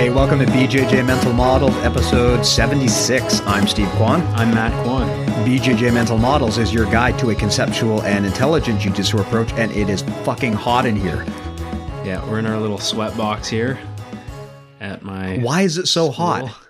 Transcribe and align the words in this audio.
Hey, 0.00 0.08
welcome 0.08 0.38
to 0.38 0.46
BJJ 0.46 1.04
Mental 1.04 1.34
Models, 1.34 1.76
episode 1.84 2.42
76. 2.42 3.42
I'm 3.42 3.66
Steve 3.66 3.86
Kwan. 3.90 4.22
I'm 4.28 4.50
Matt 4.50 4.72
Kwan. 4.82 5.06
BJJ 5.44 5.92
Mental 5.92 6.16
Models 6.16 6.56
is 6.56 6.72
your 6.72 6.86
guide 6.86 7.18
to 7.18 7.28
a 7.28 7.34
conceptual 7.34 8.00
and 8.04 8.24
intelligent 8.24 8.80
jiu-jitsu 8.80 9.18
approach, 9.18 9.52
and 9.52 9.70
it 9.72 9.90
is 9.90 10.00
fucking 10.24 10.54
hot 10.54 10.86
in 10.86 10.96
here. 10.96 11.26
Yeah, 12.02 12.26
we're 12.30 12.38
in 12.38 12.46
our 12.46 12.58
little 12.58 12.78
sweat 12.78 13.14
box 13.14 13.46
here 13.46 13.78
at 14.80 15.02
my. 15.02 15.36
Why 15.36 15.60
is 15.60 15.76
it 15.76 15.86
so 15.86 16.10
school. 16.10 16.46
hot? 16.46 16.66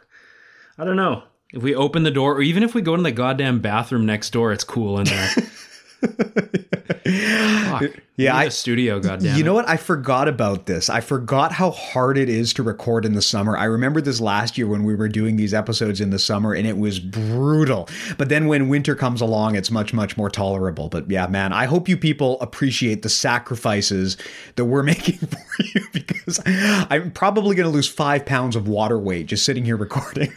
I 0.77 0.84
don't 0.84 0.97
know. 0.97 1.23
If 1.53 1.62
we 1.62 1.73
open 1.77 2.03
the 2.03 2.11
door, 2.11 2.34
or 2.34 2.42
even 2.42 2.64
if 2.64 2.75
we 2.75 2.83
go 2.83 2.97
in 2.97 3.05
the 3.05 3.12
goddamn 3.12 3.61
bathroom 3.61 4.06
next 4.06 4.31
door, 4.31 4.51
it's 4.51 4.64
cool 4.64 4.98
in 4.98 5.05
there. 5.05 5.31
Fuck. 6.01 7.83
Yeah, 8.17 8.37
I 8.37 8.48
studio. 8.51 9.01
Goddamn. 9.01 9.37
You 9.39 9.45
know 9.45 9.55
what? 9.55 9.69
I 9.69 9.79
forgot 9.79 10.29
about 10.29 10.67
this. 10.67 10.91
I 10.91 11.01
forgot 11.01 11.53
how 11.53 11.70
hard 11.70 12.19
it 12.19 12.29
is 12.29 12.53
to 12.55 12.62
record 12.62 13.07
in 13.07 13.15
the 13.15 13.23
summer. 13.23 13.57
I 13.57 13.65
remember 13.65 14.03
this 14.03 14.20
last 14.20 14.59
year 14.59 14.67
when 14.67 14.84
we 14.84 14.95
were 14.95 15.09
doing 15.09 15.37
these 15.37 15.55
episodes 15.55 16.01
in 16.01 16.11
the 16.11 16.19
summer 16.19 16.53
and 16.53 16.67
it 16.67 16.77
was 16.77 17.01
brutal. 17.01 17.89
But 18.19 18.29
then 18.29 18.47
when 18.47 18.69
winter 18.69 18.95
comes 18.95 19.23
along, 19.23 19.57
it's 19.57 19.70
much, 19.70 19.95
much 19.95 20.19
more 20.19 20.29
tolerable. 20.29 20.91
But 20.91 21.11
yeah, 21.11 21.27
man, 21.29 21.55
I 21.55 21.65
hope 21.65 21.89
you 21.89 21.97
people 21.97 22.39
appreciate 22.41 23.03
the 23.03 23.09
sacrifices 23.09 24.19
that 24.57 24.67
we're 24.67 24.83
making 24.91 25.19
for 25.19 25.62
you 25.62 25.87
because 25.92 26.41
I'm 26.45 27.12
probably 27.12 27.57
going 27.57 27.69
to 27.69 27.75
lose 27.75 27.89
five 27.89 28.27
pounds 28.27 28.55
of 28.55 28.69
water 28.69 28.98
weight 28.98 29.27
just 29.27 29.45
sitting 29.47 29.64
here 29.64 29.77
recording. 29.77 30.33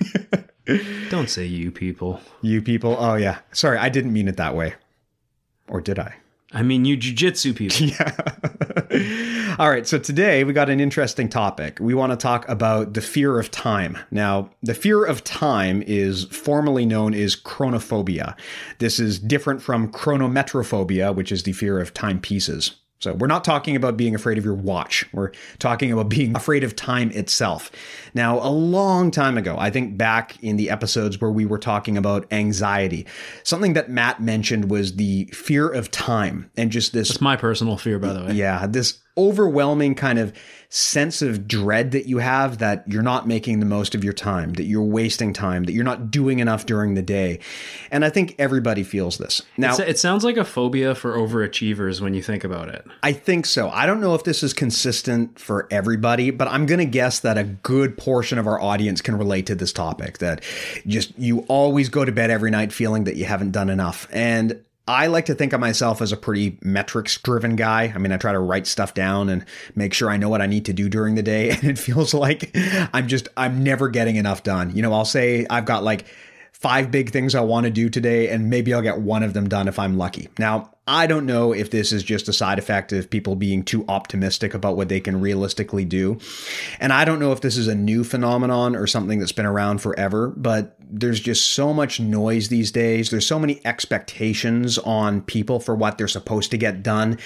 Don't 1.10 1.30
say 1.30 1.46
you 1.46 1.72
people. 1.72 2.22
you 2.42 2.62
people. 2.62 2.96
Oh, 2.98 3.16
yeah. 3.16 3.40
Sorry, 3.52 3.78
I 3.78 3.90
didn't 3.90 4.14
mean 4.14 4.30
it 4.30 4.38
that 4.38 4.56
way. 4.56 4.76
Or 5.68 5.82
did 5.82 6.00
I? 6.00 6.16
I 6.54 6.62
mean, 6.62 6.86
you 6.86 6.98
jujitsu 6.98 7.56
people. 7.56 7.88
Yeah. 7.88 9.56
All 9.60 9.70
right. 9.70 9.88
So 9.88 9.98
today 9.98 10.44
we 10.44 10.54
got 10.54 10.70
an 10.70 10.80
interesting 10.80 11.30
topic. 11.30 11.78
We 11.80 11.94
want 11.94 12.12
to 12.12 12.18
talk 12.18 12.48
about 12.48 12.94
the 12.94 13.02
fear 13.02 13.40
of 13.40 13.52
time. 13.52 13.98
Now, 14.12 14.52
the 14.62 14.74
fear 14.74 15.04
of 15.04 15.24
time 15.24 15.84
is 15.86 16.26
formally 16.26 16.86
known 16.86 17.14
as 17.14 17.36
chronophobia. 17.36 18.36
This 18.80 19.00
is 19.00 19.20
different 19.20 19.62
from 19.62 19.92
chronometrophobia, 19.92 21.16
which 21.16 21.32
is 21.32 21.44
the 21.44 21.54
fear 21.54 21.80
of 21.80 21.94
timepieces. 21.94 22.76
So 23.04 23.14
we're 23.14 23.28
not 23.28 23.44
talking 23.44 23.76
about 23.76 23.98
being 23.98 24.16
afraid 24.16 24.38
of 24.38 24.46
your 24.46 24.54
watch. 24.54 25.06
We're 25.12 25.32
talking 25.60 25.92
about 25.92 26.08
being 26.10 26.36
afraid 26.38 26.64
of 26.64 26.76
time 26.76 27.12
itself. 27.12 27.70
Now, 28.14 28.40
a 28.40 28.50
long 28.50 29.12
time 29.12 29.38
ago, 29.38 29.58
I 29.60 29.70
think 29.70 29.98
back 29.98 30.42
in 30.42 30.56
the 30.56 30.70
episodes 30.70 31.20
where 31.20 31.30
we 31.30 31.46
were 31.46 31.60
talking 31.60 31.98
about 31.98 32.32
anxiety, 32.32 33.06
something 33.44 33.74
that 33.74 33.90
Matt 33.90 34.22
mentioned 34.22 34.72
was 34.72 34.96
the 34.96 35.26
fear 35.34 35.68
of 35.68 35.92
time 35.92 36.50
and 36.56 36.72
just 36.72 36.94
this 36.94 37.10
It's 37.10 37.22
my 37.22 37.36
personal 37.36 37.78
fear, 37.78 38.00
by 38.00 38.14
the 38.14 38.24
way. 38.24 38.32
yeah, 38.34 38.66
this 38.68 39.00
overwhelming 39.18 39.96
kind 39.96 40.18
of 40.18 40.34
sense 40.76 41.22
of 41.22 41.48
dread 41.48 41.92
that 41.92 42.08
you 42.08 42.18
have 42.18 42.58
that 42.58 42.84
you're 42.88 43.04
not 43.04 43.28
making 43.28 43.60
the 43.60 43.66
most 43.66 43.94
of 43.94 44.04
your 44.04 44.12
time, 44.12 44.54
that 44.54 44.64
you're 44.64 44.82
wasting 44.82 45.32
time, 45.32 45.66
that 45.66 45.74
you're 45.74 45.84
not 45.84 46.10
doing 46.10 46.40
enough 46.40 46.66
during 46.66 46.96
the 46.96 47.02
day. 47.04 47.38
And 47.92 48.04
I 48.04 48.10
think 48.10 48.34
everybody 48.40 48.82
feels 48.84 49.20
this. 49.20 49.44
Now, 49.56 49.74
It's- 49.74 49.90
It 49.90 50.00
sounds 50.00 50.24
like 50.24 50.36
a 50.36 50.44
phobia 50.44 50.96
for 50.96 51.16
overachievers 51.16 52.02
when 52.02 52.16
you 52.16 52.24
think 52.24 52.44
about 52.44 52.70
it. 52.70 52.84
I 53.04 53.12
think 53.12 53.46
so. 53.46 53.70
I 53.70 53.86
don't 53.86 54.02
know 54.02 54.16
if 54.16 54.24
this 54.24 54.42
is 54.42 54.52
consistent 54.52 55.38
for 55.38 55.68
everybody, 55.70 56.32
but 56.32 56.48
I'm 56.48 56.66
going 56.66 56.80
to 56.80 56.86
guess 56.86 57.20
that 57.20 57.38
a 57.38 57.44
good 57.44 57.96
portion 57.96 58.40
of 58.40 58.48
our 58.48 58.60
audience 58.60 59.00
can 59.00 59.16
relate 59.16 59.46
to 59.46 59.56
this 59.56 59.72
topic 59.74 60.18
that 60.18 60.42
just 60.88 61.14
you 61.20 61.42
always 61.48 61.90
go 61.90 62.04
to 62.04 62.12
bed 62.12 62.32
every 62.32 62.50
night 62.50 62.74
feeling 62.74 63.04
that 63.04 63.16
you 63.16 63.26
haven't 63.26 63.52
done 63.52 63.70
enough. 63.70 64.08
And 64.12 64.60
I 64.88 65.08
like 65.08 65.26
to 65.26 65.36
think 65.36 65.54
of 65.54 65.62
myself 65.62 66.02
as 66.02 66.12
a 66.12 66.18
pretty 66.18 66.58
metrics 66.62 67.18
driven 67.18 67.56
guy. 67.56 67.94
I 67.96 67.98
mean, 68.00 68.12
I 68.12 68.18
try 68.18 68.34
to 68.34 68.40
write 68.40 68.68
stuff 68.68 68.94
down 68.94 69.30
and 69.30 69.46
make 69.76 69.94
sure 69.94 70.10
I 70.10 70.18
know 70.18 70.28
what 70.28 70.42
I 70.42 70.46
need 70.46 70.66
to 70.66 70.74
do 70.74 70.90
during 70.90 71.16
the 71.16 71.24
day. 71.24 71.52
And 71.64 71.64
it 71.70 71.80
feels 71.80 72.14
like 72.14 72.52
I'm 72.94 73.08
just, 73.08 73.30
I'm 73.38 73.64
never 73.64 73.88
getting 73.88 74.18
enough 74.18 74.44
done. 74.44 74.76
You 74.76 74.82
know, 74.82 74.92
I'll 74.92 75.06
say 75.06 75.46
I've 75.50 75.66
got 75.66 75.84
like 75.84 76.06
five 76.52 76.92
big 76.92 77.12
things 77.12 77.36
I 77.36 77.42
want 77.42 77.66
to 77.66 77.70
do 77.70 77.90
today, 77.90 78.30
and 78.30 78.50
maybe 78.50 78.74
I'll 78.74 78.82
get 78.82 79.00
one 79.00 79.24
of 79.24 79.34
them 79.34 79.48
done 79.48 79.68
if 79.68 79.80
I'm 79.80 79.98
lucky. 79.98 80.30
Now, 80.38 80.73
I 80.86 81.08
don't 81.08 81.26
know 81.26 81.54
if 81.54 81.72
this 81.72 81.94
is 81.94 82.04
just 82.04 82.28
a 82.28 82.34
side 82.34 82.60
effect 82.60 82.92
of 82.92 83.10
people 83.10 83.36
being 83.36 83.64
too 83.64 83.86
optimistic 83.88 84.54
about 84.54 84.76
what 84.76 84.90
they 84.90 85.00
can 85.00 85.22
realistically 85.22 85.86
do. 85.86 86.20
And 86.80 86.92
I 86.92 87.06
don't 87.06 87.20
know 87.20 87.32
if 87.32 87.40
this 87.40 87.56
is 87.56 87.68
a 87.68 87.76
new 87.76 88.04
phenomenon 88.04 88.76
or 88.76 88.86
something 88.86 89.20
that's 89.20 89.32
been 89.32 89.46
around 89.46 89.80
forever, 89.80 90.34
but 90.36 90.76
there's 90.80 91.22
just 91.22 91.52
so 91.52 91.74
much 91.74 92.02
noise 92.02 92.50
these 92.50 92.72
days. 92.72 93.10
There's 93.10 93.26
so 93.26 93.40
many 93.40 93.66
expectations 93.66 94.78
on 94.80 95.22
people 95.22 95.62
for 95.62 95.74
what 95.74 95.98
they're 95.98 96.08
supposed 96.10 96.52
to 96.52 96.58
get 96.58 96.84
done. 96.84 97.18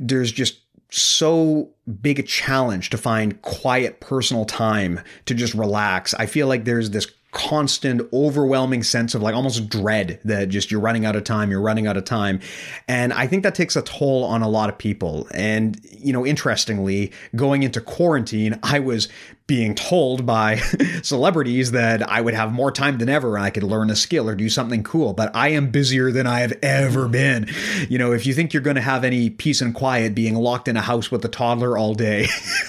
There's 0.00 0.32
just 0.32 0.60
so 0.90 1.70
big 2.00 2.18
a 2.18 2.22
challenge 2.22 2.90
to 2.90 2.98
find 2.98 3.40
quiet 3.42 4.00
personal 4.00 4.44
time 4.44 5.00
to 5.26 5.34
just 5.34 5.54
relax. 5.54 6.14
I 6.14 6.26
feel 6.26 6.48
like 6.48 6.64
there's 6.64 6.90
this 6.90 7.06
constant 7.38 8.02
overwhelming 8.12 8.82
sense 8.82 9.14
of 9.14 9.22
like 9.22 9.32
almost 9.32 9.68
dread 9.68 10.18
that 10.24 10.48
just 10.48 10.72
you're 10.72 10.80
running 10.80 11.06
out 11.06 11.14
of 11.14 11.22
time 11.22 11.52
you're 11.52 11.60
running 11.60 11.86
out 11.86 11.96
of 11.96 12.04
time. 12.04 12.40
And 12.88 13.12
i 13.12 13.28
think 13.28 13.44
that 13.44 13.54
takes 13.54 13.76
a 13.76 13.82
toll 13.82 14.24
on 14.24 14.42
a 14.42 14.48
lot 14.48 14.68
of 14.68 14.76
people. 14.76 15.28
And 15.32 15.80
you 15.84 16.12
know 16.12 16.26
interestingly 16.26 17.12
going 17.36 17.62
into 17.62 17.80
quarantine 17.80 18.58
i 18.62 18.80
was 18.80 19.08
being 19.48 19.74
told 19.74 20.26
by 20.26 20.56
celebrities 21.02 21.72
that 21.72 22.08
i 22.08 22.20
would 22.20 22.34
have 22.34 22.52
more 22.52 22.70
time 22.70 22.98
than 22.98 23.08
ever 23.08 23.34
and 23.34 23.44
i 23.44 23.50
could 23.50 23.62
learn 23.62 23.90
a 23.90 23.96
skill 23.96 24.28
or 24.28 24.34
do 24.34 24.48
something 24.48 24.82
cool 24.84 25.14
but 25.14 25.34
i 25.34 25.48
am 25.48 25.70
busier 25.70 26.12
than 26.12 26.26
i 26.26 26.40
have 26.40 26.52
ever 26.62 27.08
been 27.08 27.48
you 27.88 27.98
know 27.98 28.12
if 28.12 28.26
you 28.26 28.34
think 28.34 28.52
you're 28.52 28.62
going 28.62 28.76
to 28.76 28.82
have 28.82 29.04
any 29.04 29.30
peace 29.30 29.62
and 29.62 29.74
quiet 29.74 30.14
being 30.14 30.36
locked 30.36 30.68
in 30.68 30.76
a 30.76 30.82
house 30.82 31.10
with 31.10 31.24
a 31.24 31.28
toddler 31.28 31.78
all 31.78 31.94
day 31.94 32.26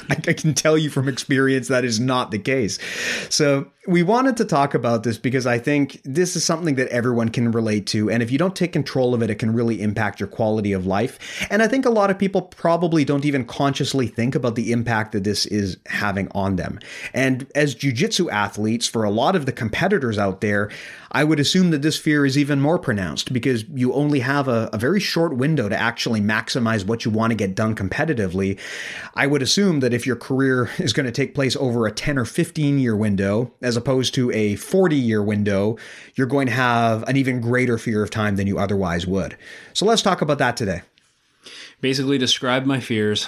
I, 0.09 0.13
I 0.29 0.33
can 0.33 0.53
tell 0.53 0.77
you 0.77 0.89
from 0.89 1.09
experience 1.09 1.67
that 1.67 1.83
is 1.83 1.99
not 1.99 2.31
the 2.31 2.39
case 2.39 2.79
so 3.29 3.69
we 3.89 4.03
wanted 4.03 4.37
to 4.37 4.45
talk 4.45 4.75
about 4.75 5.01
this 5.01 5.17
because 5.17 5.47
I 5.47 5.57
think 5.57 5.99
this 6.03 6.35
is 6.35 6.45
something 6.45 6.75
that 6.75 6.89
everyone 6.89 7.29
can 7.29 7.51
relate 7.51 7.87
to. 7.87 8.09
And 8.11 8.21
if 8.21 8.29
you 8.29 8.37
don't 8.37 8.55
take 8.55 8.71
control 8.71 9.15
of 9.15 9.23
it, 9.23 9.31
it 9.31 9.35
can 9.35 9.51
really 9.51 9.81
impact 9.81 10.19
your 10.19 10.27
quality 10.27 10.73
of 10.73 10.85
life. 10.85 11.47
And 11.49 11.63
I 11.63 11.67
think 11.67 11.85
a 11.85 11.89
lot 11.89 12.11
of 12.11 12.19
people 12.19 12.43
probably 12.43 13.03
don't 13.03 13.25
even 13.25 13.45
consciously 13.45 14.05
think 14.05 14.35
about 14.35 14.53
the 14.53 14.71
impact 14.71 15.13
that 15.13 15.23
this 15.23 15.47
is 15.47 15.77
having 15.87 16.27
on 16.35 16.57
them. 16.57 16.68
And 17.13 17.47
as 17.55 17.75
jujitsu 17.75 18.31
athletes, 18.31 18.87
for 18.87 19.03
a 19.03 19.09
lot 19.09 19.35
of 19.35 19.45
the 19.45 19.51
competitors 19.51 20.17
out 20.17 20.41
there, 20.41 20.69
I 21.11 21.23
would 21.23 21.39
assume 21.39 21.71
that 21.71 21.81
this 21.81 21.97
fear 21.97 22.25
is 22.25 22.37
even 22.37 22.61
more 22.61 22.77
pronounced 22.77 23.33
because 23.33 23.63
you 23.73 23.93
only 23.93 24.19
have 24.19 24.47
a, 24.47 24.69
a 24.71 24.77
very 24.77 24.99
short 24.99 25.35
window 25.35 25.67
to 25.67 25.75
actually 25.75 26.21
maximize 26.21 26.85
what 26.85 27.05
you 27.05 27.11
want 27.11 27.31
to 27.31 27.35
get 27.35 27.55
done 27.55 27.75
competitively. 27.75 28.59
I 29.15 29.25
would 29.25 29.41
assume 29.41 29.79
that 29.79 29.93
if 29.93 30.05
your 30.05 30.15
career 30.15 30.69
is 30.77 30.93
going 30.93 31.05
to 31.05 31.11
take 31.11 31.33
place 31.33 31.55
over 31.55 31.87
a 31.87 31.91
10 31.91 32.17
or 32.17 32.25
15 32.25 32.79
year 32.79 32.95
window, 32.95 33.51
as 33.61 33.75
opposed 33.75 34.13
to 34.15 34.31
a 34.31 34.55
40 34.55 34.95
year 34.95 35.23
window, 35.23 35.77
you're 36.15 36.27
going 36.27 36.47
to 36.47 36.53
have 36.53 37.03
an 37.07 37.17
even 37.17 37.41
greater 37.41 37.77
fear 37.77 38.03
of 38.03 38.09
time 38.09 38.35
than 38.35 38.47
you 38.47 38.59
otherwise 38.59 39.07
would. 39.07 39.37
So 39.73 39.85
let's 39.85 40.01
talk 40.01 40.21
about 40.21 40.37
that 40.37 40.57
today. 40.57 40.81
Basically, 41.81 42.17
describe 42.17 42.65
my 42.65 42.79
fears. 42.79 43.27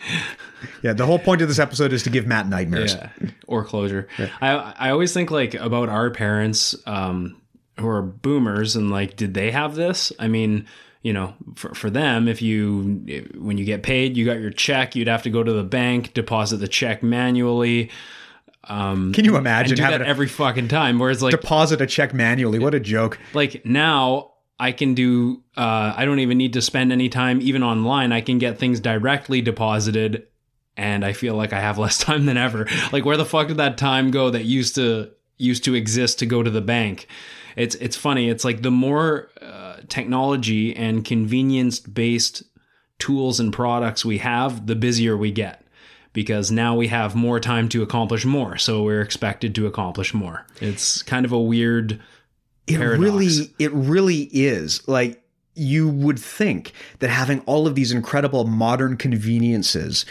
Yeah, 0.82 0.92
the 0.92 1.06
whole 1.06 1.18
point 1.18 1.40
of 1.42 1.48
this 1.48 1.58
episode 1.58 1.92
is 1.92 2.02
to 2.04 2.10
give 2.10 2.26
Matt 2.26 2.48
nightmares. 2.48 2.94
Yeah, 2.94 3.10
or 3.46 3.64
closure. 3.64 4.08
I 4.40 4.74
I 4.76 4.90
always 4.90 5.12
think 5.12 5.30
like 5.30 5.54
about 5.54 5.88
our 5.88 6.10
parents 6.10 6.74
um, 6.86 7.40
who 7.78 7.88
are 7.88 8.02
boomers 8.02 8.76
and 8.76 8.90
like, 8.90 9.16
did 9.16 9.34
they 9.34 9.50
have 9.50 9.74
this? 9.76 10.12
I 10.18 10.28
mean, 10.28 10.66
you 11.02 11.12
know, 11.12 11.34
for, 11.54 11.74
for 11.74 11.90
them, 11.90 12.26
if 12.28 12.42
you 12.42 13.28
when 13.38 13.58
you 13.58 13.64
get 13.64 13.82
paid, 13.82 14.16
you 14.16 14.24
got 14.24 14.40
your 14.40 14.50
check, 14.50 14.96
you'd 14.96 15.08
have 15.08 15.22
to 15.24 15.30
go 15.30 15.42
to 15.42 15.52
the 15.52 15.64
bank, 15.64 16.14
deposit 16.14 16.56
the 16.58 16.68
check 16.68 17.02
manually. 17.02 17.90
Um, 18.64 19.12
Can 19.12 19.24
you 19.24 19.36
imagine 19.36 19.78
having 19.78 20.00
that 20.00 20.06
every 20.08 20.26
fucking 20.26 20.68
time? 20.68 20.98
Where 20.98 21.10
it's 21.10 21.22
like, 21.22 21.30
deposit 21.30 21.80
a 21.80 21.86
check 21.86 22.12
manually? 22.12 22.58
What 22.58 22.74
a 22.74 22.80
joke. 22.80 23.18
like 23.32 23.64
now 23.64 24.32
I 24.60 24.72
can 24.72 24.94
do. 24.94 25.42
Uh, 25.56 25.94
I 25.96 26.04
don't 26.04 26.18
even 26.18 26.38
need 26.38 26.54
to 26.54 26.62
spend 26.62 26.92
any 26.92 27.08
time, 27.08 27.40
even 27.40 27.62
online. 27.62 28.12
I 28.12 28.20
can 28.20 28.38
get 28.38 28.58
things 28.58 28.80
directly 28.80 29.40
deposited, 29.40 30.26
and 30.76 31.04
I 31.04 31.12
feel 31.12 31.34
like 31.34 31.52
I 31.52 31.60
have 31.60 31.78
less 31.84 31.98
time 31.98 32.26
than 32.26 32.36
ever. 32.36 32.66
Like, 32.92 33.04
where 33.04 33.16
the 33.16 33.24
fuck 33.24 33.48
did 33.48 33.58
that 33.58 33.78
time 33.78 34.10
go 34.10 34.30
that 34.30 34.44
used 34.44 34.74
to 34.74 35.10
used 35.36 35.64
to 35.64 35.74
exist 35.74 36.18
to 36.18 36.26
go 36.26 36.42
to 36.42 36.50
the 36.50 36.60
bank? 36.60 37.06
It's 37.56 37.74
it's 37.76 37.96
funny. 37.96 38.28
It's 38.28 38.44
like 38.44 38.62
the 38.62 38.70
more 38.70 39.30
uh, 39.40 39.76
technology 39.88 40.74
and 40.74 41.04
convenience 41.04 41.80
based 41.80 42.42
tools 42.98 43.38
and 43.38 43.52
products 43.52 44.04
we 44.04 44.18
have, 44.18 44.66
the 44.66 44.74
busier 44.74 45.16
we 45.16 45.30
get. 45.30 45.64
Because 46.12 46.50
now 46.50 46.74
we 46.74 46.88
have 46.88 47.14
more 47.14 47.38
time 47.38 47.68
to 47.68 47.82
accomplish 47.82 48.24
more, 48.24 48.56
so 48.56 48.82
we're 48.82 49.02
expected 49.02 49.54
to 49.54 49.66
accomplish 49.66 50.14
more. 50.14 50.46
It's 50.60 51.02
kind 51.02 51.24
of 51.24 51.30
a 51.30 51.38
weird 51.38 52.00
It 52.68 52.78
paradox. 52.78 53.00
really, 53.02 53.54
it 53.58 53.72
really 53.72 54.28
is. 54.32 54.86
Like 54.88 55.22
you 55.54 55.88
would 55.88 56.18
think 56.18 56.72
that 57.00 57.10
having 57.10 57.40
all 57.40 57.66
of 57.66 57.74
these 57.74 57.92
incredible 57.92 58.44
modern 58.44 58.96
conveniences, 58.96 60.06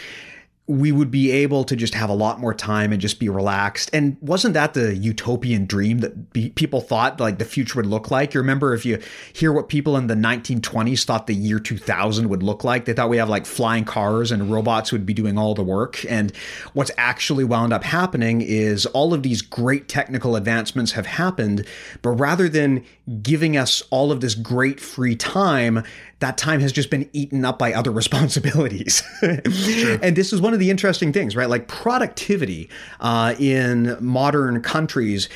we 0.68 0.92
would 0.92 1.10
be 1.10 1.30
able 1.30 1.64
to 1.64 1.74
just 1.74 1.94
have 1.94 2.10
a 2.10 2.14
lot 2.14 2.38
more 2.38 2.52
time 2.52 2.92
and 2.92 3.00
just 3.00 3.18
be 3.18 3.30
relaxed. 3.30 3.88
And 3.94 4.18
wasn't 4.20 4.52
that 4.52 4.74
the 4.74 4.94
utopian 4.94 5.64
dream 5.64 6.00
that 6.00 6.30
be, 6.34 6.50
people 6.50 6.82
thought 6.82 7.18
like 7.18 7.38
the 7.38 7.46
future 7.46 7.78
would 7.78 7.86
look 7.86 8.10
like? 8.10 8.34
You 8.34 8.40
remember 8.40 8.74
if 8.74 8.84
you 8.84 9.00
hear 9.32 9.50
what 9.50 9.70
people 9.70 9.96
in 9.96 10.08
the 10.08 10.14
1920s 10.14 11.04
thought 11.06 11.26
the 11.26 11.34
year 11.34 11.58
2000 11.58 12.28
would 12.28 12.42
look 12.42 12.64
like? 12.64 12.84
They 12.84 12.92
thought 12.92 13.08
we 13.08 13.16
have 13.16 13.30
like 13.30 13.46
flying 13.46 13.84
cars 13.84 14.30
and 14.30 14.52
robots 14.52 14.92
would 14.92 15.06
be 15.06 15.14
doing 15.14 15.38
all 15.38 15.54
the 15.54 15.62
work. 15.62 16.04
And 16.06 16.36
what's 16.74 16.90
actually 16.98 17.44
wound 17.44 17.72
up 17.72 17.82
happening 17.82 18.42
is 18.42 18.84
all 18.86 19.14
of 19.14 19.22
these 19.22 19.40
great 19.40 19.88
technical 19.88 20.36
advancements 20.36 20.92
have 20.92 21.06
happened, 21.06 21.66
but 22.02 22.10
rather 22.10 22.46
than 22.46 22.84
giving 23.22 23.56
us 23.56 23.82
all 23.90 24.12
of 24.12 24.20
this 24.20 24.34
great 24.34 24.80
free 24.80 25.16
time, 25.16 25.82
that 26.20 26.36
time 26.36 26.60
has 26.60 26.72
just 26.72 26.90
been 26.90 27.08
eaten 27.12 27.44
up 27.44 27.58
by 27.58 27.72
other 27.72 27.90
responsibilities. 27.98 29.02
and 29.22 30.16
this 30.16 30.32
is 30.32 30.40
one 30.40 30.52
of 30.52 30.58
the 30.58 30.70
interesting 30.70 31.12
things, 31.12 31.36
right? 31.36 31.48
Like 31.48 31.68
productivity 31.68 32.68
uh, 33.00 33.34
in 33.38 33.96
modern 34.00 34.62
countries 34.62 35.28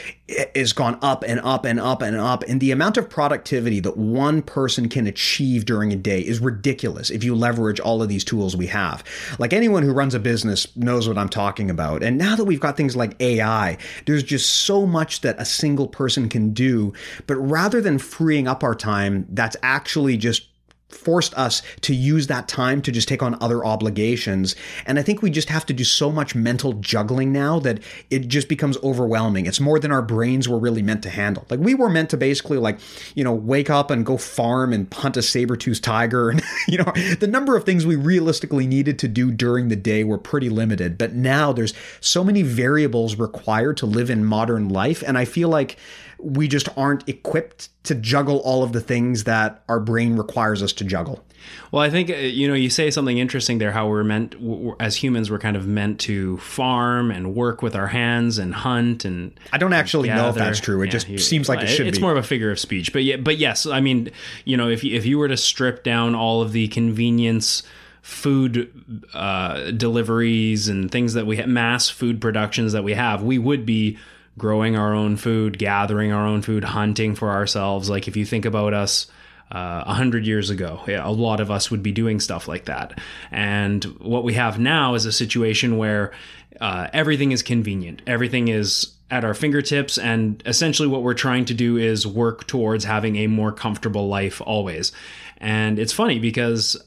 has 0.55 0.73
gone 0.73 0.99
up 1.03 1.25
and 1.27 1.41
up 1.41 1.65
and 1.65 1.79
up 1.79 2.03
and 2.03 2.17
up. 2.17 2.43
And 2.45 2.61
the 2.61 2.71
amount 2.71 2.97
of 2.97 3.09
productivity 3.09 3.81
that 3.81 3.97
one 3.97 4.43
person 4.43 4.89
can 4.89 5.07
achieve 5.07 5.67
during 5.67 5.93
a 5.93 5.97
day 5.97 6.21
is 6.21 6.41
ridiculous 6.41 7.11
if 7.11 7.23
you 7.23 7.35
leverage 7.35 7.81
all 7.81 8.03
of 8.03 8.09
these 8.09 8.25
tools 8.25 8.57
we 8.57 8.67
have. 8.69 9.05
Like 9.39 9.53
anyone 9.53 9.83
who 9.83 9.93
runs 9.93 10.15
a 10.15 10.21
business 10.21 10.75
knows 10.77 11.07
what 11.07 11.19
I'm 11.19 11.29
talking 11.29 11.71
about. 11.71 12.03
And 12.03 12.19
now 12.19 12.37
that 12.37 12.45
we've 12.45 12.61
got 12.61 12.77
things 12.77 12.97
like 12.97 13.21
AI, 13.21 13.77
there's 14.07 14.23
just 14.23 14.49
so 14.49 14.87
much 14.87 15.21
that 15.21 15.41
a 15.41 15.45
single 15.45 15.87
person 15.87 16.29
can 16.29 16.53
do. 16.53 16.93
But 17.27 17.37
rather 17.37 17.81
than 17.81 17.99
freeing 17.99 18.49
up 18.49 18.65
our 18.65 18.75
time, 18.75 19.27
that's 19.31 19.57
actually 19.63 20.17
just 20.17 20.49
forced 20.95 21.35
us 21.35 21.63
to 21.83 21.95
use 21.95 22.27
that 22.27 22.49
time 22.49 22.83
to 22.83 22.93
just 22.93 23.09
take 23.09 23.23
on 23.23 23.37
other 23.41 23.65
obligations. 23.65 24.55
And 24.87 24.99
I 24.99 25.03
think 25.03 25.23
we 25.23 25.31
just 25.31 25.49
have 25.49 25.67
to 25.67 25.73
do 25.73 25.85
so 25.85 26.11
much 26.11 26.35
mental 26.35 26.75
juggling 26.75 27.33
now 27.33 27.59
that 27.61 27.81
it 28.11 28.29
just 28.29 28.49
becomes 28.49 28.77
overwhelming. 28.79 29.47
It's 29.47 29.61
more 29.61 29.79
than 29.79 29.93
our 29.93 30.03
brains 30.03 30.49
were 30.49 30.59
really 30.59 30.83
meant 30.83 31.03
to 31.05 31.11
handle. 31.11 31.47
Like 31.51 31.61
we 31.61 31.75
were 31.75 31.89
meant 31.89 32.11
to 32.11 32.17
basically 32.17 32.59
like, 32.59 32.79
you 33.15 33.25
know, 33.25 33.35
wake 33.35 33.71
up 33.71 33.91
and 33.91 34.07
go 34.07 34.17
farm 34.17 34.73
and 34.73 34.93
hunt 34.93 35.17
a 35.17 35.23
saber-toothed 35.23 35.83
tiger 35.83 36.31
and 36.31 36.43
you 36.69 36.79
know, 36.79 36.93
the 37.19 37.29
number 37.29 37.57
of 37.57 37.65
things 37.65 37.87
we 37.87 37.97
realistically 37.97 38.67
needed 38.67 38.99
to 39.01 39.09
do 39.09 39.31
during 39.31 39.69
the 39.69 39.77
day 39.77 40.05
were 40.05 40.19
pretty 40.19 40.49
limited. 40.49 40.99
But 40.99 41.15
now 41.15 41.53
there's 41.53 41.75
so 42.01 42.25
many 42.25 42.43
variables 42.43 43.17
required 43.17 43.77
to 43.79 43.87
live 43.87 44.11
in 44.11 44.25
modern 44.25 44.69
life 44.69 45.03
and 45.07 45.19
I 45.19 45.25
feel 45.25 45.49
like 45.49 45.79
we 46.23 46.47
just 46.49 46.69
aren't 46.77 47.09
equipped 47.09 47.69
to 47.85 47.95
juggle 47.97 48.39
all 48.39 48.63
of 48.63 48.73
the 48.73 48.81
things 48.81 49.25
that 49.25 49.63
our 49.69 49.81
brain 49.81 50.17
requires 50.17 50.63
us 50.63 50.73
to 50.75 50.85
juggle. 50.85 51.25
Well, 51.73 51.83
I 51.83 51.91
think 51.91 52.09
uh, 52.11 52.15
you 52.15 52.47
know 52.47 52.55
you 52.55 52.71
say 52.71 52.91
something 52.93 53.19
interesting 53.19 53.59
there. 53.59 53.73
How 53.73 53.89
we're 53.89 54.05
meant 54.05 54.37
as 54.79 54.95
humans, 54.97 55.31
we're 55.31 55.41
kind 55.41 55.57
of 55.57 55.67
meant 55.67 55.99
to 56.01 56.39
farm 56.39 57.11
and 57.11 57.35
work 57.35 57.63
with 57.63 57.75
our 57.75 57.89
hands 57.89 58.39
and 58.39 58.55
hunt 58.55 59.05
and. 59.05 59.39
I 59.53 59.59
don't 59.59 59.73
actually 59.73 60.09
know 60.11 60.29
if 60.29 60.37
that's 60.37 60.61
true. 60.61 60.81
It 60.83 60.87
Yeah, 60.87 60.93
just 60.93 61.09
you- 61.09 61.19
seems 61.19 61.49
like 61.49 61.61
it 61.61 61.67
should 61.67 61.83
be 61.85 61.89
It's 61.89 61.99
be. 61.99 62.03
more 62.03 62.13
of 62.13 62.19
a 62.19 62.23
figure 62.23 62.53
of 62.53 62.61
speech, 62.61 62.93
but 62.93 63.03
yeah, 63.03 63.17
but 63.17 63.39
yes, 63.39 63.67
I 63.67 63.81
mean, 63.81 64.11
you 64.45 64.57
know, 64.57 64.69
if 64.69 64.85
you, 64.85 64.97
if 64.97 65.05
you 65.05 65.19
were 65.19 65.29
to 65.29 65.37
strip 65.37 65.83
down 65.83 66.15
all 66.15 66.41
of 66.43 66.53
the 66.53 66.69
convenience 66.69 67.65
food 68.03 68.71
uh, 69.15 69.71
deliveries 69.73 70.69
and 70.69 70.91
things 70.91 71.15
that 71.15 71.27
we 71.27 71.37
have, 71.39 71.49
mass 71.49 71.89
food 71.89 72.21
productions 72.21 72.73
that 72.73 72.85
we 72.85 72.95
have, 72.95 73.23
we 73.23 73.39
would 73.39 73.65
be 73.67 73.99
growing 74.39 74.77
our 74.77 74.95
own 74.95 75.17
food, 75.17 75.59
gathering 75.59 76.13
our 76.13 76.27
own 76.27 76.43
food, 76.43 76.65
hunting 76.65 77.15
for 77.15 77.31
ourselves. 77.31 77.91
Like 77.91 78.09
if 78.09 78.17
you 78.17 78.25
think 78.25 78.45
about 78.45 78.75
us 78.75 79.07
uh, 79.51 79.85
a 79.87 79.95
hundred 79.95 80.27
years 80.27 80.51
ago, 80.51 80.81
a 80.89 81.13
lot 81.13 81.41
of 81.41 81.51
us 81.51 81.71
would 81.71 81.83
be 81.83 81.93
doing 81.93 82.21
stuff 82.21 82.49
like 82.49 82.65
that. 82.65 82.99
And 83.31 83.85
what 84.01 84.25
we 84.25 84.35
have 84.35 84.59
now 84.59 84.95
is 84.95 85.05
a 85.05 85.13
situation 85.13 85.77
where 85.77 86.13
uh, 86.61 86.89
everything 86.93 87.33
is 87.33 87.43
convenient. 87.43 88.03
Everything 88.07 88.49
is 88.49 88.93
at 89.11 89.25
our 89.27 89.35
fingertips, 89.35 89.99
and 89.99 90.43
essentially 90.47 90.89
what 90.89 91.03
we're 91.03 91.13
trying 91.13 91.45
to 91.45 91.53
do 91.53 91.77
is 91.77 92.07
work 92.07 92.47
towards 92.47 92.85
having 92.85 93.17
a 93.17 93.27
more 93.27 93.53
comfortable 93.53 94.09
life 94.09 94.41
always. 94.41 94.91
And 95.37 95.79
it's 95.79 95.93
funny 95.93 96.19
because 96.19 96.83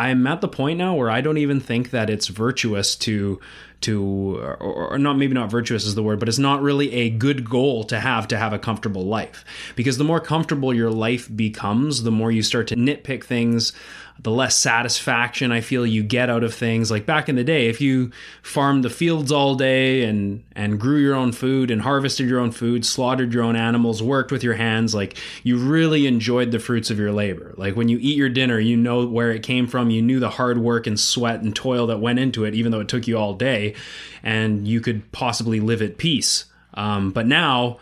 I'm 0.00 0.26
at 0.26 0.40
the 0.40 0.48
point 0.48 0.78
now 0.78 0.94
where 0.94 1.10
I 1.10 1.20
don't 1.20 1.36
even 1.36 1.60
think 1.60 1.90
that 1.90 2.08
it's 2.08 2.28
virtuous 2.28 2.96
to 2.96 3.38
to 3.82 4.36
or, 4.60 4.92
or 4.92 4.98
not 4.98 5.18
maybe 5.18 5.34
not 5.34 5.50
virtuous 5.50 5.84
is 5.84 5.94
the 5.94 6.02
word 6.02 6.20
but 6.20 6.28
it's 6.28 6.38
not 6.38 6.60
really 6.60 6.92
a 6.92 7.10
good 7.10 7.48
goal 7.48 7.84
to 7.84 7.98
have 7.98 8.28
to 8.28 8.38
have 8.38 8.54
a 8.54 8.58
comfortable 8.58 9.04
life. 9.04 9.44
Because 9.76 9.98
the 9.98 10.04
more 10.04 10.20
comfortable 10.20 10.72
your 10.72 10.90
life 10.90 11.28
becomes 11.34 12.02
the 12.02 12.10
more 12.10 12.32
you 12.32 12.42
start 12.42 12.66
to 12.68 12.76
nitpick 12.76 13.24
things 13.24 13.74
the 14.22 14.30
less 14.30 14.54
satisfaction 14.54 15.50
I 15.50 15.62
feel 15.62 15.86
you 15.86 16.02
get 16.02 16.28
out 16.28 16.44
of 16.44 16.52
things. 16.52 16.90
Like 16.90 17.06
back 17.06 17.28
in 17.28 17.36
the 17.36 17.44
day, 17.44 17.68
if 17.68 17.80
you 17.80 18.10
farmed 18.42 18.84
the 18.84 18.90
fields 18.90 19.32
all 19.32 19.54
day 19.54 20.04
and 20.04 20.44
and 20.52 20.78
grew 20.78 20.98
your 20.98 21.14
own 21.14 21.32
food 21.32 21.70
and 21.70 21.80
harvested 21.80 22.28
your 22.28 22.40
own 22.40 22.50
food, 22.50 22.84
slaughtered 22.84 23.32
your 23.32 23.42
own 23.42 23.56
animals, 23.56 24.02
worked 24.02 24.30
with 24.30 24.44
your 24.44 24.54
hands, 24.54 24.94
like 24.94 25.16
you 25.42 25.56
really 25.56 26.06
enjoyed 26.06 26.50
the 26.50 26.58
fruits 26.58 26.90
of 26.90 26.98
your 26.98 27.12
labor. 27.12 27.54
Like 27.56 27.76
when 27.76 27.88
you 27.88 27.98
eat 27.98 28.16
your 28.16 28.28
dinner, 28.28 28.58
you 28.58 28.76
know 28.76 29.06
where 29.06 29.32
it 29.32 29.42
came 29.42 29.66
from, 29.66 29.90
you 29.90 30.02
knew 30.02 30.20
the 30.20 30.30
hard 30.30 30.58
work 30.58 30.86
and 30.86 31.00
sweat 31.00 31.40
and 31.40 31.56
toil 31.56 31.86
that 31.86 32.00
went 32.00 32.18
into 32.18 32.44
it, 32.44 32.54
even 32.54 32.72
though 32.72 32.80
it 32.80 32.88
took 32.88 33.08
you 33.08 33.16
all 33.16 33.34
day, 33.34 33.74
and 34.22 34.68
you 34.68 34.80
could 34.80 35.10
possibly 35.12 35.60
live 35.60 35.80
at 35.80 35.96
peace. 35.96 36.44
Um, 36.74 37.10
but 37.10 37.26
now 37.26 37.80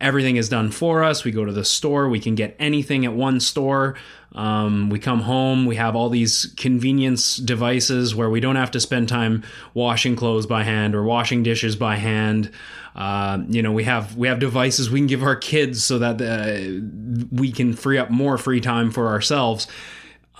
everything 0.00 0.36
is 0.36 0.48
done 0.48 0.70
for 0.70 1.02
us. 1.02 1.24
We 1.24 1.30
go 1.30 1.44
to 1.44 1.52
the 1.52 1.64
store, 1.64 2.08
we 2.08 2.20
can 2.20 2.34
get 2.34 2.56
anything 2.58 3.04
at 3.04 3.12
one 3.12 3.40
store. 3.40 3.96
Um, 4.34 4.90
we 4.90 4.98
come 4.98 5.20
home, 5.20 5.64
we 5.64 5.76
have 5.76 5.94
all 5.94 6.08
these 6.08 6.52
convenience 6.56 7.36
devices 7.36 8.14
where 8.14 8.28
we 8.28 8.40
don't 8.40 8.56
have 8.56 8.72
to 8.72 8.80
spend 8.80 9.08
time 9.08 9.44
washing 9.74 10.16
clothes 10.16 10.46
by 10.46 10.64
hand 10.64 10.94
or 10.94 11.04
washing 11.04 11.44
dishes 11.44 11.76
by 11.76 11.96
hand. 11.96 12.50
Uh, 12.96 13.38
you 13.48 13.62
know, 13.62 13.70
we 13.70 13.84
have 13.84 14.16
we 14.16 14.26
have 14.26 14.40
devices 14.40 14.90
we 14.90 14.98
can 15.00 15.06
give 15.06 15.22
our 15.22 15.36
kids 15.36 15.84
so 15.84 15.98
that 15.98 16.20
uh, 16.20 17.26
we 17.30 17.52
can 17.52 17.74
free 17.74 17.98
up 17.98 18.10
more 18.10 18.36
free 18.36 18.60
time 18.60 18.90
for 18.90 19.08
ourselves. 19.08 19.68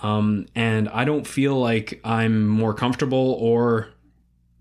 Um, 0.03 0.47
and 0.55 0.89
I 0.89 1.05
don't 1.05 1.25
feel 1.25 1.57
like 1.57 2.01
I'm 2.03 2.47
more 2.47 2.73
comfortable 2.73 3.37
or 3.39 3.89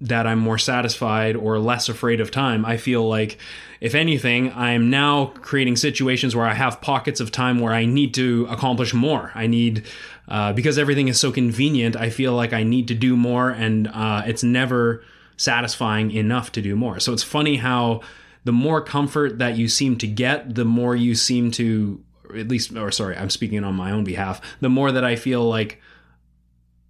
that 0.00 0.26
I'm 0.26 0.38
more 0.38 0.58
satisfied 0.58 1.36
or 1.36 1.58
less 1.58 1.88
afraid 1.88 2.20
of 2.20 2.30
time. 2.30 2.66
I 2.66 2.76
feel 2.76 3.08
like, 3.08 3.38
if 3.80 3.94
anything, 3.94 4.52
I'm 4.52 4.90
now 4.90 5.26
creating 5.26 5.76
situations 5.76 6.34
where 6.34 6.46
I 6.46 6.54
have 6.54 6.80
pockets 6.80 7.20
of 7.20 7.30
time 7.30 7.60
where 7.60 7.72
I 7.72 7.86
need 7.86 8.12
to 8.14 8.46
accomplish 8.50 8.92
more. 8.92 9.30
I 9.34 9.46
need, 9.46 9.86
uh, 10.28 10.52
because 10.52 10.78
everything 10.78 11.08
is 11.08 11.18
so 11.18 11.30
convenient, 11.30 11.96
I 11.96 12.10
feel 12.10 12.34
like 12.34 12.52
I 12.52 12.64
need 12.64 12.88
to 12.88 12.94
do 12.94 13.16
more, 13.16 13.50
and 13.50 13.88
uh, 13.88 14.22
it's 14.26 14.42
never 14.42 15.04
satisfying 15.36 16.10
enough 16.10 16.52
to 16.52 16.62
do 16.62 16.76
more. 16.76 16.98
So 17.00 17.12
it's 17.12 17.22
funny 17.22 17.56
how 17.56 18.00
the 18.42 18.52
more 18.52 18.82
comfort 18.82 19.38
that 19.38 19.56
you 19.56 19.68
seem 19.68 19.96
to 19.98 20.06
get, 20.06 20.54
the 20.54 20.64
more 20.64 20.94
you 20.96 21.14
seem 21.14 21.50
to, 21.52 22.02
at 22.36 22.48
least, 22.48 22.76
or 22.76 22.90
sorry, 22.90 23.16
I'm 23.16 23.30
speaking 23.30 23.62
on 23.64 23.74
my 23.74 23.92
own 23.92 24.04
behalf, 24.04 24.40
the 24.60 24.68
more 24.68 24.92
that 24.92 25.04
I 25.04 25.16
feel 25.16 25.48
like 25.48 25.80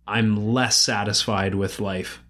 I'm 0.07 0.53
less 0.53 0.77
satisfied 0.77 1.55
with 1.55 1.81
life 1.81 2.24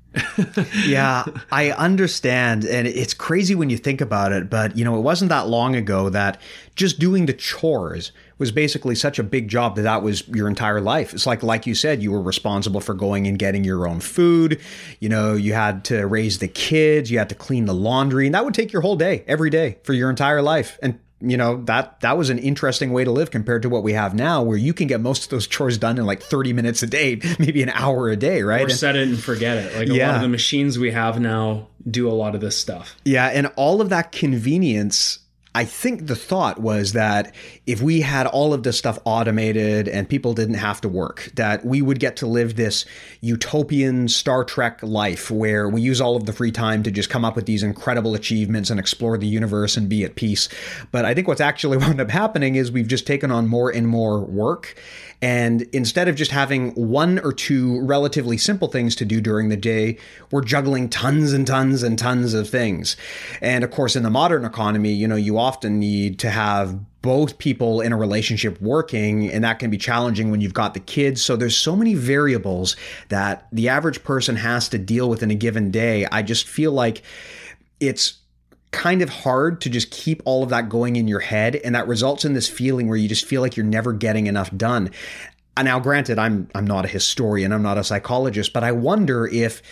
yeah, 0.87 1.25
I 1.51 1.71
understand. 1.73 2.65
And 2.65 2.87
it's 2.87 3.15
crazy 3.15 3.55
when 3.55 3.71
you 3.71 3.77
think 3.77 4.01
about 4.01 4.33
it. 4.33 4.49
But, 4.49 4.77
you 4.77 4.85
know, 4.85 4.97
it 4.97 5.01
wasn't 5.01 5.31
that 5.31 5.49
long 5.49 5.75
ago 5.75 6.09
that 6.11 6.41
just 6.77 6.99
doing 6.99 7.27
the 7.27 7.33
chores 7.33 8.13
was 8.39 8.51
basically 8.51 8.95
such 8.95 9.19
a 9.19 9.23
big 9.23 9.49
job 9.49 9.77
that 9.77 9.83
that 9.83 10.03
was 10.03 10.27
your 10.29 10.49
entire 10.49 10.81
life. 10.81 11.15
It's 11.15 11.27
like, 11.27 11.43
like 11.43 11.67
you 11.67 11.75
said, 11.75 12.03
you 12.03 12.11
were 12.11 12.21
responsible 12.21 12.81
for 12.81 12.93
going 12.93 13.27
and 13.27 13.39
getting 13.39 13.63
your 13.63 13.87
own 13.87 14.01
food. 14.01 14.61
You 14.99 15.09
know, 15.09 15.35
you 15.35 15.53
had 15.53 15.85
to 15.87 16.07
raise 16.07 16.39
the 16.39 16.49
kids, 16.49 17.11
you 17.11 17.19
had 17.19 17.29
to 17.29 17.37
clean 17.37 17.67
the 17.67 17.75
laundry, 17.75 18.27
and 18.27 18.35
that 18.35 18.45
would 18.45 18.55
take 18.55 18.73
your 18.73 18.83
whole 18.83 18.97
day, 18.97 19.25
every 19.29 19.51
day 19.51 19.79
for 19.85 19.93
your 19.93 20.11
entire 20.11 20.43
life. 20.43 20.79
And 20.83 20.99
you 21.21 21.37
know 21.37 21.63
that 21.65 22.01
that 22.01 22.19
was 22.19 22.31
an 22.31 22.39
interesting 22.39 22.93
way 22.93 23.05
to 23.05 23.11
live 23.11 23.31
compared 23.31 23.63
to 23.63 23.69
what 23.69 23.83
we 23.83 23.93
have 23.93 24.15
now 24.15 24.43
where 24.43 24.57
you 24.57 24.75
can 24.75 24.87
get 24.87 25.01
most 25.01 25.25
of 25.25 25.31
those 25.31 25.47
chores 25.47 25.79
done 25.79 25.99
in 25.99 26.05
like 26.05 26.23
30 26.23 26.53
minutes 26.53 26.83
a 26.83 26.87
day 26.87 27.21
maybe 27.39 27.63
an 27.63 27.71
hour 27.71 28.09
a 28.09 28.17
day 28.17 28.43
right? 28.43 28.67
Or 28.67 28.71
set 28.71 28.97
it 28.97 29.09
and 29.09 29.19
forget 29.19 29.57
it. 29.59 29.77
Like 29.77 29.89
a 29.89 29.95
yeah. 29.95 30.09
lot 30.09 30.17
of 30.17 30.23
the 30.23 30.29
machines 30.29 30.79
we 30.79 30.91
have 30.91 31.21
now 31.21 31.69
do 31.89 32.09
a 32.09 32.13
lot 32.13 32.35
of 32.35 32.41
this 32.41 32.57
stuff. 32.57 32.97
Yeah 33.05 33.27
and 33.27 33.53
all 33.57 33.81
of 33.81 33.91
that 33.91 34.13
convenience 34.13 35.21
I 35.57 35.65
think 35.65 36.09
the 36.09 36.17
thought 36.17 36.61
was 36.61 36.95
that 36.95 37.33
if 37.65 37.81
we 37.81 38.01
had 38.01 38.27
all 38.27 38.53
of 38.53 38.65
this 38.65 38.77
stuff 38.77 38.99
automated 39.05 39.87
and 39.87 40.09
people 40.09 40.35
didn't 40.35 40.57
have 40.57 40.81
to 40.81 40.89
work, 40.89 41.31
that 41.37 41.65
we 41.65 41.81
would 41.81 42.01
get 42.01 42.17
to 42.17 42.27
live 42.27 42.57
this 42.57 42.85
utopian 43.21 44.09
Star 44.09 44.43
Trek 44.43 44.81
life 44.83 45.31
where 45.31 45.69
we 45.69 45.81
use 45.81 46.01
all 46.01 46.17
of 46.17 46.27
the 46.27 46.33
free 46.33 46.51
time 46.51 46.83
to 46.83 46.91
just 46.91 47.09
come 47.09 47.25
up 47.25 47.37
with 47.37 47.47
these 47.47 47.63
incredible 47.63 48.15
achievements 48.15 48.69
and 48.69 48.81
explore 48.81 49.17
the 49.17 49.29
universe 49.29 49.77
and 49.77 49.89
be 49.89 50.03
at 50.03 50.17
peace. 50.17 50.49
But 50.91 51.05
I 51.05 51.15
think 51.15 51.29
what's 51.29 51.41
actually 51.41 51.77
wound 51.85 52.01
up 52.01 52.11
happening 52.11 52.57
is 52.57 52.73
we've 52.73 52.89
just 52.89 53.07
taken 53.07 53.31
on 53.31 53.47
more 53.47 53.71
and 53.71 53.87
more 53.87 54.21
work 54.25 54.75
and 55.25 55.63
instead 55.73 56.07
of 56.07 56.17
just 56.17 56.33
having 56.33 56.73
one 56.73 57.19
or 57.21 57.33
two 57.33 57.81
relatively 57.81 58.37
simple 58.37 58.69
things 58.69 58.95
to 58.97 59.07
do 59.07 59.23
during 59.23 59.49
the 59.49 59.57
day, 59.57 59.97
we're 60.31 60.45
juggling 60.45 60.91
tons 60.91 61.33
and 61.33 61.47
tons 61.47 61.83
and 61.83 61.99
tons 61.99 62.35
of 62.35 62.47
things. 62.47 62.95
And 63.41 63.65
of 63.65 63.71
course, 63.71 63.97
in 63.97 64.03
the 64.03 64.11
modern 64.11 64.45
economy, 64.45 64.93
you 64.93 65.09
know, 65.09 65.17
you 65.17 65.39
often 65.39 65.81
need 65.81 66.19
to 66.19 66.29
have 66.29 66.79
both 67.01 67.39
people 67.39 67.81
in 67.81 67.91
a 67.91 67.97
relationship 67.97 68.61
working 68.61 69.31
and 69.31 69.45
that 69.45 69.61
can 69.61 69.71
be 69.71 69.79
challenging 69.79 70.31
when 70.31 70.43
you've 70.43 70.53
got 70.53 70.73
the 70.73 70.81
kids 70.81 71.23
so 71.23 71.37
there's 71.37 71.55
so 71.55 71.77
many 71.77 71.95
variables 71.95 72.77
that 73.11 73.47
the 73.53 73.69
average 73.69 74.03
person 74.03 74.37
has 74.37 74.71
to 74.71 74.79
deal 74.79 75.11
with 75.11 75.23
in 75.23 75.31
a 75.31 75.35
given 75.35 75.71
day 75.71 76.07
i 76.07 76.23
just 76.23 76.49
feel 76.49 76.73
like 76.73 77.03
it's 77.79 78.15
kind 78.75 79.03
of 79.03 79.09
hard 79.09 79.61
to 79.61 79.71
just 79.71 79.93
keep 79.93 80.21
all 80.25 80.43
of 80.43 80.49
that 80.51 80.69
going 80.69 80.97
in 80.97 81.07
your 81.07 81.21
head 81.21 81.55
and 81.55 81.77
that 81.77 81.87
results 81.87 82.25
in 82.25 82.35
this 82.35 82.49
feeling 82.49 82.89
where 82.89 82.97
you 82.97 83.09
just 83.09 83.25
feel 83.25 83.41
like 83.41 83.57
you're 83.57 83.65
never 83.65 83.93
getting 83.93 84.27
enough 84.27 84.55
done. 84.57 84.91
And 85.57 85.67
now 85.67 85.79
granted 85.79 86.19
I'm 86.19 86.49
I'm 86.57 86.67
not 86.67 86.85
a 86.85 86.89
historian, 86.89 87.53
I'm 87.53 87.63
not 87.63 87.79
a 87.79 87.85
psychologist, 87.85 88.53
but 88.53 88.65
I 88.65 88.73
wonder 88.73 89.29
if 89.29 89.63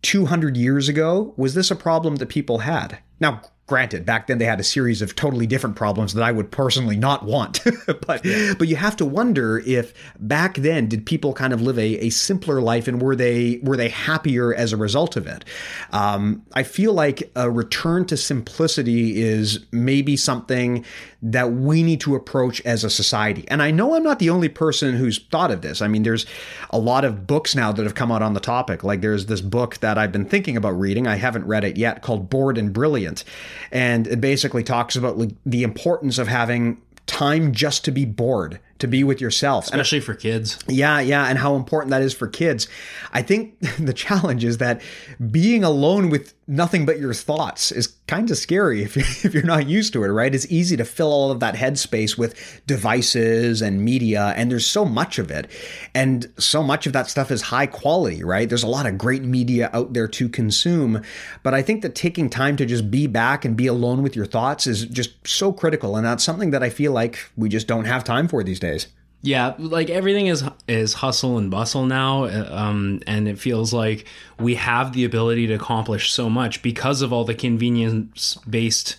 200 0.00 0.56
years 0.56 0.88
ago 0.88 1.34
was 1.36 1.52
this 1.52 1.70
a 1.70 1.76
problem 1.76 2.16
that 2.16 2.30
people 2.30 2.60
had? 2.60 2.98
Now 3.20 3.42
Granted, 3.68 4.04
back 4.04 4.26
then 4.26 4.38
they 4.38 4.44
had 4.44 4.58
a 4.58 4.64
series 4.64 5.00
of 5.02 5.14
totally 5.14 5.46
different 5.46 5.76
problems 5.76 6.14
that 6.14 6.22
I 6.24 6.32
would 6.32 6.50
personally 6.50 6.96
not 6.96 7.24
want. 7.24 7.60
but 8.06 8.24
yeah. 8.24 8.54
but 8.58 8.66
you 8.66 8.76
have 8.76 8.96
to 8.96 9.04
wonder 9.04 9.62
if 9.64 9.94
back 10.18 10.56
then 10.56 10.88
did 10.88 11.06
people 11.06 11.32
kind 11.32 11.52
of 11.52 11.62
live 11.62 11.78
a, 11.78 12.06
a 12.06 12.10
simpler 12.10 12.60
life 12.60 12.88
and 12.88 13.00
were 13.00 13.14
they 13.14 13.60
were 13.62 13.76
they 13.76 13.88
happier 13.88 14.52
as 14.52 14.72
a 14.72 14.76
result 14.76 15.16
of 15.16 15.26
it? 15.26 15.44
Um, 15.92 16.42
I 16.54 16.64
feel 16.64 16.92
like 16.92 17.30
a 17.36 17.50
return 17.50 18.04
to 18.06 18.16
simplicity 18.16 19.22
is 19.22 19.60
maybe 19.70 20.16
something 20.16 20.84
that 21.22 21.52
we 21.52 21.84
need 21.84 22.00
to 22.00 22.16
approach 22.16 22.60
as 22.62 22.82
a 22.82 22.90
society. 22.90 23.44
And 23.46 23.62
I 23.62 23.70
know 23.70 23.94
I'm 23.94 24.02
not 24.02 24.18
the 24.18 24.30
only 24.30 24.48
person 24.48 24.94
who's 24.96 25.18
thought 25.18 25.52
of 25.52 25.62
this. 25.62 25.80
I 25.80 25.86
mean, 25.86 26.02
there's 26.02 26.26
a 26.70 26.78
lot 26.80 27.04
of 27.04 27.28
books 27.28 27.54
now 27.54 27.70
that 27.70 27.84
have 27.84 27.94
come 27.94 28.10
out 28.10 28.22
on 28.22 28.34
the 28.34 28.40
topic. 28.40 28.82
Like 28.82 29.02
there's 29.02 29.26
this 29.26 29.40
book 29.40 29.78
that 29.78 29.98
I've 29.98 30.10
been 30.10 30.24
thinking 30.24 30.56
about 30.56 30.78
reading. 30.78 31.06
I 31.06 31.14
haven't 31.14 31.46
read 31.46 31.62
it 31.62 31.76
yet 31.76 32.02
called 32.02 32.28
Bored 32.28 32.58
and 32.58 32.72
Brilliant. 32.72 33.22
And 33.70 34.06
it 34.06 34.20
basically 34.20 34.62
talks 34.62 34.96
about 34.96 35.18
like, 35.18 35.30
the 35.44 35.62
importance 35.62 36.18
of 36.18 36.28
having 36.28 36.80
time 37.06 37.52
just 37.52 37.84
to 37.84 37.90
be 37.90 38.04
bored 38.04 38.60
to 38.82 38.88
be 38.88 39.04
with 39.04 39.20
yourself. 39.20 39.66
Especially 39.66 39.98
and, 39.98 40.04
for 40.04 40.14
kids. 40.14 40.58
Yeah, 40.66 40.98
yeah, 40.98 41.26
and 41.26 41.38
how 41.38 41.54
important 41.54 41.92
that 41.92 42.02
is 42.02 42.12
for 42.12 42.26
kids. 42.26 42.66
I 43.12 43.22
think 43.22 43.58
the 43.78 43.92
challenge 43.92 44.44
is 44.44 44.58
that 44.58 44.82
being 45.30 45.62
alone 45.64 46.10
with 46.10 46.34
nothing 46.48 46.84
but 46.84 46.98
your 46.98 47.14
thoughts 47.14 47.70
is 47.70 47.86
kind 48.08 48.28
of 48.28 48.36
scary 48.36 48.82
if, 48.82 48.96
if 49.24 49.32
you're 49.32 49.44
not 49.44 49.68
used 49.68 49.92
to 49.92 50.02
it, 50.02 50.08
right? 50.08 50.34
It's 50.34 50.50
easy 50.50 50.76
to 50.76 50.84
fill 50.84 51.12
all 51.12 51.30
of 51.30 51.38
that 51.40 51.54
headspace 51.54 52.18
with 52.18 52.60
devices 52.66 53.62
and 53.62 53.84
media, 53.84 54.34
and 54.36 54.50
there's 54.50 54.66
so 54.66 54.84
much 54.84 55.20
of 55.20 55.30
it. 55.30 55.48
And 55.94 56.30
so 56.38 56.62
much 56.62 56.88
of 56.88 56.92
that 56.92 57.06
stuff 57.06 57.30
is 57.30 57.40
high 57.40 57.66
quality, 57.66 58.24
right? 58.24 58.48
There's 58.48 58.64
a 58.64 58.68
lot 58.68 58.86
of 58.86 58.98
great 58.98 59.22
media 59.22 59.70
out 59.72 59.92
there 59.92 60.08
to 60.08 60.28
consume. 60.28 61.02
But 61.44 61.54
I 61.54 61.62
think 61.62 61.82
that 61.82 61.94
taking 61.94 62.28
time 62.28 62.56
to 62.56 62.66
just 62.66 62.90
be 62.90 63.06
back 63.06 63.44
and 63.44 63.56
be 63.56 63.68
alone 63.68 64.02
with 64.02 64.16
your 64.16 64.26
thoughts 64.26 64.66
is 64.66 64.86
just 64.86 65.26
so 65.26 65.52
critical. 65.52 65.96
And 65.96 66.04
that's 66.04 66.24
something 66.24 66.50
that 66.50 66.64
I 66.64 66.70
feel 66.70 66.90
like 66.90 67.18
we 67.36 67.48
just 67.48 67.68
don't 67.68 67.84
have 67.84 68.02
time 68.02 68.26
for 68.26 68.42
these 68.42 68.58
days 68.58 68.71
days. 68.72 68.88
Yeah, 69.24 69.54
like 69.58 69.88
everything 69.88 70.26
is 70.26 70.42
is 70.66 70.94
hustle 70.94 71.38
and 71.38 71.48
bustle 71.48 71.86
now, 71.86 72.24
uh, 72.24 72.48
um, 72.50 73.00
and 73.06 73.28
it 73.28 73.38
feels 73.38 73.72
like 73.72 74.06
we 74.40 74.56
have 74.56 74.92
the 74.94 75.04
ability 75.04 75.46
to 75.46 75.54
accomplish 75.54 76.10
so 76.10 76.28
much 76.28 76.60
because 76.60 77.02
of 77.02 77.12
all 77.12 77.24
the 77.24 77.34
convenience 77.34 78.34
based 78.50 78.96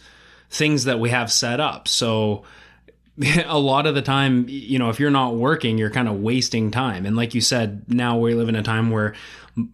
things 0.49 0.85
that 0.85 0.99
we 0.99 1.09
have 1.09 1.29
set 1.29 1.59
up. 1.59 1.89
So 1.89 2.45
a 3.45 3.59
lot 3.59 3.85
of 3.85 3.95
the 3.95 4.01
time, 4.01 4.45
you 4.47 4.79
know, 4.79 4.89
if 4.89 4.99
you're 4.99 5.11
not 5.11 5.35
working, 5.35 5.77
you're 5.77 5.89
kind 5.89 6.07
of 6.07 6.21
wasting 6.21 6.71
time. 6.71 7.05
And 7.05 7.15
like 7.15 7.33
you 7.33 7.41
said, 7.41 7.83
now 7.87 8.17
we 8.17 8.33
live 8.33 8.49
in 8.49 8.55
a 8.55 8.63
time 8.63 8.91
where 8.91 9.13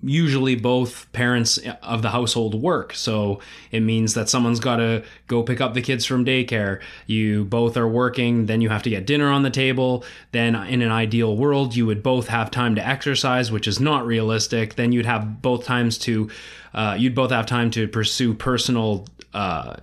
usually 0.04 0.56
both 0.56 1.12
parents 1.14 1.58
of 1.82 2.02
the 2.02 2.10
household 2.10 2.62
work. 2.62 2.94
So 2.94 3.40
it 3.72 3.80
means 3.80 4.14
that 4.14 4.30
someone's 4.30 4.60
got 4.60 4.78
to 4.78 5.04
go 5.28 5.42
pick 5.44 5.62
up 5.62 5.74
the 5.74 5.82
kids 5.82 6.06
from 6.06 6.26
daycare. 6.26 6.82
You 7.08 7.46
both 7.46 7.78
are 7.78 7.88
working, 7.88 8.48
then 8.48 8.62
you 8.62 8.70
have 8.70 8.84
to 8.84 8.90
get 8.90 9.06
dinner 9.06 9.30
on 9.30 9.44
the 9.44 9.50
table. 9.50 10.04
Then, 10.32 10.56
in 10.56 10.82
an 10.82 10.92
ideal 10.92 11.36
world, 11.38 11.76
you 11.76 11.86
would 11.86 12.04
both 12.04 12.28
have 12.28 12.52
time 12.52 12.76
to 12.76 12.86
exercise, 12.86 13.52
which 13.52 13.68
is 13.68 13.80
not 13.80 14.06
realistic. 14.06 14.76
Then 14.76 14.92
you'd 14.92 15.06
have 15.06 15.42
both 15.42 15.64
times 15.64 15.98
to, 16.00 16.30
uh, 16.74 16.96
you'd 17.00 17.16
both 17.16 17.32
have 17.32 17.46
time 17.46 17.72
to 17.72 17.88
pursue 17.88 18.34
personal 18.34 19.08
uh, 19.34 19.76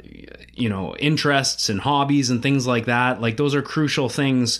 you 0.55 0.69
know 0.69 0.97
interests 0.97 1.69
and 1.69 1.81
hobbies 1.81 2.31
and 2.31 2.43
things 2.43 2.67
like 2.67 2.87
that 2.87 3.21
like 3.21 3.37
those 3.37 3.55
are 3.55 3.63
crucial 3.63 4.09
things 4.09 4.59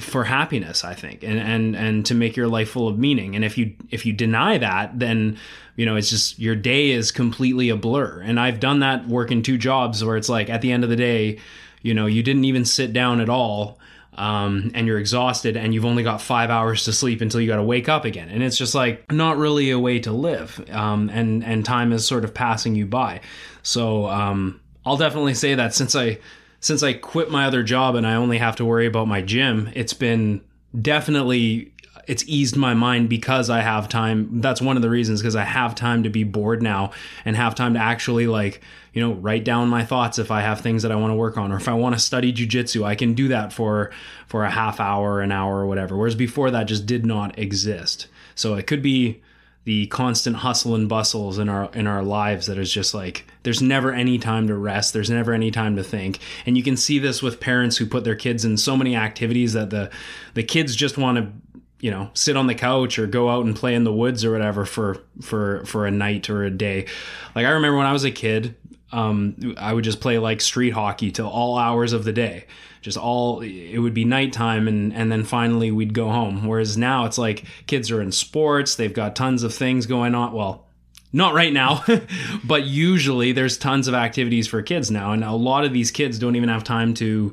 for 0.00 0.24
happiness 0.24 0.84
i 0.84 0.92
think 0.92 1.22
and 1.22 1.38
and 1.38 1.76
and 1.76 2.06
to 2.06 2.14
make 2.14 2.36
your 2.36 2.48
life 2.48 2.70
full 2.70 2.88
of 2.88 2.98
meaning. 2.98 3.36
And 3.36 3.44
if 3.44 3.56
you 3.56 3.74
if 3.90 4.04
you 4.04 4.12
deny 4.12 4.58
that 4.58 4.98
then 4.98 5.38
you 5.76 5.86
know 5.86 5.96
it's 5.96 6.10
just 6.10 6.38
your 6.38 6.56
day 6.56 6.90
is 6.90 7.12
completely 7.12 7.68
a 7.68 7.76
blur. 7.76 8.20
And 8.20 8.40
i've 8.40 8.60
done 8.60 8.80
that 8.80 9.06
working 9.06 9.42
two 9.42 9.58
jobs 9.58 10.04
where 10.04 10.16
it's 10.16 10.28
like 10.28 10.50
at 10.50 10.62
the 10.62 10.72
end 10.72 10.84
of 10.84 10.90
the 10.90 10.96
day 10.96 11.38
you 11.82 11.94
know 11.94 12.06
you 12.06 12.22
didn't 12.22 12.44
even 12.44 12.64
sit 12.64 12.92
down 12.92 13.20
at 13.20 13.28
all 13.28 13.78
um, 14.16 14.70
and 14.74 14.86
you're 14.86 14.98
exhausted 14.98 15.56
and 15.56 15.74
you've 15.74 15.84
only 15.84 16.02
got 16.02 16.20
five 16.20 16.50
hours 16.50 16.84
to 16.84 16.92
sleep 16.92 17.20
until 17.20 17.40
you 17.40 17.48
got 17.48 17.56
to 17.56 17.64
wake 17.64 17.88
up 17.88 18.04
again. 18.04 18.28
And 18.28 18.42
it's 18.42 18.56
just 18.56 18.74
like 18.74 19.10
not 19.10 19.36
really 19.36 19.70
a 19.70 19.78
way 19.78 19.98
to 20.00 20.12
live 20.12 20.64
um, 20.70 21.10
and 21.10 21.44
and 21.44 21.64
time 21.64 21.92
is 21.92 22.06
sort 22.06 22.24
of 22.24 22.32
passing 22.32 22.74
you 22.74 22.86
by. 22.86 23.20
So 23.62 24.06
um, 24.06 24.60
I'll 24.86 24.96
definitely 24.96 25.34
say 25.34 25.54
that 25.54 25.74
since 25.74 25.96
I 25.96 26.18
since 26.64 26.82
I 26.82 26.94
quit 26.94 27.30
my 27.30 27.44
other 27.44 27.62
job 27.62 27.94
and 27.94 28.06
I 28.06 28.14
only 28.14 28.38
have 28.38 28.56
to 28.56 28.64
worry 28.64 28.86
about 28.86 29.06
my 29.06 29.20
gym, 29.20 29.70
it's 29.74 29.92
been 29.92 30.40
definitely 30.80 31.74
it's 32.06 32.24
eased 32.26 32.56
my 32.56 32.72
mind 32.72 33.10
because 33.10 33.50
I 33.50 33.60
have 33.60 33.86
time. 33.86 34.40
That's 34.40 34.62
one 34.62 34.76
of 34.76 34.82
the 34.82 34.88
reasons 34.88 35.20
because 35.20 35.36
I 35.36 35.44
have 35.44 35.74
time 35.74 36.04
to 36.04 36.08
be 36.08 36.24
bored 36.24 36.62
now 36.62 36.92
and 37.26 37.36
have 37.36 37.54
time 37.54 37.74
to 37.74 37.80
actually 37.80 38.26
like, 38.26 38.62
you 38.94 39.02
know, 39.02 39.12
write 39.12 39.44
down 39.44 39.68
my 39.68 39.84
thoughts 39.84 40.18
if 40.18 40.30
I 40.30 40.40
have 40.40 40.62
things 40.62 40.82
that 40.84 40.92
I 40.92 40.96
want 40.96 41.10
to 41.10 41.16
work 41.16 41.36
on 41.36 41.52
or 41.52 41.56
if 41.56 41.68
I 41.68 41.74
want 41.74 41.96
to 41.96 42.00
study 42.00 42.32
jujitsu, 42.32 42.82
I 42.82 42.94
can 42.94 43.12
do 43.12 43.28
that 43.28 43.52
for 43.52 43.90
for 44.26 44.44
a 44.44 44.50
half 44.50 44.80
hour, 44.80 45.20
an 45.20 45.32
hour 45.32 45.58
or 45.58 45.66
whatever. 45.66 45.98
Whereas 45.98 46.14
before 46.14 46.50
that 46.50 46.64
just 46.64 46.86
did 46.86 47.04
not 47.04 47.38
exist. 47.38 48.06
So 48.34 48.54
it 48.54 48.66
could 48.66 48.80
be 48.82 49.20
the 49.64 49.86
constant 49.86 50.36
hustle 50.36 50.74
and 50.74 50.88
bustles 50.88 51.38
in 51.38 51.48
our 51.48 51.70
in 51.72 51.86
our 51.86 52.02
lives 52.02 52.46
that 52.46 52.58
is 52.58 52.70
just 52.72 52.94
like 52.94 53.26
there's 53.42 53.62
never 53.62 53.92
any 53.92 54.18
time 54.18 54.46
to 54.48 54.54
rest. 54.54 54.92
There's 54.92 55.10
never 55.10 55.32
any 55.32 55.50
time 55.50 55.76
to 55.76 55.84
think. 55.84 56.18
And 56.46 56.56
you 56.56 56.62
can 56.62 56.76
see 56.76 56.98
this 56.98 57.22
with 57.22 57.40
parents 57.40 57.76
who 57.76 57.86
put 57.86 58.04
their 58.04 58.14
kids 58.14 58.44
in 58.44 58.56
so 58.56 58.76
many 58.76 58.94
activities 58.94 59.54
that 59.54 59.70
the 59.70 59.90
the 60.34 60.42
kids 60.42 60.76
just 60.76 60.98
want 60.98 61.18
to 61.18 61.32
you 61.80 61.90
know 61.90 62.10
sit 62.14 62.36
on 62.36 62.46
the 62.46 62.54
couch 62.54 62.98
or 62.98 63.06
go 63.06 63.30
out 63.30 63.44
and 63.44 63.56
play 63.56 63.74
in 63.74 63.84
the 63.84 63.92
woods 63.92 64.24
or 64.24 64.32
whatever 64.32 64.64
for 64.64 65.02
for 65.22 65.64
for 65.64 65.86
a 65.86 65.90
night 65.90 66.28
or 66.28 66.44
a 66.44 66.50
day. 66.50 66.86
Like 67.34 67.46
i 67.46 67.50
remember 67.50 67.78
when 67.78 67.86
i 67.86 67.92
was 67.92 68.04
a 68.04 68.10
kid 68.10 68.54
um, 68.92 69.54
i 69.58 69.72
would 69.72 69.84
just 69.84 70.00
play 70.00 70.18
like 70.18 70.40
street 70.40 70.70
hockey 70.70 71.10
till 71.10 71.28
all 71.28 71.58
hours 71.58 71.92
of 71.92 72.04
the 72.04 72.12
day. 72.12 72.46
Just 72.80 72.98
all 72.98 73.40
it 73.40 73.78
would 73.78 73.94
be 73.94 74.04
nighttime 74.04 74.68
and 74.68 74.92
and 74.92 75.10
then 75.10 75.24
finally 75.24 75.70
we'd 75.70 75.94
go 75.94 76.10
home. 76.10 76.46
Whereas 76.46 76.76
now 76.76 77.06
it's 77.06 77.16
like 77.16 77.44
kids 77.66 77.90
are 77.90 78.02
in 78.02 78.12
sports 78.12 78.74
they've 78.74 78.92
got 78.92 79.16
tons 79.16 79.42
of 79.42 79.54
things 79.54 79.86
going 79.86 80.14
on. 80.14 80.32
Well 80.32 80.66
not 81.12 81.32
right 81.32 81.52
now 81.52 81.82
but 82.44 82.64
usually 82.64 83.32
there's 83.32 83.56
tons 83.56 83.88
of 83.88 83.94
activities 83.94 84.48
for 84.48 84.60
kids 84.62 84.90
now 84.90 85.12
and 85.12 85.24
a 85.24 85.32
lot 85.32 85.64
of 85.64 85.72
these 85.72 85.90
kids 85.90 86.18
don't 86.18 86.36
even 86.36 86.48
have 86.48 86.64
time 86.64 86.92
to 86.94 87.32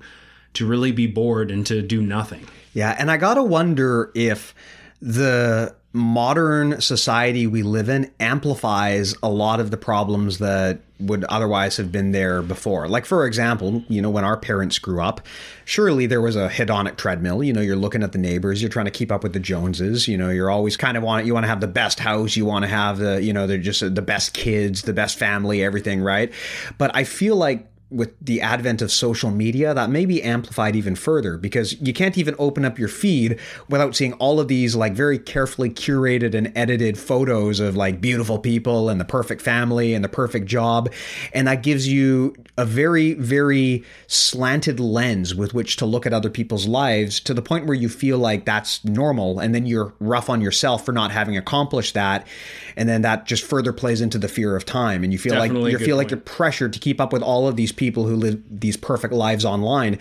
to 0.53 0.65
really 0.65 0.91
be 0.91 1.08
bored 1.08 1.51
and 1.51 1.65
to 1.67 1.81
do 1.81 2.01
nothing. 2.01 2.48
Yeah 2.74 2.96
and 2.98 3.12
i 3.12 3.17
gotta 3.17 3.43
wonder 3.43 4.12
if 4.15 4.55
the 5.01 5.75
modern 5.93 6.79
society 6.79 7.45
we 7.48 7.63
live 7.63 7.89
in 7.89 8.10
amplifies 8.19 9.13
a 9.21 9.29
lot 9.29 9.60
of 9.60 9.71
the 9.71 9.77
problems 9.77 10.38
that 10.38 10.79
would 11.00 11.24
otherwise 11.25 11.77
have 11.77 11.91
been 11.91 12.12
there 12.12 12.41
before. 12.41 12.88
Like, 12.88 13.05
for 13.05 13.25
example, 13.25 13.83
you 13.89 14.01
know, 14.01 14.10
when 14.10 14.24
our 14.24 14.38
parents 14.38 14.79
grew 14.79 15.01
up, 15.01 15.25
surely 15.65 16.05
there 16.05 16.21
was 16.21 16.36
a 16.36 16.48
hedonic 16.48 16.95
treadmill. 16.95 17.43
You 17.43 17.51
know, 17.51 17.62
you're 17.62 17.75
looking 17.75 18.03
at 18.03 18.13
the 18.13 18.19
neighbors, 18.19 18.62
you're 18.62 18.69
trying 18.69 18.86
to 18.86 18.91
keep 18.91 19.12
up 19.12 19.24
with 19.24 19.33
the 19.33 19.39
Joneses. 19.39 20.07
You 20.07 20.17
know, 20.17 20.29
you're 20.29 20.50
always 20.50 20.77
kind 20.77 20.95
of 20.95 21.03
want 21.03 21.25
you 21.25 21.33
want 21.33 21.43
to 21.43 21.50
have 21.50 21.62
the 21.62 21.67
best 21.67 22.00
house, 22.00 22.36
you 22.36 22.45
want 22.45 22.63
to 22.63 22.69
have 22.69 23.00
the, 23.00 23.21
you 23.21 23.33
know, 23.33 23.48
they're 23.48 23.57
just 23.57 23.81
the 23.81 24.01
best 24.01 24.33
kids, 24.33 24.83
the 24.83 24.93
best 24.93 25.17
family, 25.17 25.63
everything, 25.63 26.01
right? 26.01 26.31
But 26.77 26.95
I 26.95 27.03
feel 27.03 27.36
like 27.36 27.67
with 27.91 28.13
the 28.21 28.41
advent 28.41 28.81
of 28.81 28.91
social 28.91 29.29
media, 29.29 29.74
that 29.74 29.89
may 29.89 30.05
be 30.05 30.24
amplified 30.24 30.75
even 30.75 30.95
further 30.95 31.38
because 31.38 31.79
you 31.81 31.93
can't 31.93 32.17
even 32.17 32.36
open 32.39 32.63
up 32.63 32.79
your 32.79 32.88
feed 32.88 33.39
without 33.69 33.95
seeing 33.95 34.13
all 34.13 34.39
of 34.39 34.48
these 34.48 34.75
like 34.75 34.93
very 34.93 35.19
carefully 35.19 35.69
curated 35.69 36.33
and 36.33 36.51
edited 36.55 36.98
photos 36.98 37.60
of 37.60 37.75
like 37.75 38.00
beautiful 38.00 38.39
people 38.39 38.89
and 38.89 39.00
the 39.00 39.05
perfect 39.05 39.41
family 39.41 39.93
and 39.93 40.03
the 40.03 40.10
perfect 40.10 40.45
job. 40.45 40.91
And 41.33 41.48
that 41.48 41.63
gives 41.63 41.88
you 41.88 42.33
a 42.58 42.65
very, 42.65 43.13
very 43.13 43.84
slanted 44.08 44.79
lens 44.79 45.34
with 45.34 45.53
which 45.53 45.77
to 45.77 45.86
look 45.86 46.05
at 46.05 46.13
other 46.13 46.29
people's 46.29 46.67
lives 46.67 47.20
to 47.22 47.34
the 47.34 47.41
point 47.41 47.65
where 47.65 47.75
you 47.75 47.88
feel 47.89 48.17
like 48.17 48.46
that's 48.46 48.84
normal. 48.84 49.39
And 49.39 49.55
then 49.55 49.65
you're 49.65 49.93
rough 50.00 50.29
on 50.29 50.41
yourself 50.41 50.86
for 50.86 50.91
not 50.91 51.12
having 51.12 51.38
accomplished 51.38 51.93
that. 51.93 52.27
And 52.75 52.88
then 52.89 53.01
that 53.03 53.25
just 53.25 53.43
further 53.43 53.74
plays 53.74 54.01
into 54.01 54.17
the 54.17 54.27
fear 54.27 54.55
of 54.55 54.65
time. 54.65 55.03
And 55.03 55.13
you 55.13 55.20
feel 55.20 55.34
Definitely 55.34 55.63
like 55.63 55.72
you 55.72 55.77
feel 55.79 55.96
point. 55.96 55.98
like 55.98 56.12
you're 56.12 56.20
pressured 56.20 56.74
to 56.74 56.79
keep 56.79 57.00
up 57.00 57.13
with 57.13 57.22
all 57.22 57.48
of 57.48 57.55
these 57.55 57.72
people 57.72 58.05
who 58.05 58.15
live 58.15 58.41
these 58.50 58.77
perfect 58.77 59.13
lives 59.13 59.46
online. 59.46 59.98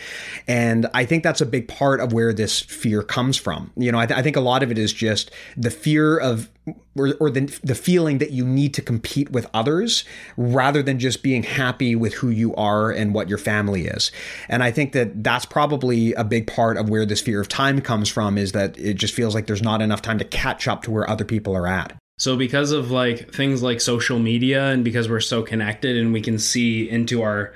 And 0.49 0.87
I 0.93 1.05
think 1.05 1.23
that's 1.23 1.41
a 1.41 1.47
big 1.47 1.69
part 1.69 2.01
of 2.01 2.13
where 2.13 2.33
this 2.33 2.61
fear 2.61 3.03
comes 3.03 3.37
from. 3.37 3.71
You 3.77 3.93
know, 3.93 3.99
I, 3.99 4.07
th- 4.07 4.19
I 4.19 4.23
think 4.23 4.37
a 4.37 4.41
lot 4.41 4.63
of 4.63 4.71
it 4.71 4.79
is 4.79 4.93
just 4.93 5.31
the 5.57 5.71
fear 5.71 6.19
of 6.19 6.51
or, 6.97 7.15
or 7.21 7.31
the, 7.31 7.41
the 7.63 7.75
feeling 7.75 8.19
that 8.19 8.31
you 8.31 8.45
need 8.45 8.75
to 8.75 8.83
compete 8.83 9.31
with 9.31 9.47
others 9.55 10.05
rather 10.37 10.83
than 10.83 10.99
just 10.99 11.23
being 11.23 11.43
happy 11.43 11.95
with 11.95 12.15
who 12.15 12.29
you 12.29 12.55
are 12.57 12.91
and 12.91 13.15
what 13.15 13.29
your 13.29 13.39
family 13.39 13.87
is. 13.87 14.11
And 14.49 14.63
I 14.63 14.71
think 14.71 14.93
that 14.93 15.23
that's 15.23 15.45
probably 15.45 16.13
a 16.15 16.25
big 16.25 16.47
part 16.47 16.77
of 16.77 16.89
where 16.89 17.07
this 17.07 17.21
fear 17.21 17.41
of 17.41 17.49
time 17.49 17.81
comes 17.81 18.09
from 18.09 18.37
is 18.37 18.53
that 18.53 18.79
it 18.79 18.95
just 18.95 19.15
feels 19.15 19.35
like 19.35 19.47
there's 19.47 19.63
not 19.63 19.83
enough 19.83 20.03
time 20.03 20.19
to 20.19 20.25
catch 20.25 20.69
up 20.69 20.83
to 20.83 20.91
where 20.91 21.09
other 21.09 21.25
people 21.25 21.57
are 21.57 21.67
at. 21.67 21.97
So 22.19 22.37
because 22.37 22.71
of 22.73 22.91
like 22.91 23.33
things 23.33 23.63
like 23.63 23.81
social 23.81 24.19
media 24.19 24.67
and 24.67 24.85
because 24.85 25.09
we're 25.09 25.21
so 25.21 25.43
connected 25.43 25.97
and 25.97 26.13
we 26.13 26.21
can 26.21 26.39
see 26.39 26.89
into 26.89 27.23
our 27.23 27.55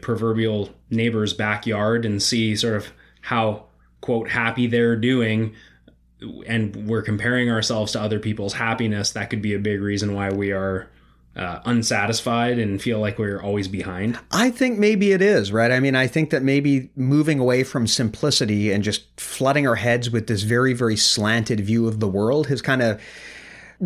proverbial 0.00 0.70
neighbor's 0.90 1.32
backyard 1.32 2.04
and 2.04 2.22
see 2.22 2.56
sort 2.56 2.74
of 2.74 2.88
how 3.20 3.66
quote 4.00 4.28
happy 4.28 4.66
they're 4.66 4.96
doing 4.96 5.54
and 6.46 6.88
we're 6.88 7.02
comparing 7.02 7.50
ourselves 7.50 7.92
to 7.92 8.00
other 8.00 8.18
people's 8.18 8.54
happiness 8.54 9.12
that 9.12 9.30
could 9.30 9.42
be 9.42 9.54
a 9.54 9.58
big 9.58 9.80
reason 9.80 10.14
why 10.14 10.30
we 10.30 10.52
are 10.52 10.88
uh, 11.36 11.60
unsatisfied 11.66 12.58
and 12.58 12.80
feel 12.80 12.98
like 12.98 13.18
we're 13.18 13.40
always 13.40 13.68
behind? 13.68 14.18
I 14.32 14.50
think 14.50 14.78
maybe 14.78 15.12
it 15.12 15.20
is, 15.20 15.52
right? 15.52 15.70
I 15.70 15.80
mean, 15.80 15.94
I 15.94 16.06
think 16.06 16.30
that 16.30 16.42
maybe 16.42 16.90
moving 16.96 17.38
away 17.38 17.62
from 17.62 17.86
simplicity 17.86 18.72
and 18.72 18.82
just 18.82 19.04
flooding 19.20 19.66
our 19.68 19.74
heads 19.74 20.10
with 20.10 20.26
this 20.28 20.42
very, 20.42 20.72
very 20.72 20.96
slanted 20.96 21.60
view 21.60 21.86
of 21.86 22.00
the 22.00 22.08
world 22.08 22.46
has 22.46 22.62
kind 22.62 22.82
of 22.82 23.00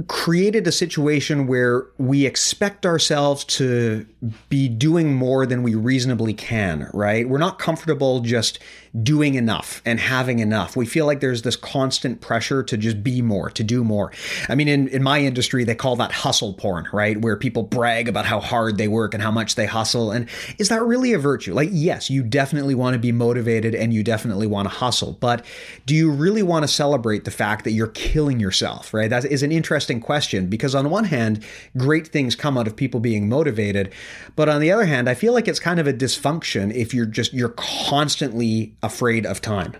created 0.06 0.66
a 0.68 0.72
situation 0.72 1.48
where 1.48 1.86
we 1.98 2.24
expect 2.24 2.86
ourselves 2.86 3.42
to 3.42 4.06
be 4.48 4.68
doing 4.68 5.12
more 5.12 5.44
than 5.46 5.64
we 5.64 5.74
reasonably 5.74 6.32
can, 6.32 6.88
right? 6.94 7.28
We're 7.28 7.38
not 7.38 7.58
comfortable 7.58 8.20
just 8.20 8.60
doing 9.02 9.34
enough 9.34 9.80
and 9.84 10.00
having 10.00 10.40
enough. 10.40 10.76
We 10.76 10.84
feel 10.84 11.06
like 11.06 11.20
there's 11.20 11.42
this 11.42 11.56
constant 11.56 12.20
pressure 12.20 12.62
to 12.64 12.76
just 12.76 13.04
be 13.04 13.22
more, 13.22 13.50
to 13.50 13.62
do 13.62 13.84
more. 13.84 14.12
I 14.48 14.56
mean, 14.56 14.66
in, 14.66 14.88
in 14.88 15.02
my 15.02 15.20
industry, 15.20 15.62
they 15.62 15.76
call 15.76 15.96
that 15.96 16.10
hustle 16.10 16.54
porn, 16.54 16.88
right? 16.92 17.20
Where 17.20 17.36
people 17.36 17.62
brag 17.62 18.08
about 18.08 18.26
how 18.26 18.40
hard 18.40 18.78
they 18.78 18.88
work 18.88 19.14
and 19.14 19.22
how 19.22 19.30
much 19.30 19.54
they 19.54 19.66
hustle. 19.66 20.10
And 20.10 20.28
is 20.58 20.70
that 20.70 20.82
really 20.82 21.12
a 21.12 21.18
virtue? 21.18 21.54
Like, 21.54 21.68
yes, 21.72 22.10
you 22.10 22.24
definitely 22.24 22.74
want 22.74 22.94
to 22.94 22.98
be 22.98 23.12
motivated 23.12 23.74
and 23.74 23.94
you 23.94 24.02
definitely 24.02 24.48
want 24.48 24.68
to 24.68 24.74
hustle, 24.74 25.12
but 25.20 25.44
do 25.86 25.94
you 25.94 26.10
really 26.10 26.42
want 26.42 26.64
to 26.64 26.68
celebrate 26.68 27.24
the 27.24 27.30
fact 27.30 27.64
that 27.64 27.72
you're 27.72 27.88
killing 27.88 28.40
yourself, 28.40 28.92
right? 28.92 29.10
That 29.10 29.24
is 29.24 29.42
an 29.42 29.52
interesting 29.52 30.00
question 30.00 30.48
because 30.48 30.74
on 30.74 30.90
one 30.90 31.04
hand, 31.04 31.44
great 31.76 32.08
things 32.08 32.34
come 32.34 32.58
out 32.58 32.66
of 32.66 32.74
people 32.74 32.98
being 32.98 33.28
motivated. 33.28 33.92
But 34.34 34.48
on 34.48 34.60
the 34.60 34.72
other 34.72 34.84
hand, 34.84 35.08
I 35.08 35.14
feel 35.14 35.32
like 35.32 35.46
it's 35.46 35.60
kind 35.60 35.78
of 35.78 35.86
a 35.86 35.92
dysfunction 35.92 36.74
if 36.74 36.92
you're 36.92 37.06
just, 37.06 37.32
you're 37.32 37.50
constantly 37.50 38.74
afraid 38.82 39.26
of 39.26 39.40
time. 39.40 39.74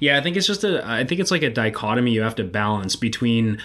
Yeah, 0.00 0.18
I 0.18 0.20
think 0.20 0.36
it's 0.36 0.46
just 0.46 0.64
a 0.64 0.82
I 0.84 1.04
think 1.04 1.20
it's 1.20 1.30
like 1.30 1.42
a 1.42 1.50
dichotomy 1.50 2.12
you 2.12 2.22
have 2.22 2.34
to 2.36 2.44
balance 2.44 2.96
between 2.96 3.60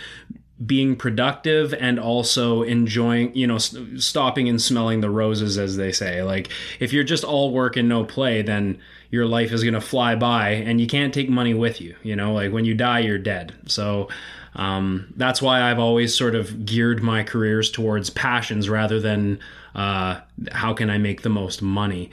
being 0.66 0.96
productive 0.96 1.74
and 1.74 2.00
also 2.00 2.62
enjoying, 2.62 3.36
you 3.36 3.46
know, 3.46 3.58
st- 3.58 4.02
stopping 4.02 4.48
and 4.48 4.62
smelling 4.62 5.02
the 5.02 5.10
roses 5.10 5.58
as 5.58 5.76
they 5.76 5.92
say. 5.92 6.24
Like 6.24 6.50
if 6.80 6.94
you're 6.94 7.04
just 7.04 7.26
all 7.26 7.52
work 7.52 7.76
and 7.76 7.90
no 7.90 8.06
play, 8.06 8.42
then 8.42 8.80
your 9.12 9.26
life 9.26 9.52
is 9.52 9.64
going 9.64 9.74
to 9.74 9.82
fly 9.82 10.16
by 10.16 10.52
and 10.52 10.80
you 10.80 10.88
can't 10.88 11.14
take 11.14 11.30
money 11.30 11.54
with 11.54 11.82
you, 11.82 11.96
you 12.04 12.16
know? 12.16 12.34
Like 12.34 12.54
when 12.54 12.64
you 12.64 12.74
die, 12.74 13.00
you're 13.00 13.18
dead. 13.18 13.54
So 13.68 14.08
um, 14.56 15.14
that's 15.18 15.42
why 15.42 15.62
I've 15.62 15.80
always 15.80 16.16
sort 16.16 16.36
of 16.36 16.66
geared 16.66 17.04
my 17.04 17.24
careers 17.24 17.70
towards 17.70 18.10
passions 18.10 18.70
rather 18.70 19.02
than 19.02 19.40
uh, 19.76 20.22
how 20.54 20.74
can 20.74 20.90
I 20.90 20.98
make 20.98 21.22
the 21.22 21.30
most 21.30 21.62
money. 21.62 22.12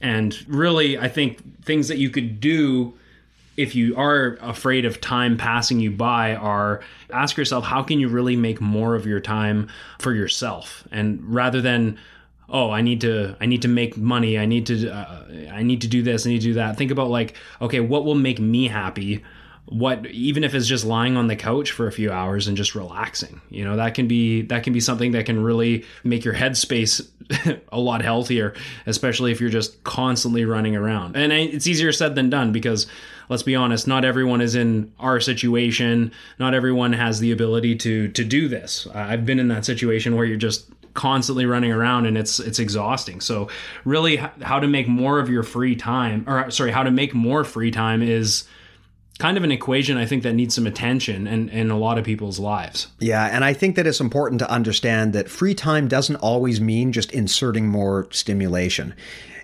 And 0.00 0.36
really, 0.48 0.98
I 0.98 1.08
think 1.08 1.64
things 1.64 1.88
that 1.88 1.98
you 1.98 2.10
could 2.10 2.40
do 2.40 2.94
if 3.56 3.74
you 3.74 3.94
are 3.96 4.38
afraid 4.40 4.84
of 4.84 5.00
time 5.00 5.36
passing 5.36 5.80
you 5.80 5.90
by 5.90 6.34
are 6.34 6.80
ask 7.12 7.36
yourself 7.36 7.64
how 7.64 7.82
can 7.82 8.00
you 8.00 8.08
really 8.08 8.36
make 8.36 8.60
more 8.60 8.94
of 8.94 9.06
your 9.06 9.20
time 9.20 9.68
for 9.98 10.14
yourself? 10.14 10.86
And 10.90 11.22
rather 11.22 11.60
than 11.60 11.98
oh 12.52 12.70
i 12.70 12.80
need 12.80 13.00
to 13.00 13.36
i 13.40 13.46
need 13.46 13.62
to 13.62 13.68
make 13.68 13.96
money 13.96 14.36
i 14.36 14.44
need 14.44 14.66
to 14.66 14.90
uh, 14.90 15.24
i 15.52 15.62
need 15.62 15.80
to 15.80 15.86
do 15.86 16.02
this 16.02 16.26
i 16.26 16.30
need 16.30 16.40
to 16.40 16.48
do 16.48 16.54
that. 16.54 16.76
Think 16.76 16.90
about 16.90 17.08
like 17.08 17.36
okay 17.60 17.80
what 17.80 18.04
will 18.04 18.14
make 18.14 18.40
me 18.40 18.68
happy 18.68 19.22
what 19.70 20.06
even 20.06 20.44
if 20.44 20.54
it's 20.54 20.66
just 20.66 20.84
lying 20.84 21.16
on 21.16 21.26
the 21.26 21.36
couch 21.36 21.70
for 21.70 21.86
a 21.86 21.92
few 21.92 22.10
hours 22.10 22.46
and 22.48 22.56
just 22.56 22.74
relaxing 22.74 23.40
you 23.50 23.64
know 23.64 23.76
that 23.76 23.94
can 23.94 24.06
be 24.06 24.42
that 24.42 24.62
can 24.62 24.72
be 24.72 24.80
something 24.80 25.12
that 25.12 25.26
can 25.26 25.42
really 25.42 25.84
make 26.04 26.24
your 26.24 26.34
headspace 26.34 27.08
a 27.72 27.78
lot 27.78 28.02
healthier 28.02 28.54
especially 28.86 29.32
if 29.32 29.40
you're 29.40 29.50
just 29.50 29.82
constantly 29.84 30.44
running 30.44 30.76
around. 30.76 31.16
And 31.16 31.32
it's 31.32 31.66
easier 31.66 31.92
said 31.92 32.14
than 32.14 32.30
done 32.30 32.52
because 32.52 32.86
let's 33.28 33.42
be 33.42 33.54
honest 33.54 33.86
not 33.86 34.04
everyone 34.04 34.40
is 34.40 34.54
in 34.54 34.92
our 34.98 35.20
situation. 35.20 36.12
Not 36.38 36.54
everyone 36.54 36.92
has 36.92 37.20
the 37.20 37.32
ability 37.32 37.76
to 37.76 38.08
to 38.08 38.24
do 38.24 38.48
this. 38.48 38.86
I've 38.94 39.24
been 39.24 39.38
in 39.38 39.48
that 39.48 39.64
situation 39.64 40.16
where 40.16 40.24
you're 40.24 40.36
just 40.36 40.68
constantly 40.94 41.46
running 41.46 41.72
around 41.72 42.06
and 42.06 42.18
it's 42.18 42.40
it's 42.40 42.58
exhausting. 42.58 43.20
So 43.20 43.48
really 43.84 44.16
how 44.16 44.60
to 44.60 44.66
make 44.66 44.88
more 44.88 45.18
of 45.18 45.28
your 45.28 45.42
free 45.42 45.76
time 45.76 46.24
or 46.26 46.50
sorry 46.50 46.72
how 46.72 46.82
to 46.82 46.90
make 46.90 47.14
more 47.14 47.44
free 47.44 47.70
time 47.70 48.02
is 48.02 48.44
kind 49.20 49.36
of 49.36 49.44
an 49.44 49.52
equation 49.52 49.98
I 49.98 50.06
think 50.06 50.22
that 50.22 50.32
needs 50.32 50.54
some 50.54 50.66
attention 50.66 51.26
in, 51.26 51.50
in 51.50 51.70
a 51.70 51.78
lot 51.78 51.98
of 51.98 52.04
people's 52.04 52.38
lives. 52.38 52.88
Yeah, 52.98 53.26
and 53.26 53.44
I 53.44 53.52
think 53.52 53.76
that 53.76 53.86
it's 53.86 54.00
important 54.00 54.38
to 54.40 54.50
understand 54.50 55.12
that 55.12 55.28
free 55.28 55.54
time 55.54 55.88
doesn't 55.88 56.16
always 56.16 56.60
mean 56.60 56.90
just 56.90 57.12
inserting 57.12 57.68
more 57.68 58.08
stimulation. 58.10 58.94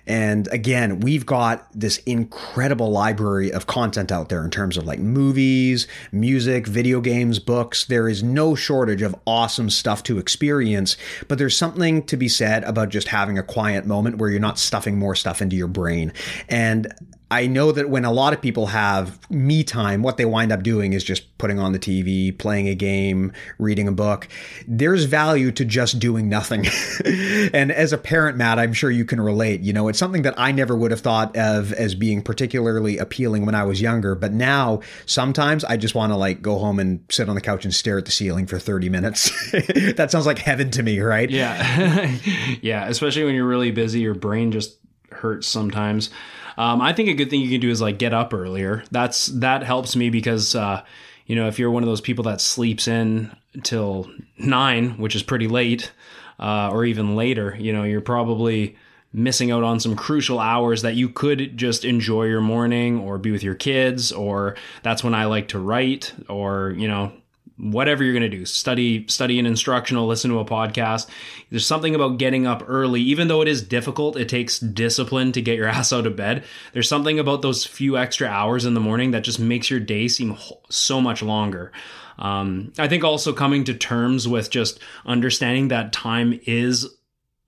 And 0.07 0.47
again, 0.53 1.01
we've 1.01 1.25
got 1.25 1.67
this 1.73 1.97
incredible 2.05 2.89
library 2.89 3.51
of 3.51 3.67
content 3.67 4.09
out 4.09 4.29
there 4.29 4.43
in 4.43 4.49
terms 4.49 4.77
of 4.77 4.85
like 4.85 4.99
movies, 4.99 5.85
music, 6.13 6.65
video 6.65 7.01
games, 7.01 7.39
books. 7.39 7.85
There 7.85 8.07
is 8.07 8.23
no 8.23 8.55
shortage 8.55 9.01
of 9.01 9.15
awesome 9.27 9.69
stuff 9.69 10.03
to 10.03 10.17
experience, 10.17 10.95
but 11.27 11.37
there's 11.37 11.57
something 11.57 12.03
to 12.05 12.15
be 12.15 12.29
said 12.29 12.63
about 12.63 12.89
just 12.89 13.09
having 13.09 13.37
a 13.37 13.43
quiet 13.43 13.85
moment 13.85 14.17
where 14.17 14.29
you're 14.29 14.39
not 14.39 14.57
stuffing 14.57 14.97
more 14.97 15.13
stuff 15.13 15.41
into 15.41 15.57
your 15.57 15.67
brain. 15.67 16.13
And 16.47 16.87
I 17.29 17.47
know 17.47 17.73
that 17.73 17.89
when 17.89 18.05
a 18.05 18.11
lot 18.11 18.31
of 18.31 18.41
people 18.41 18.67
have 18.67 19.29
me 19.29 19.63
time, 19.63 20.01
what 20.01 20.15
they 20.15 20.23
wind 20.23 20.53
up 20.53 20.63
doing 20.63 20.93
is 20.93 21.03
just 21.03 21.37
putting 21.37 21.59
on 21.59 21.73
the 21.73 21.79
TV, 21.79 22.37
playing 22.37 22.69
a 22.69 22.75
game, 22.75 23.33
reading 23.59 23.87
a 23.87 23.91
book. 23.91 24.29
There's 24.65 25.03
value 25.03 25.51
to 25.51 25.65
just 25.65 25.99
doing 25.99 26.29
nothing. 26.29 26.67
and 27.53 27.69
as 27.69 27.91
a 27.91 27.97
parent, 27.97 28.37
Matt, 28.37 28.59
I'm 28.59 28.71
sure 28.71 28.89
you 28.89 29.03
can 29.03 29.19
relate. 29.19 29.59
You 29.59 29.73
know, 29.73 29.89
it's 29.89 29.99
something 29.99 30.21
that 30.21 30.35
I 30.37 30.53
never 30.53 30.73
would 30.73 30.91
have 30.91 31.01
thought 31.01 31.35
of 31.35 31.73
as 31.73 31.95
being 31.95 32.21
particularly 32.21 32.97
appealing 32.97 33.45
when 33.45 33.55
I 33.55 33.63
was 33.63 33.81
younger. 33.81 34.15
But 34.15 34.31
now 34.31 34.79
sometimes 35.05 35.65
I 35.65 35.75
just 35.75 35.95
want 35.95 36.13
to 36.13 36.17
like 36.17 36.41
go 36.41 36.57
home 36.57 36.79
and 36.79 37.03
sit 37.09 37.27
on 37.27 37.35
the 37.35 37.41
couch 37.41 37.65
and 37.65 37.73
stare 37.73 37.97
at 37.97 38.05
the 38.05 38.11
ceiling 38.11 38.47
for 38.47 38.57
30 38.57 38.87
minutes. 38.87 39.51
that 39.51 40.11
sounds 40.11 40.25
like 40.25 40.39
heaven 40.39 40.71
to 40.71 40.81
me, 40.81 41.01
right? 41.01 41.29
Yeah. 41.29 42.17
yeah. 42.61 42.87
Especially 42.87 43.25
when 43.25 43.35
you're 43.35 43.45
really 43.45 43.71
busy, 43.71 43.99
your 43.99 44.15
brain 44.15 44.53
just 44.53 44.77
hurts 45.11 45.47
sometimes. 45.47 46.09
Um, 46.57 46.81
I 46.81 46.93
think 46.93 47.09
a 47.09 47.13
good 47.13 47.29
thing 47.29 47.41
you 47.41 47.49
can 47.49 47.61
do 47.61 47.69
is 47.69 47.81
like 47.81 47.99
get 47.99 48.13
up 48.13 48.33
earlier. 48.33 48.83
That's 48.91 49.27
that 49.27 49.63
helps 49.63 49.95
me 49.95 50.09
because 50.09 50.55
uh, 50.55 50.83
you 51.25 51.35
know 51.35 51.47
if 51.47 51.59
you're 51.59 51.71
one 51.71 51.83
of 51.83 51.87
those 51.87 52.01
people 52.01 52.23
that 52.25 52.41
sleeps 52.41 52.87
in 52.87 53.35
till 53.63 54.09
nine, 54.37 54.97
which 54.97 55.15
is 55.15 55.23
pretty 55.23 55.47
late, 55.47 55.91
uh, 56.39 56.69
or 56.71 56.85
even 56.85 57.15
later, 57.15 57.55
you 57.59 57.71
know 57.73 57.83
you're 57.83 58.01
probably 58.01 58.75
missing 59.13 59.51
out 59.51 59.63
on 59.63 59.79
some 59.79 59.95
crucial 59.95 60.39
hours 60.39 60.81
that 60.81 60.95
you 60.95 61.09
could 61.09 61.57
just 61.57 61.85
enjoy 61.85 62.23
your 62.25 62.41
morning 62.41 62.99
or 62.99 63.17
be 63.17 63.31
with 63.31 63.41
your 63.41 63.55
kids 63.55 64.11
or 64.11 64.55
that's 64.83 65.03
when 65.03 65.15
I 65.15 65.25
like 65.25 65.47
to 65.49 65.59
write 65.59 66.13
or 66.27 66.75
you 66.77 66.87
know 66.87 67.13
whatever 67.57 68.03
you're 68.03 68.13
going 68.13 68.29
to 68.29 68.37
do 68.37 68.45
study 68.45 69.05
study 69.07 69.39
an 69.39 69.45
instructional 69.45 70.07
listen 70.07 70.29
to 70.29 70.39
a 70.39 70.45
podcast 70.45 71.07
there's 71.49 71.65
something 71.65 71.95
about 71.95 72.17
getting 72.17 72.45
up 72.45 72.63
early 72.67 73.01
even 73.01 73.27
though 73.27 73.41
it 73.41 73.47
is 73.47 73.61
difficult 73.61 74.15
it 74.15 74.29
takes 74.29 74.59
discipline 74.59 75.31
to 75.31 75.41
get 75.41 75.57
your 75.57 75.67
ass 75.67 75.91
out 75.91 76.05
of 76.05 76.15
bed 76.15 76.43
there's 76.73 76.89
something 76.89 77.19
about 77.19 77.41
those 77.41 77.65
few 77.65 77.97
extra 77.97 78.27
hours 78.27 78.65
in 78.65 78.73
the 78.73 78.79
morning 78.79 79.11
that 79.11 79.23
just 79.23 79.39
makes 79.39 79.69
your 79.69 79.79
day 79.79 80.07
seem 80.07 80.37
so 80.69 81.01
much 81.01 81.21
longer 81.21 81.71
um, 82.19 82.71
i 82.77 82.87
think 82.87 83.03
also 83.03 83.33
coming 83.33 83.63
to 83.63 83.73
terms 83.73 84.27
with 84.27 84.49
just 84.49 84.79
understanding 85.05 85.67
that 85.69 85.93
time 85.93 86.39
is 86.45 86.87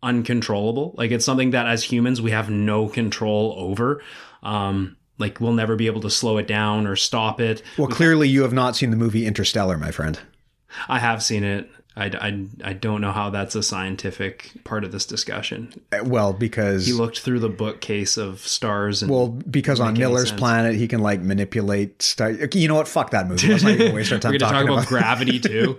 uncontrollable. 0.01 0.93
Like 0.97 1.11
it's 1.11 1.25
something 1.25 1.51
that 1.51 1.67
as 1.67 1.83
humans 1.83 2.21
we 2.21 2.31
have 2.31 2.49
no 2.49 2.87
control 2.87 3.53
over. 3.57 4.01
Um, 4.43 4.95
like 5.19 5.39
we'll 5.39 5.53
never 5.53 5.75
be 5.75 5.85
able 5.85 6.01
to 6.01 6.09
slow 6.09 6.37
it 6.37 6.47
down 6.47 6.87
or 6.87 6.95
stop 6.95 7.39
it. 7.39 7.61
Well, 7.77 7.87
clearly 7.87 8.27
you 8.27 8.41
have 8.41 8.53
not 8.53 8.75
seen 8.75 8.89
the 8.89 8.97
movie 8.97 9.27
Interstellar, 9.27 9.77
my 9.77 9.91
friend. 9.91 10.19
I 10.87 10.99
have 10.99 11.21
seen 11.21 11.43
it. 11.43 11.69
I, 11.95 12.05
I, 12.05 12.45
I 12.63 12.73
don't 12.73 13.01
know 13.01 13.11
how 13.11 13.29
that's 13.29 13.55
a 13.55 13.63
scientific 13.63 14.51
part 14.63 14.85
of 14.85 14.91
this 14.93 15.05
discussion. 15.05 15.73
Uh, 15.91 16.03
Well, 16.05 16.31
because 16.31 16.85
He 16.87 16.93
looked 16.93 17.19
through 17.19 17.39
the 17.39 17.49
bookcase 17.49 18.15
of 18.15 18.39
stars 18.39 19.01
and 19.01 19.11
well, 19.11 19.27
because 19.27 19.81
on 19.81 19.95
Miller's 19.95 20.31
planet 20.31 20.75
he 20.75 20.87
can 20.87 21.01
like 21.01 21.19
manipulate. 21.21 22.01
Star- 22.01 22.31
you 22.31 22.67
know 22.69 22.75
what? 22.75 22.87
Fuck 22.87 23.11
that 23.11 23.27
movie. 23.27 23.49
Let's 23.49 23.63
not 23.63 23.73
even 23.73 23.93
waste 23.93 24.13
our 24.13 24.19
time 24.19 24.31
we're 24.31 24.37
gonna 24.39 24.53
talk 24.53 24.65
talking 24.65 24.69
about, 24.69 24.83
about. 24.83 24.87
gravity 24.87 25.39
too. 25.39 25.77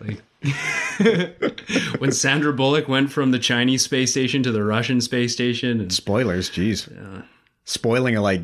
like, 0.00 0.22
when 2.00 2.12
Sandra 2.12 2.52
Bullock 2.52 2.88
went 2.88 3.12
from 3.12 3.32
the 3.32 3.38
Chinese 3.38 3.82
space 3.82 4.10
station 4.12 4.42
to 4.44 4.52
the 4.52 4.62
Russian 4.64 5.00
space 5.02 5.32
station, 5.34 5.80
and 5.80 5.92
Spoilers, 5.92 6.48
jeez. 6.50 6.88
Spoiling 7.64 8.16
a 8.16 8.22
like 8.22 8.42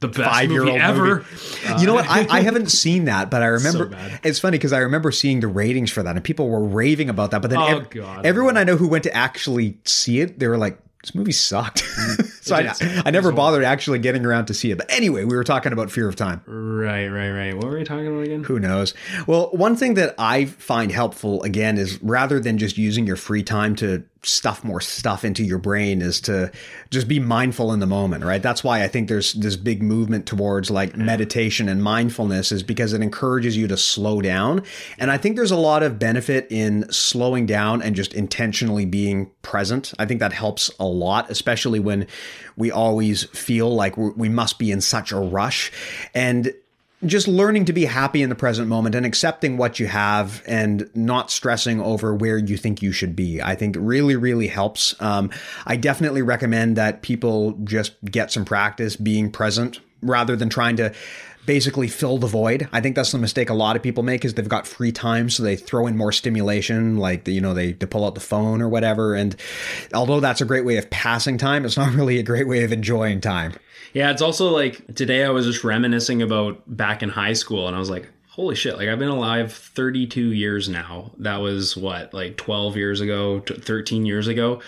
the 0.00 0.08
best 0.08 0.30
five-year-old 0.30 0.68
movie 0.72 0.80
ever. 0.80 1.16
movie. 1.16 1.66
Uh, 1.68 1.80
you 1.80 1.86
know 1.86 1.94
what? 1.94 2.06
I, 2.08 2.26
I 2.28 2.40
haven't 2.40 2.70
seen 2.70 3.04
that, 3.04 3.30
but 3.30 3.42
I 3.42 3.46
remember. 3.46 3.86
bad. 3.86 4.20
it's 4.24 4.38
funny 4.38 4.58
because 4.58 4.72
I 4.72 4.78
remember 4.78 5.10
seeing 5.12 5.40
the 5.40 5.48
ratings 5.48 5.90
for 5.90 6.02
that, 6.02 6.16
and 6.16 6.24
people 6.24 6.48
were 6.48 6.64
raving 6.64 7.08
about 7.10 7.30
that. 7.32 7.42
But 7.42 7.50
then 7.50 7.60
Oh, 7.60 7.66
ev- 7.66 7.90
God. 7.90 8.26
everyone 8.26 8.56
I 8.56 8.64
know 8.64 8.76
who 8.76 8.88
went 8.88 9.04
to 9.04 9.14
actually 9.14 9.78
see 9.84 10.20
it, 10.20 10.38
they 10.38 10.48
were 10.48 10.56
like, 10.58 10.78
"This 11.02 11.14
movie 11.14 11.32
sucked." 11.32 11.82
Mm, 11.84 12.42
so 12.42 12.56
I. 12.56 13.02
I 13.06 13.10
never 13.10 13.30
bothered 13.32 13.62
actually 13.64 13.98
getting 13.98 14.24
around 14.24 14.46
to 14.46 14.54
see 14.54 14.70
it. 14.70 14.78
But 14.78 14.90
anyway, 14.90 15.24
we 15.24 15.36
were 15.36 15.44
talking 15.44 15.72
about 15.72 15.90
Fear 15.90 16.08
of 16.08 16.16
Time. 16.16 16.40
Right, 16.46 17.08
right, 17.08 17.30
right. 17.30 17.54
What 17.54 17.66
were 17.66 17.76
we 17.78 17.84
talking 17.84 18.06
about 18.06 18.20
again? 18.24 18.44
Who 18.44 18.58
knows? 18.58 18.94
Well, 19.26 19.50
one 19.52 19.76
thing 19.76 19.94
that 19.94 20.14
I 20.18 20.46
find 20.46 20.90
helpful 20.90 21.42
again 21.42 21.76
is 21.78 22.02
rather 22.02 22.40
than 22.40 22.56
just 22.58 22.78
using 22.78 23.06
your 23.06 23.16
free 23.16 23.42
time 23.42 23.74
to 23.76 24.02
stuff 24.22 24.62
more 24.62 24.80
stuff 24.80 25.24
into 25.24 25.42
your 25.42 25.58
brain 25.58 26.02
is 26.02 26.20
to 26.20 26.52
just 26.90 27.08
be 27.08 27.18
mindful 27.18 27.72
in 27.72 27.80
the 27.80 27.86
moment, 27.86 28.24
right? 28.24 28.42
That's 28.42 28.62
why 28.62 28.82
I 28.82 28.88
think 28.88 29.08
there's 29.08 29.32
this 29.32 29.56
big 29.56 29.82
movement 29.82 30.26
towards 30.26 30.70
like 30.70 30.90
mm-hmm. 30.90 31.06
meditation 31.06 31.68
and 31.68 31.82
mindfulness 31.82 32.52
is 32.52 32.62
because 32.62 32.92
it 32.92 33.02
encourages 33.02 33.56
you 33.56 33.66
to 33.68 33.76
slow 33.76 34.20
down. 34.20 34.62
And 34.98 35.10
I 35.10 35.16
think 35.16 35.36
there's 35.36 35.50
a 35.50 35.56
lot 35.56 35.82
of 35.82 35.98
benefit 35.98 36.46
in 36.50 36.90
slowing 36.92 37.46
down 37.46 37.80
and 37.80 37.96
just 37.96 38.12
intentionally 38.12 38.84
being 38.84 39.30
present. 39.42 39.94
I 39.98 40.04
think 40.04 40.20
that 40.20 40.32
helps 40.32 40.70
a 40.78 40.84
lot, 40.84 41.30
especially 41.30 41.80
when 41.80 42.06
we 42.56 42.70
always 42.70 43.24
feel 43.24 43.74
like 43.74 43.96
we 43.96 44.10
we 44.10 44.28
must 44.28 44.58
be 44.58 44.70
in 44.70 44.80
such 44.80 45.12
a 45.12 45.18
rush. 45.18 45.72
And 46.14 46.52
just 47.04 47.26
learning 47.26 47.64
to 47.64 47.72
be 47.72 47.86
happy 47.86 48.22
in 48.22 48.28
the 48.28 48.34
present 48.34 48.68
moment 48.68 48.94
and 48.94 49.06
accepting 49.06 49.56
what 49.56 49.80
you 49.80 49.86
have 49.86 50.42
and 50.46 50.90
not 50.94 51.30
stressing 51.30 51.80
over 51.80 52.14
where 52.14 52.36
you 52.36 52.56
think 52.56 52.82
you 52.82 52.92
should 52.92 53.16
be. 53.16 53.40
I 53.40 53.54
think 53.54 53.76
really, 53.78 54.16
really 54.16 54.48
helps. 54.48 55.00
Um, 55.00 55.30
I 55.66 55.76
definitely 55.76 56.22
recommend 56.22 56.76
that 56.76 57.02
people 57.02 57.52
just 57.64 57.92
get 58.04 58.30
some 58.30 58.44
practice 58.44 58.96
being 58.96 59.30
present 59.30 59.80
rather 60.02 60.36
than 60.36 60.50
trying 60.50 60.76
to 60.76 60.92
basically 61.46 61.88
fill 61.88 62.18
the 62.18 62.26
void. 62.26 62.68
I 62.72 62.80
think 62.80 62.96
that's 62.96 63.12
the 63.12 63.18
mistake 63.18 63.50
a 63.50 63.54
lot 63.54 63.76
of 63.76 63.82
people 63.82 64.02
make 64.02 64.24
is 64.24 64.34
they've 64.34 64.48
got 64.48 64.66
free 64.66 64.92
time, 64.92 65.30
so 65.30 65.42
they 65.42 65.56
throw 65.56 65.86
in 65.86 65.96
more 65.96 66.12
stimulation, 66.12 66.98
like 66.98 67.26
you 67.26 67.40
know 67.40 67.54
they, 67.54 67.72
they 67.72 67.86
pull 67.86 68.04
out 68.04 68.14
the 68.14 68.20
phone 68.20 68.60
or 68.60 68.68
whatever. 68.68 69.14
And 69.14 69.34
although 69.94 70.20
that's 70.20 70.40
a 70.40 70.44
great 70.44 70.64
way 70.64 70.76
of 70.76 70.90
passing 70.90 71.38
time, 71.38 71.64
it's 71.64 71.76
not 71.76 71.92
really 71.94 72.18
a 72.18 72.22
great 72.22 72.46
way 72.46 72.62
of 72.62 72.72
enjoying 72.72 73.20
time. 73.20 73.54
Yeah, 73.92 74.10
it's 74.10 74.22
also 74.22 74.50
like 74.50 74.94
today 74.94 75.24
I 75.24 75.30
was 75.30 75.46
just 75.46 75.64
reminiscing 75.64 76.22
about 76.22 76.62
back 76.66 77.02
in 77.02 77.08
high 77.08 77.32
school 77.32 77.66
and 77.66 77.74
I 77.74 77.78
was 77.78 77.90
like, 77.90 78.08
holy 78.28 78.54
shit, 78.54 78.76
like 78.76 78.88
I've 78.88 78.98
been 78.98 79.08
alive 79.08 79.52
32 79.52 80.32
years 80.32 80.68
now. 80.68 81.10
That 81.18 81.38
was 81.38 81.76
what, 81.76 82.14
like 82.14 82.36
12 82.36 82.76
years 82.76 83.00
ago, 83.00 83.40
13 83.40 84.06
years 84.06 84.28
ago. 84.28 84.60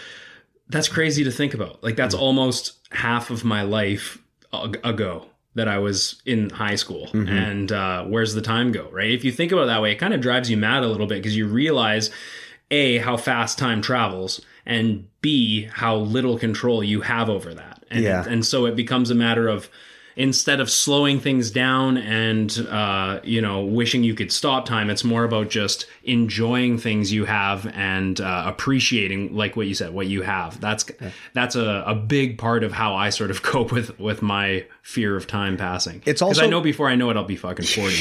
That's 0.68 0.88
crazy 0.88 1.24
to 1.24 1.30
think 1.30 1.54
about. 1.54 1.82
Like 1.82 1.96
that's 1.96 2.14
almost 2.14 2.78
half 2.90 3.30
of 3.30 3.44
my 3.44 3.62
life 3.62 4.18
ago 4.52 5.26
that 5.54 5.68
I 5.68 5.78
was 5.78 6.20
in 6.24 6.50
high 6.50 6.76
school. 6.76 7.08
And 7.28 7.72
uh, 7.72 8.04
where's 8.04 8.34
the 8.34 8.40
time 8.40 8.72
go, 8.72 8.88
right? 8.90 9.10
If 9.10 9.22
you 9.24 9.30
think 9.30 9.52
about 9.52 9.64
it 9.64 9.66
that 9.66 9.82
way, 9.82 9.92
it 9.92 9.96
kind 9.96 10.14
of 10.14 10.20
drives 10.20 10.50
you 10.50 10.56
mad 10.56 10.82
a 10.82 10.88
little 10.88 11.06
bit 11.06 11.16
because 11.16 11.36
you 11.36 11.46
realize 11.46 12.10
a 12.70 12.98
how 12.98 13.16
fast 13.16 13.58
time 13.58 13.82
travels 13.82 14.40
and 14.64 15.06
b 15.20 15.68
how 15.72 15.96
little 15.96 16.38
control 16.38 16.82
you 16.82 17.02
have 17.02 17.28
over 17.28 17.52
that 17.54 17.81
and, 17.92 18.02
Yeah. 18.02 18.24
and 18.28 18.44
so 18.44 18.66
it 18.66 18.74
becomes 18.76 19.10
a 19.10 19.14
matter 19.14 19.46
of 19.48 19.68
instead 20.14 20.60
of 20.60 20.68
slowing 20.68 21.18
things 21.18 21.50
down 21.50 21.96
and 21.96 22.66
uh, 22.68 23.18
you 23.24 23.40
know 23.40 23.62
wishing 23.64 24.04
you 24.04 24.14
could 24.14 24.30
stop 24.30 24.66
time 24.66 24.90
it's 24.90 25.04
more 25.04 25.24
about 25.24 25.48
just 25.48 25.86
enjoying 26.04 26.76
things 26.76 27.10
you 27.10 27.24
have 27.24 27.66
and 27.74 28.20
uh, 28.20 28.44
appreciating 28.46 29.34
like 29.34 29.56
what 29.56 29.66
you 29.66 29.74
said 29.74 29.94
what 29.94 30.06
you 30.06 30.20
have. 30.20 30.60
That's 30.60 30.84
that's 31.32 31.56
a, 31.56 31.82
a 31.86 31.94
big 31.94 32.36
part 32.36 32.62
of 32.62 32.72
how 32.72 32.94
i 32.94 33.08
sort 33.08 33.30
of 33.30 33.42
cope 33.52 33.72
with 33.72 33.98
with 33.98 34.20
my 34.20 34.66
fear 34.82 35.16
of 35.16 35.26
time 35.26 35.56
passing. 35.56 36.02
It's 36.04 36.20
'Cause 36.20 36.38
i 36.40 36.46
know 36.46 36.60
before 36.60 36.90
i 36.90 36.94
know 36.94 37.08
it 37.08 37.16
i'll 37.16 37.24
be 37.24 37.36
fucking 37.36 37.64
40 37.64 37.96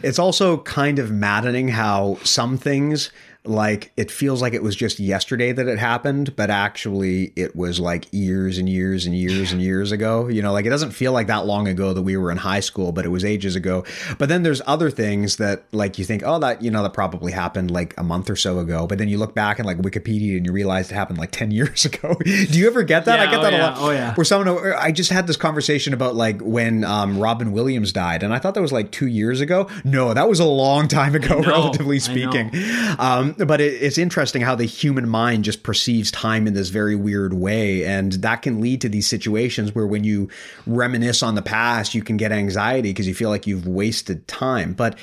It's 0.06 0.20
also 0.20 0.58
kind 0.58 1.00
of 1.00 1.10
maddening 1.10 1.66
how 1.68 2.18
some 2.22 2.56
things 2.56 3.10
like 3.48 3.92
it 3.96 4.10
feels 4.10 4.42
like 4.42 4.52
it 4.52 4.62
was 4.62 4.76
just 4.76 4.98
yesterday 4.98 5.52
that 5.52 5.66
it 5.66 5.78
happened, 5.78 6.36
but 6.36 6.50
actually 6.50 7.32
it 7.36 7.56
was 7.56 7.80
like 7.80 8.06
years 8.12 8.58
and 8.58 8.68
years 8.68 9.06
and 9.06 9.14
years 9.14 9.52
and 9.52 9.62
years 9.62 9.92
ago. 9.92 10.28
You 10.28 10.42
know, 10.42 10.52
like 10.52 10.66
it 10.66 10.70
doesn't 10.70 10.90
feel 10.92 11.12
like 11.12 11.26
that 11.28 11.46
long 11.46 11.68
ago 11.68 11.92
that 11.92 12.02
we 12.02 12.16
were 12.16 12.30
in 12.30 12.38
high 12.38 12.60
school, 12.60 12.92
but 12.92 13.04
it 13.04 13.08
was 13.08 13.24
ages 13.24 13.56
ago. 13.56 13.84
But 14.18 14.28
then 14.28 14.42
there's 14.42 14.60
other 14.66 14.90
things 14.90 15.36
that 15.36 15.64
like 15.72 15.98
you 15.98 16.04
think, 16.04 16.22
oh, 16.24 16.38
that 16.40 16.62
you 16.62 16.70
know 16.70 16.82
that 16.82 16.92
probably 16.92 17.32
happened 17.32 17.70
like 17.70 17.94
a 17.98 18.02
month 18.02 18.30
or 18.30 18.36
so 18.36 18.58
ago. 18.58 18.86
But 18.86 18.98
then 18.98 19.08
you 19.08 19.18
look 19.18 19.34
back 19.34 19.58
in 19.58 19.66
like 19.66 19.78
Wikipedia 19.78 20.36
and 20.36 20.46
you 20.46 20.52
realize 20.52 20.90
it 20.90 20.94
happened 20.94 21.18
like 21.18 21.30
ten 21.30 21.50
years 21.58 21.84
ago. 21.84 22.14
Do 22.24 22.58
you 22.58 22.66
ever 22.66 22.82
get 22.82 23.04
that? 23.06 23.18
Yeah, 23.18 23.28
I 23.28 23.30
get 23.30 23.40
oh 23.40 23.42
that 23.42 23.52
a 23.54 23.58
lot. 23.58 23.74
oh 23.78 23.90
yeah. 23.90 24.14
Where 24.14 24.24
someone, 24.24 24.74
I 24.76 24.92
just 24.92 25.10
had 25.10 25.26
this 25.26 25.36
conversation 25.36 25.94
about 25.94 26.14
like 26.14 26.40
when 26.40 26.84
um, 26.84 27.18
Robin 27.18 27.52
Williams 27.52 27.92
died, 27.92 28.22
and 28.22 28.34
I 28.34 28.38
thought 28.38 28.54
that 28.54 28.62
was 28.62 28.72
like 28.72 28.90
two 28.90 29.06
years 29.06 29.40
ago. 29.40 29.68
No, 29.84 30.14
that 30.14 30.28
was 30.28 30.40
a 30.40 30.44
long 30.44 30.88
time 30.88 31.14
ago, 31.14 31.40
relatively 31.46 31.98
speaking. 31.98 32.50
Um, 32.98 33.34
but 33.46 33.60
it, 33.60 33.74
it's 33.82 33.98
interesting 33.98 34.42
how 34.42 34.54
the 34.54 34.64
human 34.64 35.08
mind 35.08 35.44
just 35.44 35.62
perceives 35.62 36.10
time 36.10 36.46
in 36.46 36.54
this 36.54 36.68
very 36.68 36.96
weird 36.96 37.34
way, 37.34 37.84
and 37.84 38.12
that 38.14 38.42
can 38.42 38.60
lead 38.60 38.80
to 38.82 38.88
these 38.88 39.06
situations 39.06 39.74
where 39.74 39.86
when 39.86 40.04
you 40.04 40.28
reminisce 40.66 41.22
on 41.22 41.34
the 41.34 41.42
past, 41.42 41.94
you 41.94 42.02
can 42.02 42.16
get 42.16 42.32
anxiety 42.32 42.90
because 42.90 43.06
you 43.06 43.14
feel 43.14 43.30
like 43.30 43.46
you've 43.46 43.66
wasted 43.66 44.26
time. 44.28 44.72
But 44.74 44.98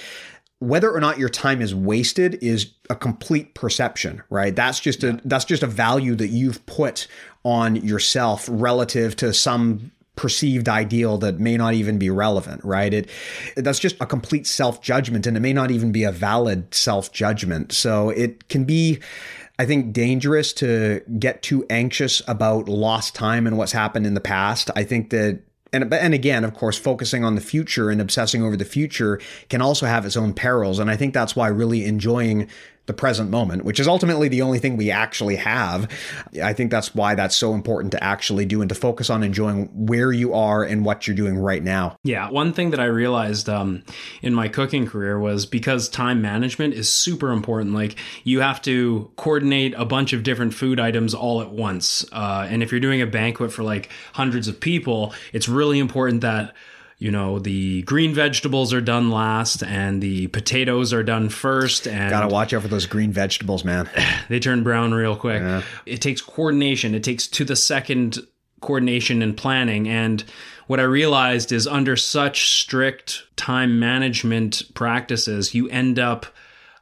whether 0.59 0.89
or 0.89 0.99
not 0.99 1.19
your 1.19 1.29
time 1.29 1.61
is 1.61 1.75
wasted 1.75 2.41
is 2.41 2.71
a 2.89 2.95
complete 2.95 3.53
perception 3.53 4.23
right? 4.29 4.55
That's 4.55 4.79
just 4.79 5.03
a 5.03 5.19
that's 5.25 5.45
just 5.45 5.63
a 5.63 5.67
value 5.67 6.15
that 6.15 6.29
you've 6.29 6.65
put 6.65 7.07
on 7.43 7.75
yourself 7.75 8.47
relative 8.49 9.15
to 9.17 9.33
some 9.33 9.91
perceived 10.15 10.69
ideal 10.69 11.17
that 11.17 11.39
may 11.39 11.57
not 11.57 11.73
even 11.73 11.97
be 11.97 12.09
relevant 12.09 12.63
right 12.63 12.93
it 12.93 13.09
that's 13.57 13.79
just 13.79 13.95
a 13.99 14.05
complete 14.05 14.47
self-judgment 14.47 15.27
and 15.27 15.35
it 15.35 15.41
may 15.41 15.53
not 15.53 15.71
even 15.71 15.91
be 15.91 16.03
a 16.03 16.11
valid 16.11 16.73
self-judgment 16.73 17.71
so 17.71 18.09
it 18.09 18.47
can 18.47 18.63
be 18.63 18.99
I 19.57 19.65
think 19.65 19.93
dangerous 19.93 20.51
to 20.53 21.01
get 21.17 21.41
too 21.41 21.65
anxious 21.69 22.21
about 22.27 22.67
lost 22.67 23.15
time 23.15 23.47
and 23.47 23.57
what's 23.57 23.71
happened 23.71 24.05
in 24.05 24.13
the 24.13 24.19
past. 24.19 24.69
I 24.75 24.83
think 24.83 25.11
that 25.11 25.39
and 25.71 25.93
and 25.93 26.13
again, 26.13 26.43
of 26.43 26.53
course, 26.53 26.77
focusing 26.77 27.23
on 27.23 27.35
the 27.35 27.41
future 27.41 27.89
and 27.89 27.99
obsessing 27.99 28.43
over 28.43 28.55
the 28.55 28.65
future 28.65 29.19
can 29.49 29.61
also 29.61 29.85
have 29.85 30.05
its 30.05 30.17
own 30.17 30.33
perils. 30.33 30.79
And 30.79 30.89
I 30.89 30.95
think 30.95 31.13
that's 31.13 31.35
why 31.35 31.47
really 31.47 31.85
enjoying 31.85 32.49
the 32.85 32.93
present 32.93 33.29
moment, 33.29 33.65
which 33.65 33.79
is 33.79 33.87
ultimately 33.87 34.27
the 34.27 34.41
only 34.41 34.59
thing 34.59 34.77
we 34.77 34.91
actually 34.91 35.35
have. 35.37 35.89
I 36.41 36.53
think 36.53 36.71
that's 36.71 36.93
why 36.93 37.15
that's 37.15 37.35
so 37.35 37.53
important 37.53 37.91
to 37.93 38.03
actually 38.03 38.45
do 38.45 38.61
and 38.61 38.69
to 38.69 38.75
focus 38.75 39.09
on 39.09 39.23
enjoying 39.23 39.69
where 39.87 40.11
you 40.11 40.33
are 40.33 40.63
and 40.63 40.85
what 40.85 41.07
you're 41.07 41.15
doing 41.15 41.37
right 41.37 41.63
now. 41.63 41.97
Yeah, 42.03 42.29
one 42.29 42.53
thing 42.53 42.71
that 42.71 42.79
I 42.79 42.85
realized 42.85 43.49
um, 43.49 43.83
in 44.21 44.33
my 44.33 44.47
cooking 44.47 44.85
career 44.85 45.19
was 45.19 45.45
because 45.45 45.89
time 45.89 46.21
management 46.21 46.73
is 46.73 46.91
super 46.91 47.31
important. 47.31 47.73
Like 47.73 47.95
you 48.23 48.41
have 48.41 48.61
to 48.63 49.11
coordinate 49.15 49.73
a 49.75 49.85
bunch 49.85 50.13
of 50.13 50.23
different 50.23 50.53
food 50.53 50.79
items 50.79 51.13
all 51.13 51.41
at 51.41 51.51
once, 51.51 52.05
uh, 52.11 52.47
and 52.49 52.61
if 52.61 52.71
you're 52.71 52.79
doing 52.79 53.01
a 53.01 53.07
banquet 53.07 53.51
for 53.51 53.63
like 53.63 53.89
hundreds 54.13 54.47
of 54.47 54.59
people, 54.59 55.13
it's 55.33 55.49
really 55.49 55.79
important 55.79 56.21
that 56.21 56.53
you 56.97 57.11
know 57.11 57.39
the 57.39 57.81
green 57.83 58.13
vegetables 58.13 58.73
are 58.73 58.81
done 58.81 59.11
last 59.11 59.63
and 59.63 60.01
the 60.01 60.27
potatoes 60.27 60.93
are 60.93 61.03
done 61.03 61.29
first 61.29 61.87
and 61.87 62.09
Got 62.09 62.21
to 62.21 62.27
watch 62.27 62.53
out 62.53 62.61
for 62.61 62.67
those 62.67 62.85
green 62.85 63.11
vegetables, 63.11 63.63
man. 63.63 63.89
they 64.29 64.39
turn 64.39 64.63
brown 64.63 64.93
real 64.93 65.15
quick. 65.15 65.63
It 65.85 66.01
takes 66.01 66.21
coordination. 66.21 66.95
It 66.95 67.03
takes 67.03 67.27
to 67.27 67.43
the 67.43 67.55
second 67.55 68.19
coordination 68.61 69.21
and 69.21 69.35
planning. 69.35 69.87
And 69.87 70.23
what 70.67 70.79
I 70.79 70.83
realized 70.83 71.51
is 71.51 71.67
under 71.67 71.95
such 71.95 72.49
strict 72.49 73.23
time 73.35 73.79
management 73.79 74.63
practices, 74.73 75.53
you 75.53 75.69
end 75.69 75.99
up 75.99 76.25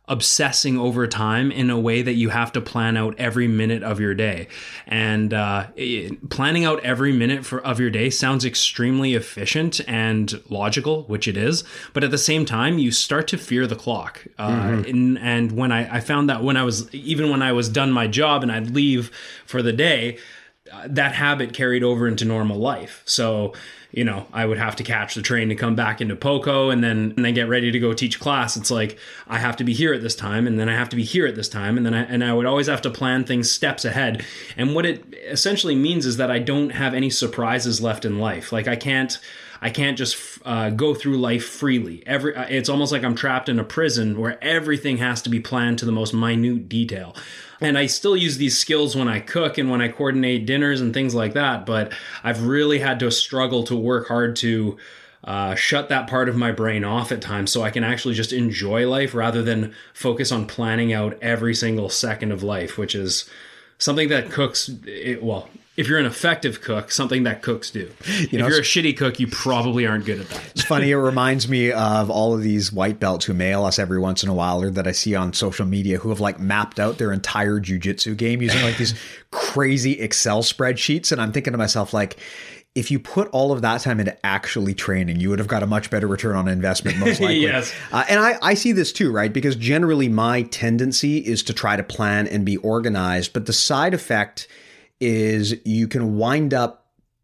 obsessing 0.09 0.77
over 0.77 1.07
time 1.07 1.49
in 1.49 1.69
a 1.69 1.79
way 1.79 2.01
that 2.01 2.13
you 2.13 2.27
have 2.27 2.51
to 2.51 2.59
plan 2.59 2.97
out 2.97 3.15
every 3.17 3.47
minute 3.47 3.83
of 3.83 4.01
your 4.01 4.13
day. 4.13 4.47
And 4.85 5.33
uh, 5.33 5.67
it, 5.77 6.29
planning 6.29 6.65
out 6.65 6.83
every 6.83 7.13
minute 7.13 7.45
for, 7.45 7.61
of 7.61 7.79
your 7.79 7.89
day 7.89 8.09
sounds 8.09 8.43
extremely 8.43 9.13
efficient 9.13 9.79
and 9.87 10.41
logical, 10.49 11.03
which 11.03 11.27
it 11.27 11.37
is. 11.37 11.63
But 11.93 12.03
at 12.03 12.11
the 12.11 12.17
same 12.17 12.45
time, 12.45 12.79
you 12.79 12.91
start 12.91 13.29
to 13.29 13.37
fear 13.37 13.65
the 13.65 13.77
clock. 13.77 14.27
Uh, 14.37 14.49
mm-hmm. 14.49 14.89
and, 14.89 15.19
and 15.19 15.51
when 15.53 15.71
I, 15.71 15.97
I 15.97 15.99
found 16.01 16.29
that 16.29 16.43
when 16.43 16.57
I 16.57 16.63
was, 16.63 16.93
even 16.93 17.29
when 17.29 17.41
I 17.41 17.53
was 17.53 17.69
done 17.69 17.91
my 17.91 18.07
job 18.07 18.43
and 18.43 18.51
I'd 18.51 18.71
leave 18.71 19.09
for 19.45 19.61
the 19.61 19.73
day, 19.73 20.17
uh, 20.71 20.87
that 20.89 21.13
habit 21.13 21.53
carried 21.53 21.83
over 21.83 22.09
into 22.09 22.25
normal 22.25 22.57
life. 22.57 23.03
So, 23.05 23.53
you 23.93 24.03
know, 24.03 24.25
I 24.33 24.47
would 24.47 24.57
have 24.57 24.75
to 24.77 24.83
catch 24.83 25.13
the 25.13 25.21
train 25.21 25.49
to 25.49 25.55
come 25.55 25.75
back 25.75 26.01
into 26.01 26.15
Poco 26.15 26.71
and 26.71 26.83
then 26.83 27.13
and 27.15 27.23
then 27.23 27.35
get 27.35 27.47
ready 27.47 27.71
to 27.71 27.79
go 27.79 27.93
teach 27.93 28.19
class. 28.19 28.57
It's 28.57 28.71
like 28.71 28.97
I 29.27 29.37
have 29.37 29.55
to 29.57 29.63
be 29.63 29.71
here 29.71 29.93
at 29.93 30.01
this 30.01 30.15
time 30.15 30.47
and 30.47 30.59
then 30.59 30.67
I 30.67 30.73
have 30.73 30.89
to 30.89 30.95
be 30.95 31.03
here 31.03 31.27
at 31.27 31.35
this 31.35 31.47
time 31.47 31.77
and 31.77 31.85
then 31.85 31.93
I 31.93 32.01
and 32.01 32.23
I 32.23 32.33
would 32.33 32.47
always 32.47 32.65
have 32.65 32.81
to 32.81 32.89
plan 32.89 33.23
things 33.23 33.51
steps 33.51 33.85
ahead. 33.85 34.25
And 34.57 34.73
what 34.73 34.87
it 34.87 35.05
essentially 35.27 35.75
means 35.75 36.07
is 36.07 36.17
that 36.17 36.31
I 36.31 36.39
don't 36.39 36.71
have 36.71 36.95
any 36.95 37.11
surprises 37.11 37.81
left 37.81 38.03
in 38.03 38.17
life. 38.17 38.51
Like 38.51 38.67
I 38.67 38.75
can't 38.75 39.19
I 39.63 39.69
can't 39.69 39.97
just 39.97 40.39
uh, 40.45 40.69
go 40.69 40.93
through 40.93 41.17
life 41.17 41.45
freely. 41.45 42.03
Every 42.05 42.35
uh, 42.35 42.45
it's 42.49 42.69
almost 42.69 42.91
like 42.91 43.03
I'm 43.03 43.15
trapped 43.15 43.49
in 43.49 43.59
a 43.59 43.63
prison 43.63 44.19
where 44.19 44.43
everything 44.43 44.97
has 44.97 45.21
to 45.23 45.29
be 45.29 45.39
planned 45.39 45.79
to 45.79 45.85
the 45.85 45.91
most 45.91 46.13
minute 46.13 46.69
detail 46.69 47.15
and 47.63 47.77
I 47.77 47.85
still 47.85 48.15
use 48.15 48.37
these 48.37 48.57
skills 48.57 48.95
when 48.95 49.07
I 49.07 49.19
cook 49.19 49.57
and 49.57 49.69
when 49.71 49.81
I 49.81 49.87
coordinate 49.87 50.45
dinners 50.45 50.81
and 50.81 50.93
things 50.93 51.15
like 51.15 51.33
that. 51.33 51.65
But 51.65 51.93
I've 52.23 52.45
really 52.45 52.79
had 52.79 52.99
to 52.99 53.09
struggle 53.09 53.63
to 53.65 53.75
work 53.75 54.07
hard 54.07 54.35
to 54.37 54.77
uh, 55.23 55.55
shut 55.55 55.89
that 55.89 56.09
part 56.09 56.27
of 56.27 56.35
my 56.35 56.51
brain 56.51 56.83
off 56.83 57.11
at 57.11 57.21
times 57.21 57.51
so 57.51 57.61
I 57.63 57.71
can 57.71 57.83
actually 57.83 58.13
just 58.13 58.33
enjoy 58.33 58.87
life 58.89 59.13
rather 59.13 59.41
than 59.41 59.73
focus 59.93 60.31
on 60.31 60.45
planning 60.45 60.91
out 60.91 61.17
every 61.21 61.55
single 61.55 61.87
second 61.89 62.33
of 62.33 62.43
life, 62.43 62.77
which 62.77 62.93
is 62.93 63.29
something 63.77 64.09
that 64.09 64.29
cooks, 64.29 64.69
it, 64.85 65.23
well, 65.23 65.49
if 65.75 65.87
you're 65.87 65.97
an 65.97 66.05
effective 66.05 66.61
cook, 66.61 66.91
something 66.91 67.23
that 67.23 67.41
cooks 67.41 67.71
do. 67.71 67.89
You 68.29 68.37
know, 68.37 68.45
if 68.45 68.51
you're 68.51 68.59
a 68.59 68.61
shitty 68.61 68.95
cook, 68.95 69.19
you 69.19 69.25
probably 69.25 69.87
aren't 69.87 70.05
good 70.05 70.19
at 70.19 70.29
that. 70.29 70.43
It's 70.51 70.63
funny. 70.63 70.91
It 70.91 70.97
reminds 70.97 71.47
me 71.47 71.71
of 71.71 72.11
all 72.11 72.35
of 72.35 72.43
these 72.43 72.71
white 72.71 72.99
belts 72.99 73.25
who 73.25 73.33
mail 73.33 73.65
us 73.65 73.79
every 73.79 73.99
once 73.99 74.21
in 74.21 74.29
a 74.29 74.33
while, 74.35 74.61
or 74.61 74.69
that 74.69 74.87
I 74.87 74.91
see 74.91 75.15
on 75.15 75.33
social 75.33 75.65
media, 75.65 75.97
who 75.97 76.09
have 76.09 76.19
like 76.19 76.39
mapped 76.39 76.79
out 76.79 76.99
their 76.99 77.11
entire 77.11 77.59
jujitsu 77.59 78.15
game 78.15 78.41
using 78.41 78.61
like 78.61 78.77
these 78.77 78.93
crazy 79.31 79.99
Excel 79.99 80.43
spreadsheets. 80.43 81.11
And 81.11 81.19
I'm 81.19 81.31
thinking 81.31 81.53
to 81.53 81.57
myself, 81.57 81.91
like, 81.91 82.17
if 82.75 82.91
you 82.91 82.99
put 82.99 83.27
all 83.29 83.51
of 83.51 83.61
that 83.63 83.81
time 83.81 83.99
into 83.99 84.15
actually 84.23 84.75
training, 84.75 85.19
you 85.19 85.29
would 85.29 85.39
have 85.39 85.47
got 85.47 85.63
a 85.63 85.67
much 85.67 85.89
better 85.89 86.07
return 86.07 86.35
on 86.35 86.47
investment, 86.47 86.99
most 86.99 87.19
likely. 87.21 87.39
yes. 87.39 87.73
Uh, 87.91 88.03
and 88.09 88.19
I, 88.19 88.37
I 88.43 88.53
see 88.53 88.73
this 88.73 88.93
too, 88.93 89.11
right? 89.11 89.33
Because 89.33 89.55
generally 89.55 90.07
my 90.07 90.43
tendency 90.43 91.17
is 91.17 91.41
to 91.43 91.53
try 91.53 91.75
to 91.75 91.83
plan 91.83 92.27
and 92.27 92.45
be 92.45 92.57
organized, 92.57 93.33
but 93.33 93.47
the 93.47 93.53
side 93.53 93.95
effect 93.95 94.47
is 95.03 95.55
you 95.65 95.87
can 95.87 96.17
wind 96.17 96.53
up 96.53 96.82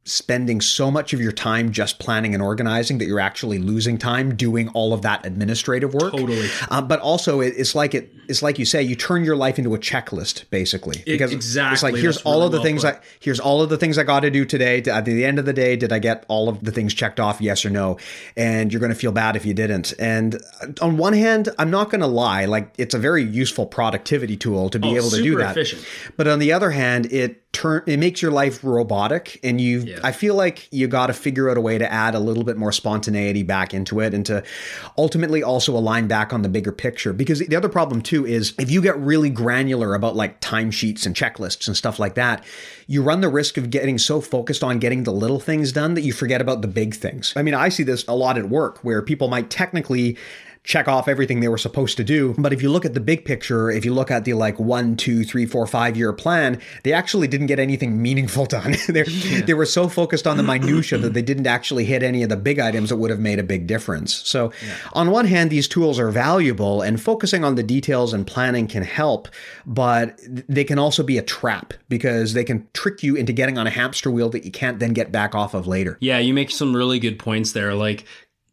spending 0.10 0.62
so 0.62 0.90
much 0.92 1.14
of 1.14 1.22
your 1.22 1.32
time 1.32 1.72
just 1.72 2.00
planning 2.00 2.34
and 2.34 2.44
organizing 2.44 2.98
that 2.98 3.06
you're 3.06 3.20
actually 3.20 3.60
losing 3.60 3.98
time 3.98 4.36
doing 4.36 4.70
all 4.70 4.94
of 4.94 5.02
that 5.04 5.26
administrative 5.26 5.94
work. 5.94 6.12
Totally. 6.12 6.50
Um, 6.70 6.88
but 6.88 7.00
also, 7.00 7.42
it, 7.42 7.54
it's 7.58 7.76
like 7.76 7.94
it. 7.94 8.14
It's 8.28 8.44
like 8.44 8.60
you 8.60 8.66
say, 8.66 8.84
you 8.84 8.96
turn 8.96 9.24
your 9.24 9.36
life 9.36 9.58
into 9.58 9.74
a 9.74 9.80
checklist, 9.80 10.50
basically. 10.50 11.02
Because 11.06 11.32
exactly. 11.32 11.74
It's 11.74 11.84
like 11.84 11.96
here's 11.96 12.18
That's 12.18 12.26
all 12.26 12.34
really 12.34 12.46
of 12.46 12.52
the 12.52 12.58
well 12.58 12.64
things 12.64 12.84
put. 12.84 12.96
I 12.96 13.00
here's 13.20 13.40
all 13.40 13.62
of 13.62 13.70
the 13.70 13.78
things 13.78 13.98
I 13.98 14.04
got 14.04 14.22
to 14.22 14.30
do 14.30 14.46
today. 14.46 14.82
At 14.84 15.06
the 15.06 15.26
end 15.26 15.40
of 15.40 15.46
the 15.46 15.54
day, 15.54 15.76
did 15.76 15.92
I 15.92 16.00
get 16.00 16.26
all 16.28 16.50
of 16.50 16.64
the 16.64 16.72
things 16.72 16.94
checked 16.94 17.20
off? 17.20 17.42
Yes 17.42 17.66
or 17.66 17.70
no? 17.70 17.98
And 18.36 18.72
you're 18.72 18.80
going 18.80 18.94
to 18.94 19.00
feel 19.00 19.12
bad 19.12 19.36
if 19.36 19.46
you 19.46 19.54
didn't. 19.54 19.94
And 20.00 20.42
on 20.82 20.98
one 20.98 21.14
hand, 21.14 21.50
I'm 21.58 21.72
not 21.72 21.90
going 21.90 22.02
to 22.02 22.08
lie. 22.08 22.46
Like 22.46 22.74
it's 22.78 22.94
a 22.94 23.00
very 23.00 23.24
useful 23.24 23.66
productivity 23.66 24.38
tool 24.38 24.70
to 24.70 24.80
be 24.80 24.90
oh, 24.90 24.96
able 24.96 25.10
to 25.10 25.24
do 25.24 25.38
that. 25.38 25.52
Efficient. 25.52 25.86
But 26.18 26.28
on 26.28 26.40
the 26.40 26.52
other 26.52 26.72
hand, 26.72 27.12
it 27.12 27.52
turn 27.52 27.84
it 27.88 27.98
makes 27.98 28.22
your 28.22 28.32
life 28.32 28.64
robotic 28.64 29.40
and 29.44 29.60
you 29.60 29.80
yeah. 29.80 29.99
I 30.04 30.12
feel 30.12 30.36
like 30.36 30.68
you 30.72 30.88
got 30.88 31.08
to 31.08 31.14
figure 31.14 31.50
out 31.50 31.58
a 31.58 31.62
way 31.62 31.78
to 31.78 31.92
add 31.92 32.16
a 32.16 32.20
little 32.20 32.44
bit 32.44 32.58
more 32.58 32.72
spontaneity 32.72 33.44
back 33.44 33.74
into 33.74 34.00
it 34.00 34.14
and 34.14 34.26
to 34.28 34.44
ultimately 34.98 35.44
also 35.44 35.76
align 35.76 36.08
back 36.08 36.34
on 36.34 36.42
the 36.42 36.50
bigger 36.50 36.72
picture 36.72 37.14
because 37.14 37.40
the 37.40 37.56
other 37.56 37.70
problem 37.70 38.02
too 38.02 38.26
is 38.26 38.54
if 38.60 38.70
you 38.70 38.82
get 38.82 38.98
really 39.00 39.30
granular 39.30 39.94
about 39.94 40.16
like 40.16 40.42
timesheets 40.42 41.06
and 41.06 41.16
checklists 41.16 41.68
and 41.68 41.76
stuff 41.76 42.00
like 42.00 42.16
that 42.16 42.44
you 42.90 43.04
run 43.04 43.22
the 43.22 43.30
risk 43.30 43.58
of 43.58 43.70
getting 43.70 44.00
so 44.00 44.20
focused 44.20 44.64
on 44.64 44.80
getting 44.80 45.04
the 45.04 45.14
little 45.14 45.40
things 45.40 45.72
done 45.72 45.94
that 45.94 46.02
you 46.02 46.12
forget 46.12 46.42
about 46.42 46.64
the 46.64 46.68
big 46.68 46.96
things. 46.96 47.34
I 47.36 47.44
mean, 47.44 47.54
I 47.54 47.70
see 47.70 47.84
this 47.84 48.04
a 48.08 48.16
lot 48.16 48.36
at 48.36 48.50
work 48.50 48.80
where 48.80 49.04
people 49.04 49.28
might 49.28 49.52
technically 49.52 50.18
check 50.70 50.88
off 50.88 51.08
everything 51.08 51.40
they 51.40 51.48
were 51.48 51.58
supposed 51.58 51.98
to 51.98 52.04
do. 52.04 52.36
But 52.38 52.54
if 52.54 52.62
you 52.62 52.70
look 52.70 52.86
at 52.86 52.94
the 52.94 53.00
big 53.00 53.26
picture, 53.26 53.72
if 53.72 53.84
you 53.84 53.92
look 53.92 54.12
at 54.12 54.24
the 54.24 54.34
like 54.34 54.60
one, 54.60 54.96
two, 54.96 55.24
three, 55.24 55.48
four, 55.48 55.66
five 55.66 55.98
year 55.98 56.14
plan, 56.14 56.62
they 56.84 56.94
actually 56.94 57.28
didn't 57.28 57.48
get 57.48 57.58
anything 57.58 58.00
meaningful 58.00 58.46
done. 58.58 58.76
yeah. 58.88 59.42
They 59.42 59.56
were 59.56 59.66
so 59.66 59.90
focused 59.90 60.28
on 60.28 60.38
the 60.38 60.44
minutia 60.44 61.00
that 61.00 61.16
they 61.16 61.24
didn't 61.24 61.48
actually 61.48 61.86
hit 61.86 62.04
any 62.04 62.22
of 62.22 62.30
the 62.30 62.38
big 62.38 62.60
items 62.60 62.90
that 62.90 62.98
would 62.98 63.10
have 63.10 63.20
made 63.20 63.40
a 63.40 63.44
big 63.44 63.66
difference. 63.66 64.14
So, 64.14 64.54
yeah. 64.64 64.76
on 64.94 65.10
one 65.10 65.26
hand, 65.26 65.50
these 65.50 65.68
tools 65.68 65.98
are 65.98 66.12
valuable, 66.12 66.84
and 66.84 67.02
focusing 67.02 67.44
on 67.44 67.56
the 67.56 67.64
details 67.64 68.14
and 68.14 68.28
planning 68.28 68.68
can 68.68 68.84
help, 68.84 69.28
but 69.66 70.20
they 70.48 70.64
can 70.64 70.78
also 70.78 71.02
be 71.02 71.18
a 71.18 71.24
trap 71.24 71.74
because 71.88 72.34
they 72.34 72.44
can 72.44 72.68
trick 72.74 73.02
you 73.02 73.16
into 73.16 73.34
getting 73.34 73.58
on 73.58 73.66
a 73.66 73.72
hamster 73.72 74.12
wheel 74.12 74.30
that 74.30 74.46
you 74.46 74.52
can't 74.52 74.78
then 74.78 74.94
get 74.94 75.12
back 75.12 75.34
off 75.34 75.56
of 75.56 75.66
later. 75.66 75.98
Yeah, 76.00 76.20
you 76.20 76.32
make 76.32 76.52
some 76.52 76.76
really 76.76 77.00
good 77.00 77.18
points 77.18 77.54
there. 77.54 77.74
Like 77.74 78.06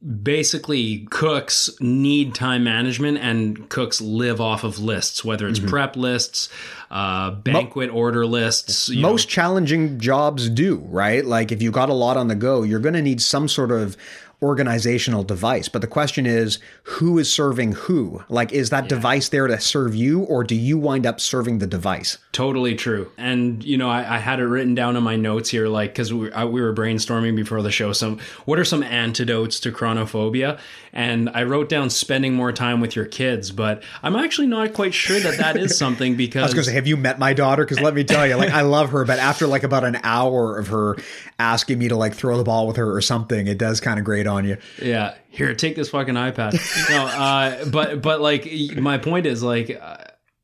basically 0.07 1.07
cooks 1.11 1.69
need 1.81 2.35
time 2.35 2.63
management 2.63 3.19
and 3.19 3.69
cooks 3.69 4.01
live 4.01 4.41
off 4.41 4.63
of 4.63 4.79
lists 4.79 5.25
whether 5.25 5.49
it's 5.49 5.59
mm-hmm. 5.59 5.69
prep 5.69 5.97
lists 5.97 6.49
uh, 6.93 7.33
banquet 7.33 7.91
Mo- 7.91 7.97
order 7.97 8.25
lists 8.25 8.89
most 8.91 9.27
know. 9.27 9.31
challenging 9.31 9.99
jobs 9.99 10.49
do 10.49 10.77
right 10.87 11.25
like 11.25 11.51
if 11.51 11.61
you've 11.61 11.73
got 11.73 11.89
a 11.89 11.95
lot 11.95 12.17
on 12.17 12.29
the 12.29 12.37
go 12.37 12.63
you're 12.63 12.79
going 12.79 12.95
to 12.95 13.03
need 13.03 13.21
some 13.21 13.49
sort 13.49 13.73
of 13.73 13.97
organizational 14.43 15.23
device. 15.23 15.69
But 15.69 15.81
the 15.81 15.87
question 15.87 16.27
is, 16.27 16.59
who 16.83 17.19
is 17.19 17.33
serving 17.33 17.73
who? 17.73 18.23
Like, 18.29 18.53
is 18.53 18.71
that 18.71 18.85
yeah. 18.85 18.89
device 18.89 19.29
there 19.31 19.47
to 19.47 19.59
serve 19.59 19.95
you, 19.95 20.21
or 20.23 20.45
do 20.45 20.55
you 20.55 20.77
wind 20.77 21.07
up 21.07 21.21
serving 21.21 21.59
the 21.59 21.67
device? 21.67 22.19
Totally 22.33 22.75
true. 22.75 23.11
And 23.17 23.65
you 23.65 23.79
know, 23.79 23.89
I, 23.89 24.17
I 24.17 24.19
had 24.19 24.41
it 24.41 24.45
written 24.45 24.75
down 24.75 24.97
in 24.97 25.03
my 25.03 25.17
notes 25.17 25.49
here, 25.49 25.69
like 25.69 25.93
because 25.93 26.13
we, 26.13 26.29
we 26.29 26.61
were 26.61 26.75
brainstorming 26.75 27.35
before 27.35 27.63
the 27.63 27.71
show. 27.71 27.93
Some 27.93 28.19
what 28.45 28.59
are 28.59 28.65
some 28.65 28.83
antidotes 28.83 29.59
to 29.61 29.73
chronophobia? 29.73 30.59
And 30.93 31.29
I 31.31 31.43
wrote 31.43 31.69
down 31.69 31.91
spending 31.91 32.35
more 32.35 32.53
time 32.53 32.81
with 32.81 32.97
your 32.97 33.05
kids, 33.05 33.51
but 33.51 33.83
I'm 34.03 34.17
actually 34.17 34.47
not 34.47 34.73
quite 34.73 34.95
sure 34.95 35.21
that 35.21 35.39
that 35.39 35.57
is 35.57 35.77
something 35.79 36.17
because 36.17 36.43
I 36.43 36.47
was 36.47 36.55
going 36.55 36.65
to 36.65 36.71
say, 36.71 36.75
have 36.75 36.87
you 36.87 36.97
met 36.97 37.19
my 37.19 37.35
daughter? 37.35 37.65
Because 37.65 37.81
let 37.81 37.95
me 37.95 38.05
tell 38.05 38.27
you, 38.27 38.37
like 38.37 38.51
I 38.51 38.63
love 38.63 38.91
her, 38.91 39.05
but 39.05 39.19
after 39.19 39.47
like 39.47 39.63
about 39.63 39.85
an 39.85 39.99
hour 40.03 40.59
of 40.59 40.69
her 40.69 40.97
asking 41.39 41.79
me 41.79 41.89
to 41.89 41.97
like 41.97 42.15
throw 42.15 42.39
the 42.39 42.45
ball 42.45 42.67
with 42.67 42.77
her 42.77 42.95
or 42.95 43.01
something, 43.01 43.47
it 43.47 43.59
does 43.59 43.81
kind 43.81 43.99
of 43.99 44.05
grate 44.05 44.26
on 44.27 44.45
you. 44.47 44.57
Yeah, 44.81 45.15
here, 45.29 45.55
take 45.55 45.77
this 45.77 45.91
fucking 45.91 46.15
iPad. 46.15 46.55
no, 46.91 47.07
uh, 47.07 47.65
but 47.67 48.03
but 48.03 48.21
like 48.21 48.49
my 48.77 48.99
point 48.99 49.27
is 49.27 49.43
like. 49.43 49.79
Uh, 49.81 49.99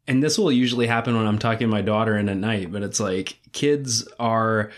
and 0.09 0.21
this 0.21 0.37
will 0.37 0.51
usually 0.51 0.89
happen 0.89 1.17
when 1.17 1.29
I'm 1.29 1.39
talking 1.39 1.61
to 1.61 1.67
my 1.69 1.81
daughter 1.81 2.19
in 2.19 2.29
at 2.29 2.37
night, 2.37 2.73
but 2.73 2.83
it's 2.83 2.99
like 2.99 3.39
kids 3.53 4.07
are 4.19 4.73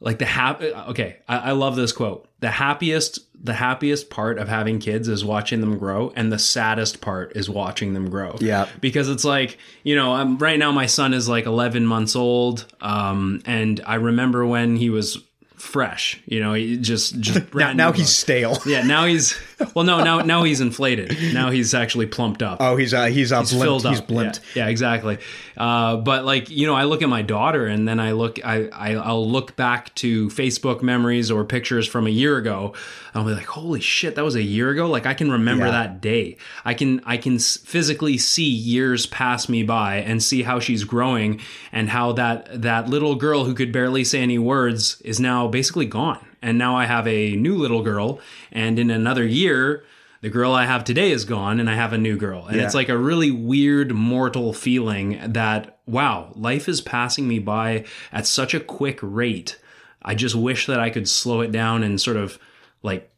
like 0.00 0.18
the 0.18 0.24
happy 0.24 0.72
okay 0.72 1.16
I, 1.28 1.38
I, 1.38 1.52
love 1.52 1.76
this 1.76 1.92
quote 1.92 2.28
the 2.40 2.50
happiest 2.50 3.18
the 3.34 3.54
happiest 3.54 4.10
part 4.10 4.38
of 4.38 4.48
having 4.48 4.78
kids 4.78 5.08
is 5.08 5.24
watching 5.24 5.60
them 5.60 5.78
grow 5.78 6.12
and 6.14 6.32
the 6.32 6.38
saddest 6.38 7.00
part 7.00 7.36
is 7.36 7.50
watching 7.50 7.94
them 7.94 8.08
grow 8.08 8.36
yeah 8.40 8.68
because 8.80 9.08
it's 9.08 9.24
like 9.24 9.58
you 9.82 9.96
know 9.96 10.14
I'm, 10.14 10.38
right 10.38 10.58
now 10.58 10.70
my 10.70 10.86
son 10.86 11.14
is 11.14 11.28
like 11.28 11.46
11 11.46 11.86
months 11.86 12.14
old 12.14 12.66
um, 12.80 13.42
and 13.44 13.80
i 13.86 13.96
remember 13.96 14.46
when 14.46 14.76
he 14.76 14.90
was 14.90 15.22
fresh. 15.58 16.20
You 16.26 16.40
know, 16.40 16.54
he 16.54 16.76
just 16.76 17.18
just 17.20 17.54
now, 17.54 17.72
now 17.72 17.92
he's 17.92 18.14
stale. 18.14 18.58
Yeah, 18.64 18.82
now 18.82 19.04
he's 19.04 19.36
well, 19.74 19.84
no, 19.84 20.02
now 20.02 20.20
now 20.20 20.44
he's 20.44 20.60
inflated. 20.60 21.16
Now 21.32 21.50
he's 21.50 21.74
actually 21.74 22.06
plumped 22.06 22.42
up. 22.42 22.58
Oh, 22.60 22.76
he's 22.76 22.94
uh, 22.94 23.06
he's 23.06 23.32
uh, 23.32 23.40
he's 23.40 23.52
blimped. 23.52 23.62
filled 23.62 23.86
up. 23.86 23.92
He's 23.92 24.02
blimped. 24.02 24.40
Yeah, 24.54 24.64
yeah 24.64 24.68
exactly. 24.68 25.18
Uh, 25.56 25.96
but 25.96 26.24
like 26.24 26.50
you 26.50 26.66
know, 26.66 26.74
I 26.74 26.84
look 26.84 27.02
at 27.02 27.08
my 27.08 27.22
daughter, 27.22 27.66
and 27.66 27.86
then 27.86 28.00
I 28.00 28.12
look, 28.12 28.44
I, 28.44 28.68
I 28.68 28.94
I'll 28.94 29.28
look 29.28 29.56
back 29.56 29.94
to 29.96 30.28
Facebook 30.28 30.82
memories 30.82 31.30
or 31.30 31.44
pictures 31.44 31.86
from 31.86 32.06
a 32.06 32.10
year 32.10 32.36
ago. 32.36 32.74
I'll 33.18 33.24
be 33.24 33.32
like, 33.34 33.46
holy 33.46 33.80
shit, 33.80 34.14
that 34.14 34.24
was 34.24 34.36
a 34.36 34.42
year 34.42 34.70
ago. 34.70 34.88
Like 34.88 35.04
I 35.04 35.12
can 35.12 35.30
remember 35.30 35.66
yeah. 35.66 35.72
that 35.72 36.00
day. 36.00 36.36
I 36.64 36.74
can 36.74 37.00
I 37.04 37.16
can 37.16 37.40
physically 37.40 38.16
see 38.16 38.48
years 38.48 39.06
pass 39.06 39.48
me 39.48 39.64
by 39.64 39.96
and 39.96 40.22
see 40.22 40.44
how 40.44 40.60
she's 40.60 40.84
growing 40.84 41.40
and 41.72 41.88
how 41.88 42.12
that 42.12 42.62
that 42.62 42.88
little 42.88 43.16
girl 43.16 43.44
who 43.44 43.54
could 43.54 43.72
barely 43.72 44.04
say 44.04 44.20
any 44.20 44.38
words 44.38 45.00
is 45.00 45.18
now 45.18 45.48
basically 45.48 45.86
gone. 45.86 46.24
And 46.40 46.58
now 46.58 46.76
I 46.76 46.86
have 46.86 47.08
a 47.08 47.34
new 47.34 47.56
little 47.56 47.82
girl, 47.82 48.20
and 48.52 48.78
in 48.78 48.88
another 48.88 49.26
year, 49.26 49.82
the 50.20 50.30
girl 50.30 50.52
I 50.52 50.66
have 50.66 50.84
today 50.84 51.10
is 51.10 51.24
gone, 51.24 51.58
and 51.58 51.68
I 51.68 51.74
have 51.74 51.92
a 51.92 51.98
new 51.98 52.16
girl. 52.16 52.46
And 52.46 52.58
yeah. 52.58 52.64
it's 52.64 52.74
like 52.74 52.88
a 52.88 52.96
really 52.96 53.32
weird, 53.32 53.90
mortal 53.90 54.52
feeling 54.52 55.20
that, 55.32 55.80
wow, 55.86 56.32
life 56.36 56.68
is 56.68 56.80
passing 56.80 57.26
me 57.26 57.40
by 57.40 57.84
at 58.12 58.28
such 58.28 58.54
a 58.54 58.60
quick 58.60 59.00
rate. 59.02 59.58
I 60.00 60.14
just 60.14 60.36
wish 60.36 60.66
that 60.66 60.78
I 60.78 60.90
could 60.90 61.08
slow 61.08 61.40
it 61.40 61.50
down 61.50 61.82
and 61.82 62.00
sort 62.00 62.16
of 62.16 62.38
like 62.82 63.10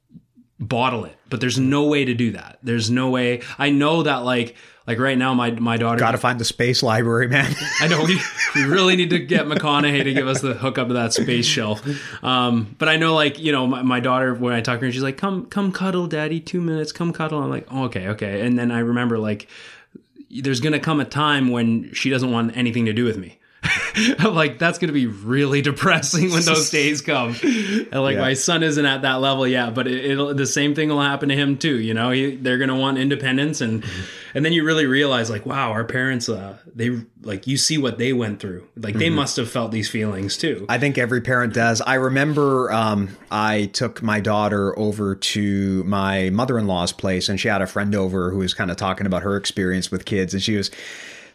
bottle 0.59 1.05
it 1.05 1.17
but 1.29 1.41
there's 1.41 1.59
no 1.59 1.85
way 1.85 2.05
to 2.05 2.15
do 2.15 2.33
that 2.33 2.59
there's 2.63 2.91
no 2.91 3.09
way 3.09 3.41
i 3.59 3.71
know 3.71 4.03
that 4.03 4.19
like 4.19 4.57
like 4.87 4.99
right 4.99 5.17
now 5.17 5.35
my 5.35 5.53
my 5.53 5.77
daughter 5.77 5.99
Got 5.99 6.13
to 6.13 6.19
find 6.19 6.41
the 6.41 6.45
space 6.45 6.83
library, 6.83 7.29
man. 7.29 7.55
I 7.81 7.87
know 7.87 8.03
we, 8.03 8.21
we 8.57 8.65
really 8.65 8.97
need 8.97 9.11
to 9.11 9.21
get 9.21 9.47
McConaughey 9.47 10.03
to 10.03 10.13
give 10.13 10.27
us 10.27 10.41
the 10.41 10.55
hookup 10.55 10.89
to 10.89 10.95
that 10.95 11.13
space 11.13 11.47
shelf. 11.47 11.81
Um, 12.25 12.75
but 12.77 12.89
I 12.89 12.97
know, 12.97 13.15
like 13.15 13.39
you 13.39 13.53
know, 13.53 13.69
my, 13.69 13.83
my, 13.83 14.01
daughter 14.01 14.35
when 14.35 14.53
I 14.53 14.61
talk 14.61 14.81
to 14.81 14.87
her, 14.87 14.93
she's 14.93 15.03
like, 15.03 15.17
"Come, 15.17 15.47
come 15.47 15.71
cuddle, 15.71 16.09
daddy. 16.09 16.41
Two 16.41 16.61
minutes. 16.61 16.91
Come 16.91 17.13
cuddle." 17.13 17.41
I'm 17.41 17.51
like, 17.51 17.69
oh, 17.71 17.85
"Okay, 17.85 18.09
okay." 18.09 18.45
And 18.45 18.59
then 18.59 18.73
I 18.73 18.81
remember 18.81 19.17
like, 19.19 19.49
there's 20.29 20.61
gonna 20.61 20.81
come 20.81 20.99
a 20.99 21.05
time 21.05 21.51
when 21.51 21.93
she 21.93 22.11
doesn't 22.11 22.33
want 22.33 22.57
anything 22.57 22.87
to 22.87 22.93
do 22.93 23.05
with 23.05 23.17
me. 23.17 23.39
I'm 24.19 24.35
like, 24.35 24.59
that's 24.59 24.79
going 24.79 24.89
to 24.89 24.95
be 24.95 25.07
really 25.07 25.63
depressing 25.63 26.31
when 26.31 26.45
those 26.45 26.71
days 26.71 27.03
come. 27.03 27.37
And 27.43 27.93
like, 27.93 28.17
yeah. 28.17 28.21
my 28.21 28.35
son 28.35 28.63
isn't 28.63 28.85
at 28.85 29.03
that 29.03 29.21
level 29.21 29.47
yet, 29.47 29.75
but 29.75 29.87
it, 29.87 30.17
will 30.17 30.35
the 30.35 30.47
same 30.47 30.75
thing 30.75 30.89
will 30.89 31.01
happen 31.01 31.29
to 31.29 31.37
him 31.37 31.59
too. 31.59 31.79
You 31.79 31.95
know, 31.95 32.11
he, 32.11 32.37
they're 32.37 32.59
going 32.59 32.69
to 32.69 32.75
want 32.75 32.99
independence, 32.99 33.61
and 33.61 33.83
mm-hmm. 33.83 34.37
and 34.37 34.45
then 34.45 34.53
you 34.53 34.65
really 34.65 34.87
realize, 34.87 35.31
like, 35.31 35.47
wow, 35.47 35.73
our 35.73 35.85
parents, 35.85 36.29
uh, 36.29 36.57
they 36.75 37.01
like 37.23 37.47
you 37.47 37.57
see 37.57 37.79
what 37.79 37.99
they 37.99 38.13
went 38.13 38.41
through. 38.41 38.67
Like, 38.77 38.95
they 38.95 39.07
mm-hmm. 39.07 39.17
must 39.17 39.37
have 39.37 39.51
felt 39.51 39.73
these 39.73 39.89
feelings 39.89 40.37
too. 40.37 40.67
I 40.69 40.79
think 40.79 40.99
every 40.99 41.21
parent 41.21 41.55
does. 41.55 41.81
I 41.81 41.95
remember 41.95 42.73
um, 42.73 43.17
I 43.31 43.67
took 43.67 44.03
my 44.03 44.21
daughter 44.21 44.79
over 44.79 45.15
to 45.15 45.85
my 45.85 46.31
mother 46.31 46.59
in 46.59 46.67
law's 46.67 46.93
place, 46.93 47.29
and 47.29 47.39
she 47.39 47.49
had 47.49 47.63
a 47.63 47.67
friend 47.67 47.95
over 47.95 48.31
who 48.31 48.39
was 48.39 48.55
kind 48.55 48.71
of 48.71 48.77
talking 48.77 49.07
about 49.07 49.23
her 49.23 49.37
experience 49.37 49.91
with 49.91 50.05
kids, 50.05 50.35
and 50.35 50.43
she 50.43 50.57
was 50.57 50.71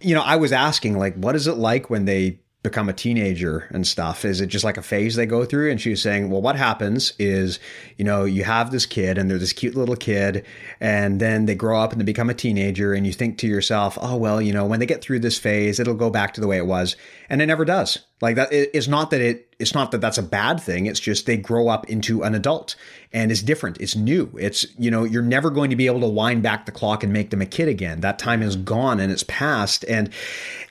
you 0.05 0.13
know, 0.13 0.21
I 0.21 0.35
was 0.35 0.51
asking, 0.51 0.97
like, 0.97 1.15
what 1.15 1.35
is 1.35 1.47
it 1.47 1.57
like 1.57 1.89
when 1.89 2.05
they 2.05 2.39
become 2.61 2.89
a 2.89 2.93
teenager 2.93 3.67
and 3.71 3.85
stuff? 3.85 4.25
Is 4.25 4.41
it 4.41 4.47
just 4.47 4.65
like 4.65 4.77
a 4.77 4.81
phase 4.81 5.15
they 5.15 5.25
go 5.25 5.45
through? 5.45 5.69
And 5.71 5.79
she 5.79 5.91
was 5.91 6.01
saying, 6.01 6.29
well, 6.29 6.41
what 6.41 6.55
happens 6.55 7.13
is, 7.19 7.59
you 7.97 8.05
know, 8.05 8.25
you 8.25 8.43
have 8.43 8.71
this 8.71 8.85
kid 8.85 9.17
and 9.17 9.29
they're 9.29 9.37
this 9.37 9.53
cute 9.53 9.75
little 9.75 9.95
kid, 9.95 10.45
and 10.79 11.19
then 11.19 11.45
they 11.45 11.55
grow 11.55 11.79
up 11.79 11.91
and 11.91 11.99
they 11.99 12.05
become 12.05 12.29
a 12.29 12.35
teenager, 12.35 12.93
and 12.93 13.05
you 13.05 13.13
think 13.13 13.37
to 13.39 13.47
yourself, 13.47 13.97
oh, 14.01 14.15
well, 14.15 14.41
you 14.41 14.53
know, 14.53 14.65
when 14.65 14.79
they 14.79 14.85
get 14.85 15.01
through 15.01 15.19
this 15.19 15.39
phase, 15.39 15.79
it'll 15.79 15.93
go 15.93 16.09
back 16.09 16.33
to 16.35 16.41
the 16.41 16.47
way 16.47 16.57
it 16.57 16.67
was. 16.67 16.95
And 17.29 17.41
it 17.41 17.47
never 17.47 17.65
does. 17.65 17.99
Like 18.21 18.38
that, 18.38 18.49
it's 18.51 18.88
not 18.88 19.12
that 19.12 19.21
it, 19.21 19.54
it's 19.60 19.73
not 19.73 19.91
that 19.91 20.01
that's 20.01 20.17
a 20.17 20.23
bad 20.23 20.60
thing. 20.60 20.86
It's 20.86 20.99
just 20.99 21.25
they 21.25 21.38
grow 21.38 21.67
up 21.67 21.89
into 21.89 22.23
an 22.23 22.36
adult 22.36 22.75
and 23.13 23.32
it's 23.32 23.41
different. 23.41 23.80
It's 23.80 23.95
new. 23.95 24.30
It's, 24.38 24.65
you 24.78 24.91
know, 24.91 25.06
you're 25.06 25.23
never 25.23 25.49
going 25.49 25.69
to 25.69 25.75
be 25.75 25.88
able 25.88 26.01
to 26.01 26.08
wind 26.08 26.43
back 26.43 26.65
the 26.65 26.73
clock 26.73 27.04
and 27.04 27.13
make 27.13 27.30
them 27.30 27.41
a 27.41 27.45
kid 27.45 27.69
again. 27.69 28.01
That 28.01 28.19
time 28.19 28.41
is 28.41 28.58
gone 28.58 28.99
and 28.99 29.12
it's 29.12 29.23
past. 29.23 29.86
And, 29.86 30.10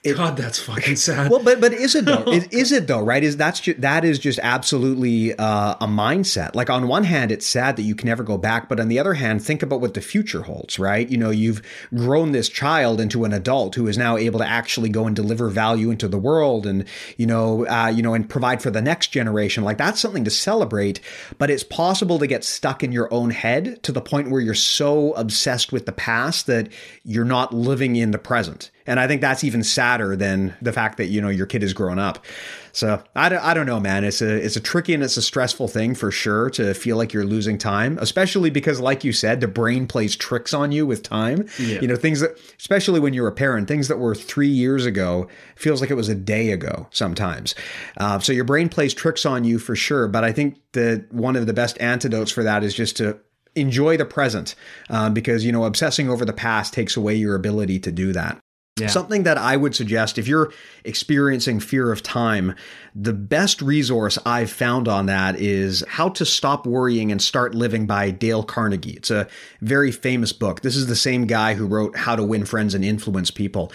it, 0.03 0.19
God, 0.19 0.37
that's 0.37 0.59
fucking 0.59 0.97
sad. 0.97 1.31
Well, 1.31 1.43
but 1.43 1.63
but 1.63 1.73
is 1.73 1.95
it 1.95 2.05
though? 2.05 2.25
is, 2.31 2.45
is 2.49 2.73
it 2.73 2.87
though? 2.87 3.01
Right? 3.01 3.25
Is 3.25 3.39
that's 3.39 3.61
just, 3.61 3.81
that 3.81 4.05
is 4.05 4.19
just 4.19 4.39
absolutely 4.43 5.35
uh, 5.39 5.77
a 5.81 5.87
mindset. 5.87 6.55
Like 6.55 6.69
on 6.69 6.89
one 6.89 7.05
hand, 7.05 7.33
it's 7.33 7.47
sad 7.47 7.77
that 7.77 7.83
you 7.83 7.95
can 7.95 8.09
never 8.09 8.23
go 8.23 8.37
back, 8.37 8.69
but 8.69 8.79
on 8.79 8.89
the 8.89 8.99
other 8.99 9.15
hand, 9.15 9.43
think 9.43 9.63
about 9.63 9.81
what 9.81 9.95
the 9.95 10.03
future 10.03 10.43
holds. 10.43 10.79
Right? 10.79 11.09
You 11.09 11.17
know, 11.17 11.31
you've 11.31 11.63
grown 11.95 12.33
this 12.33 12.51
child 12.51 13.01
into 13.01 13.25
an 13.25 13.33
adult 13.33 13.77
who 13.77 13.87
is 13.87 13.97
now 13.97 14.19
able 14.19 14.41
to 14.41 14.47
actually 14.47 14.91
go 14.91 15.07
and 15.07 15.17
deliver 15.17 15.49
value 15.49 15.91
into 15.91 16.07
the 16.07 16.19
world, 16.19 16.67
and 16.67 16.85
you 17.17 17.27
know, 17.27 17.34
uh, 17.35 17.89
you 17.89 18.03
know, 18.03 18.15
and 18.15 18.29
provide 18.29 18.63
for 18.63 18.71
the 18.71 18.83
next 18.83 19.09
generation. 19.09 19.65
Like 19.65 19.79
that's 19.79 20.01
something 20.01 20.25
to 20.25 20.31
celebrate. 20.31 21.01
But 21.39 21.51
it's 21.51 21.65
possible 21.65 22.19
to 22.19 22.27
get 22.27 22.45
stuck 22.45 22.83
in 22.83 22.93
your 22.93 23.13
own 23.13 23.31
head 23.31 23.83
to 23.83 23.93
the 23.93 24.01
point 24.01 24.31
where 24.31 24.41
you're 24.41 24.55
so 24.55 25.13
obsessed 25.13 25.73
with 25.73 25.87
the 25.87 25.93
past 25.93 26.47
that 26.47 26.69
you're 27.05 27.25
not 27.25 27.53
living 27.53 27.97
in 27.97 28.11
the 28.11 28.19
present. 28.19 28.71
And 28.87 29.01
I 29.01 29.07
think 29.07 29.21
that's 29.23 29.43
even 29.43 29.63
sadder 29.63 30.15
than 30.15 30.55
the 30.61 30.73
fact 30.73 30.99
that, 30.99 31.07
you 31.07 31.21
know, 31.21 31.31
your 31.31 31.47
kid 31.47 31.63
is 31.63 31.73
grown 31.73 31.99
up. 31.99 32.25
So 32.73 33.03
I 33.15 33.29
don't, 33.29 33.43
I 33.43 33.55
don't 33.55 33.67
know, 33.67 33.81
man. 33.81 34.05
It's 34.05 34.21
a, 34.21 34.35
it's 34.35 34.57
a 34.57 34.61
tricky 34.61 34.93
and 34.93 35.03
it's 35.03 35.17
a 35.17 35.23
stressful 35.23 35.69
thing 35.69 35.95
for 35.95 36.11
sure 36.11 36.51
to 36.51 36.75
feel 36.75 36.97
like 36.97 37.13
you're 37.13 37.25
losing 37.25 37.57
time, 37.57 37.97
especially 38.01 38.51
because, 38.51 38.81
like 38.81 39.05
you 39.05 39.13
said, 39.13 39.41
the 39.41 39.49
brain 39.49 39.87
plays 39.87 40.17
tricks 40.17 40.53
on 40.53 40.73
you 40.73 40.85
with 40.85 41.03
time. 41.03 41.49
Yeah. 41.59 41.81
You 41.81 41.89
know, 41.89 41.97
things 41.97 42.21
that, 42.21 42.37
especially 42.59 43.01
when 43.01 43.15
you're 43.15 43.29
a 43.29 43.33
parent, 43.33 43.69
things 43.69 43.89
that 43.89 43.99
were 43.99 44.15
three 44.15 44.49
years 44.49 44.85
ago 44.85 45.29
feels 45.57 45.81
like 45.81 45.91
it 45.91 45.95
was 45.95 46.09
a 46.09 46.15
day 46.15 46.51
ago 46.51 46.89
sometimes. 46.91 47.55
Uh, 47.97 48.19
so 48.19 48.33
your 48.33 48.45
brain 48.45 48.69
plays 48.69 48.93
tricks 48.93 49.25
on 49.25 49.45
you 49.45 49.59
for 49.59 49.77
sure. 49.77 50.09
But 50.09 50.25
I 50.25 50.33
think 50.33 50.61
that 50.73 51.11
one 51.11 51.37
of 51.37 51.47
the 51.47 51.55
best 51.55 51.81
antidotes 51.81 52.33
for 52.33 52.43
that 52.43 52.65
is 52.65 52.75
just 52.75 52.97
to 52.99 53.19
enjoy 53.57 53.97
the 53.97 54.05
present 54.05 54.55
um, 54.91 55.15
because 55.15 55.45
you 55.45 55.53
know 55.53 55.65
obsessing 55.65 56.11
over 56.11 56.25
the 56.25 56.33
past 56.33 56.75
takes 56.75 56.97
away 56.97 57.15
your 57.15 57.35
ability 57.35 57.79
to 57.79 57.93
do 57.93 58.13
that 58.13 58.41
yeah. 58.77 58.89
Something 58.89 59.23
that 59.23 59.39
I 59.39 59.57
would 59.57 59.77
suggest 59.77 60.19
if 60.19 60.27
you're 60.27 60.53
experiencing 60.85 61.61
fear 61.61 61.93
of 61.93 62.03
time, 62.03 62.57
the 62.93 63.13
best 63.13 63.63
resource 63.63 64.19
I've 64.27 64.51
found 64.51 64.89
on 64.89 65.07
that 65.07 65.37
is 65.37 65.85
How 65.87 66.09
to 66.09 66.27
Stop 66.27 66.67
Worrying 66.67 67.13
and 67.13 67.23
Start 67.23 67.55
Living 67.55 67.87
by 67.87 68.11
Dale 68.11 68.43
Carnegie. 68.43 68.95
It's 68.95 69.13
a 69.13 69.29
very 69.61 69.93
famous 69.93 70.33
book. 70.33 70.63
This 70.63 70.75
is 70.75 70.89
the 70.89 70.97
same 70.97 71.29
guy 71.29 71.55
who 71.55 71.67
wrote 71.67 71.97
How 71.97 72.17
to 72.17 72.25
Win 72.25 72.45
Friends 72.45 72.75
and 72.75 72.85
Influence 72.85 73.31
People. 73.31 73.71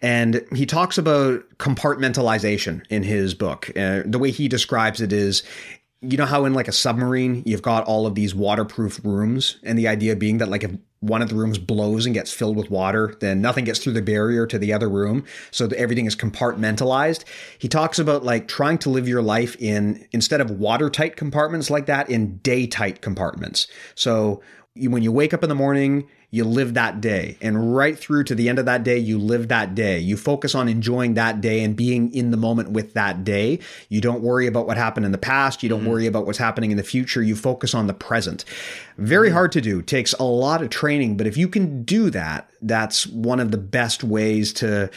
And 0.00 0.46
he 0.54 0.66
talks 0.66 0.98
about 0.98 1.42
compartmentalization 1.58 2.84
in 2.90 3.02
his 3.02 3.34
book. 3.34 3.70
Uh, 3.76 4.02
the 4.06 4.20
way 4.20 4.30
he 4.30 4.46
describes 4.46 5.00
it 5.00 5.12
is 5.12 5.42
you 6.00 6.16
know 6.18 6.26
how 6.26 6.44
in 6.44 6.54
like 6.54 6.68
a 6.68 6.72
submarine 6.72 7.42
you've 7.46 7.62
got 7.62 7.82
all 7.84 8.06
of 8.06 8.14
these 8.14 8.34
waterproof 8.34 9.00
rooms 9.04 9.56
and 9.62 9.78
the 9.78 9.88
idea 9.88 10.14
being 10.14 10.38
that 10.38 10.48
like 10.48 10.62
if 10.62 10.70
one 11.04 11.20
of 11.20 11.28
the 11.28 11.34
rooms 11.34 11.58
blows 11.58 12.06
and 12.06 12.14
gets 12.14 12.32
filled 12.32 12.56
with 12.56 12.70
water, 12.70 13.14
then 13.20 13.42
nothing 13.42 13.64
gets 13.64 13.78
through 13.78 13.92
the 13.92 14.02
barrier 14.02 14.46
to 14.46 14.58
the 14.58 14.72
other 14.72 14.88
room. 14.88 15.24
So 15.50 15.68
everything 15.76 16.06
is 16.06 16.16
compartmentalized. 16.16 17.24
He 17.58 17.68
talks 17.68 17.98
about 17.98 18.24
like 18.24 18.48
trying 18.48 18.78
to 18.78 18.90
live 18.90 19.06
your 19.06 19.22
life 19.22 19.54
in, 19.60 20.06
instead 20.12 20.40
of 20.40 20.50
watertight 20.50 21.16
compartments 21.16 21.70
like 21.70 21.86
that, 21.86 22.08
in 22.08 22.38
day 22.38 22.66
tight 22.66 23.02
compartments. 23.02 23.66
So 23.94 24.42
you, 24.74 24.90
when 24.90 25.02
you 25.02 25.12
wake 25.12 25.34
up 25.34 25.42
in 25.42 25.48
the 25.48 25.54
morning, 25.54 26.08
you 26.34 26.42
live 26.42 26.74
that 26.74 27.00
day. 27.00 27.38
And 27.40 27.76
right 27.76 27.96
through 27.96 28.24
to 28.24 28.34
the 28.34 28.48
end 28.48 28.58
of 28.58 28.64
that 28.64 28.82
day, 28.82 28.98
you 28.98 29.20
live 29.20 29.46
that 29.48 29.76
day. 29.76 30.00
You 30.00 30.16
focus 30.16 30.56
on 30.56 30.68
enjoying 30.68 31.14
that 31.14 31.40
day 31.40 31.62
and 31.62 31.76
being 31.76 32.12
in 32.12 32.32
the 32.32 32.36
moment 32.36 32.72
with 32.72 32.94
that 32.94 33.22
day. 33.22 33.60
You 33.88 34.00
don't 34.00 34.20
worry 34.20 34.48
about 34.48 34.66
what 34.66 34.76
happened 34.76 35.06
in 35.06 35.12
the 35.12 35.18
past. 35.18 35.62
You 35.62 35.68
don't 35.68 35.82
mm-hmm. 35.82 35.90
worry 35.90 36.06
about 36.08 36.26
what's 36.26 36.38
happening 36.38 36.72
in 36.72 36.76
the 36.76 36.82
future. 36.82 37.22
You 37.22 37.36
focus 37.36 37.72
on 37.72 37.86
the 37.86 37.94
present. 37.94 38.44
Very 38.98 39.28
mm-hmm. 39.28 39.34
hard 39.34 39.52
to 39.52 39.60
do. 39.60 39.80
Takes 39.80 40.12
a 40.14 40.24
lot 40.24 40.60
of 40.60 40.70
training, 40.70 41.16
but 41.16 41.28
if 41.28 41.36
you 41.36 41.46
can 41.46 41.84
do 41.84 42.10
that, 42.10 42.50
that's 42.60 43.06
one 43.06 43.38
of 43.38 43.52
the 43.52 43.58
best 43.58 44.02
ways 44.02 44.52
to 44.54 44.90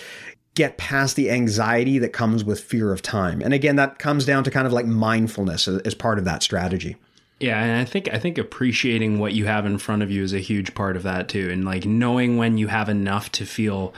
get 0.56 0.80
past 0.80 1.16
the 1.16 1.30
anxiety 1.30 2.00
that 2.00 2.14
comes 2.14 2.44
with 2.44 2.60
fear 2.60 2.92
of 2.92 3.04
time. 3.04 3.44
And 3.44 3.54
again, 3.54 3.76
that 3.76 4.00
comes 4.00 4.26
down 4.26 4.44
to 4.46 4.50
kind 4.50 4.66
of 4.66 4.74
like 4.74 4.88
mindfulness 4.88 5.68
as 5.68 5.94
part 5.94 6.18
of 6.18 6.26
that 6.26 6.42
strategy. 6.42 6.96
Yeah, 7.40 7.62
and 7.62 7.80
I 7.80 7.86
think 7.86 8.10
I 8.12 8.20
think 8.20 8.38
appreciating 8.38 9.20
what 9.20 9.34
you 9.34 9.46
have 9.46 9.66
in 9.66 9.78
front 9.78 10.02
of 10.02 10.10
you 10.10 10.24
is 10.24 10.34
a 10.34 10.40
huge 10.40 10.74
part 10.74 10.96
of 10.96 11.04
that 11.04 11.30
too, 11.30 11.50
and 11.52 11.64
like 11.64 11.86
knowing 11.86 12.38
when 12.38 12.58
you 12.58 12.68
have 12.68 12.90
enough 12.90 13.32
to 13.34 13.46
feel 13.46 13.94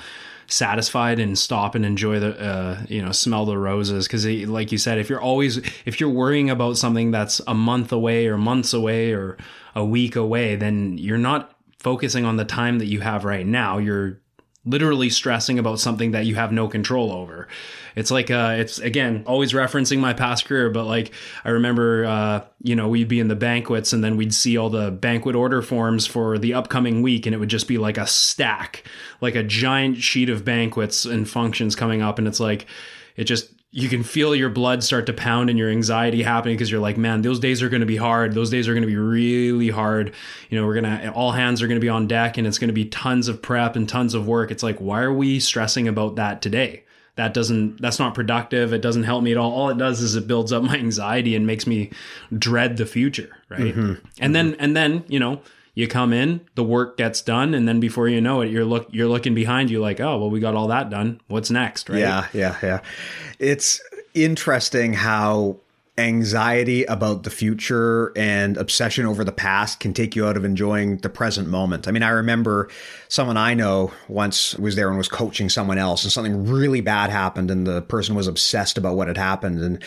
satisfied 0.47 1.19
and 1.19 1.37
stop 1.37 1.75
and 1.75 1.85
enjoy 1.85 2.19
the 2.19 2.37
uh, 2.39 2.81
you 2.87 3.01
know 3.01 3.11
smell 3.11 3.45
the 3.45 3.57
roses 3.57 4.07
because 4.07 4.25
like 4.47 4.71
you 4.71 4.79
said 4.79 4.97
if 4.97 5.07
you're 5.07 5.21
always 5.21 5.57
if 5.85 5.99
you're 5.99 6.09
worrying 6.09 6.49
about 6.49 6.75
something 6.75 7.11
that's 7.11 7.39
a 7.47 7.53
month 7.53 7.91
away 7.91 8.27
or 8.27 8.35
months 8.35 8.73
away 8.73 9.13
or 9.13 9.37
a 9.75 9.85
week 9.85 10.15
away 10.15 10.55
then 10.55 10.97
you're 10.97 11.19
not 11.19 11.55
focusing 11.79 12.25
on 12.25 12.37
the 12.37 12.45
time 12.45 12.79
that 12.79 12.85
you 12.85 12.99
have 12.99 13.25
right 13.25 13.45
now. 13.45 13.77
You're 13.77 14.19
literally 14.69 15.09
stressing 15.09 15.59
about 15.59 15.79
something 15.79 16.11
that 16.11 16.25
you 16.25 16.35
have 16.35 16.51
no 16.51 16.67
control 16.67 17.11
over. 17.11 17.47
It's 17.95 18.11
like 18.11 18.29
uh 18.29 18.55
it's 18.57 18.79
again 18.79 19.23
always 19.25 19.53
referencing 19.53 19.99
my 19.99 20.13
past 20.13 20.45
career, 20.45 20.69
but 20.69 20.85
like 20.85 21.11
I 21.43 21.49
remember 21.49 22.05
uh 22.05 22.45
you 22.61 22.75
know 22.75 22.87
we'd 22.87 23.07
be 23.07 23.19
in 23.19 23.27
the 23.27 23.35
banquets 23.35 23.93
and 23.93 24.03
then 24.03 24.15
we'd 24.17 24.33
see 24.33 24.57
all 24.57 24.69
the 24.69 24.91
banquet 24.91 25.35
order 25.35 25.61
forms 25.61 26.05
for 26.05 26.37
the 26.37 26.53
upcoming 26.53 27.01
week 27.01 27.25
and 27.25 27.35
it 27.35 27.39
would 27.39 27.49
just 27.49 27.67
be 27.67 27.77
like 27.77 27.97
a 27.97 28.07
stack, 28.07 28.83
like 29.21 29.35
a 29.35 29.43
giant 29.43 29.97
sheet 29.97 30.29
of 30.29 30.45
banquets 30.45 31.05
and 31.05 31.29
functions 31.29 31.75
coming 31.75 32.01
up 32.01 32.19
and 32.19 32.27
it's 32.27 32.39
like 32.39 32.65
it 33.15 33.25
just 33.25 33.51
you 33.71 33.87
can 33.87 34.01
feel 34.01 34.33
your 34.33 34.49
blood 34.49 34.83
start 34.83 35.05
to 35.05 35.13
pound 35.13 35.49
and 35.49 35.59
your 35.59 35.69
anxiety 35.69 36.23
happening 36.23 36.55
because 36.55 36.71
you're 36.71 36.79
like, 36.79 36.97
man, 36.97 37.21
those 37.21 37.39
days 37.39 37.61
are 37.61 37.69
going 37.69 37.81
to 37.81 37.85
be 37.85 37.97
hard. 37.97 38.33
Those 38.33 38.49
days 38.49 38.67
are 38.67 38.73
going 38.73 38.81
to 38.81 38.87
be 38.87 38.95
really 38.95 39.69
hard. 39.69 40.13
You 40.49 40.59
know, 40.59 40.65
we're 40.65 40.81
going 40.81 40.85
to, 40.85 41.11
all 41.11 41.31
hands 41.31 41.61
are 41.61 41.67
going 41.67 41.79
to 41.79 41.81
be 41.81 41.89
on 41.89 42.07
deck 42.07 42.37
and 42.37 42.47
it's 42.47 42.57
going 42.57 42.69
to 42.69 42.73
be 42.73 42.85
tons 42.85 43.27
of 43.27 43.43
prep 43.43 43.75
and 43.75 43.87
tons 43.87 44.15
of 44.15 44.27
work. 44.27 44.49
It's 44.49 44.63
like, 44.63 44.79
why 44.79 45.01
are 45.01 45.13
we 45.13 45.39
stressing 45.39 45.87
about 45.87 46.15
that 46.15 46.41
today? 46.41 46.83
That 47.15 47.35
doesn't, 47.35 47.79
that's 47.79 47.99
not 47.99 48.15
productive. 48.15 48.73
It 48.73 48.81
doesn't 48.81 49.03
help 49.03 49.23
me 49.23 49.31
at 49.31 49.37
all. 49.37 49.51
All 49.51 49.69
it 49.69 49.77
does 49.77 50.01
is 50.01 50.15
it 50.15 50.25
builds 50.25 50.51
up 50.51 50.63
my 50.63 50.75
anxiety 50.75 51.35
and 51.35 51.45
makes 51.45 51.67
me 51.67 51.91
dread 52.35 52.77
the 52.77 52.87
future. 52.87 53.29
Right. 53.49 53.61
Mm-hmm. 53.61 53.79
And 53.79 53.99
mm-hmm. 53.99 54.31
then, 54.33 54.55
and 54.55 54.75
then, 54.75 55.03
you 55.07 55.19
know, 55.19 55.41
you 55.73 55.87
come 55.87 56.13
in, 56.13 56.41
the 56.55 56.63
work 56.63 56.97
gets 56.97 57.21
done, 57.21 57.53
and 57.53 57.67
then 57.67 57.79
before 57.79 58.07
you 58.07 58.21
know 58.21 58.41
it, 58.41 58.51
you're 58.51 58.65
look 58.65 58.87
you're 58.91 59.07
looking 59.07 59.33
behind 59.33 59.69
you 59.69 59.79
like, 59.79 59.99
oh 59.99 60.17
well, 60.17 60.29
we 60.29 60.39
got 60.39 60.55
all 60.55 60.67
that 60.67 60.89
done. 60.89 61.21
What's 61.27 61.49
next, 61.49 61.89
right? 61.89 61.99
Yeah, 61.99 62.27
yeah, 62.33 62.57
yeah. 62.61 62.81
It's 63.39 63.81
interesting 64.13 64.93
how 64.93 65.57
anxiety 65.99 66.85
about 66.85 67.23
the 67.23 67.29
future 67.29 68.13
and 68.15 68.55
obsession 68.57 69.05
over 69.05 69.23
the 69.23 69.31
past 69.31 69.81
can 69.81 69.93
take 69.93 70.15
you 70.15 70.25
out 70.25 70.37
of 70.37 70.45
enjoying 70.45 70.97
the 70.97 71.09
present 71.09 71.47
moment. 71.49 71.87
I 71.87 71.91
mean, 71.91 72.03
I 72.03 72.09
remember 72.09 72.69
someone 73.09 73.35
I 73.37 73.53
know 73.53 73.91
once 74.07 74.55
was 74.55 74.75
there 74.75 74.87
and 74.87 74.97
was 74.97 75.09
coaching 75.09 75.49
someone 75.49 75.77
else, 75.77 76.03
and 76.03 76.11
something 76.11 76.47
really 76.47 76.81
bad 76.81 77.09
happened, 77.09 77.51
and 77.51 77.67
the 77.67 77.81
person 77.81 78.15
was 78.15 78.27
obsessed 78.27 78.77
about 78.77 78.95
what 78.95 79.07
had 79.07 79.17
happened. 79.17 79.59
And 79.59 79.83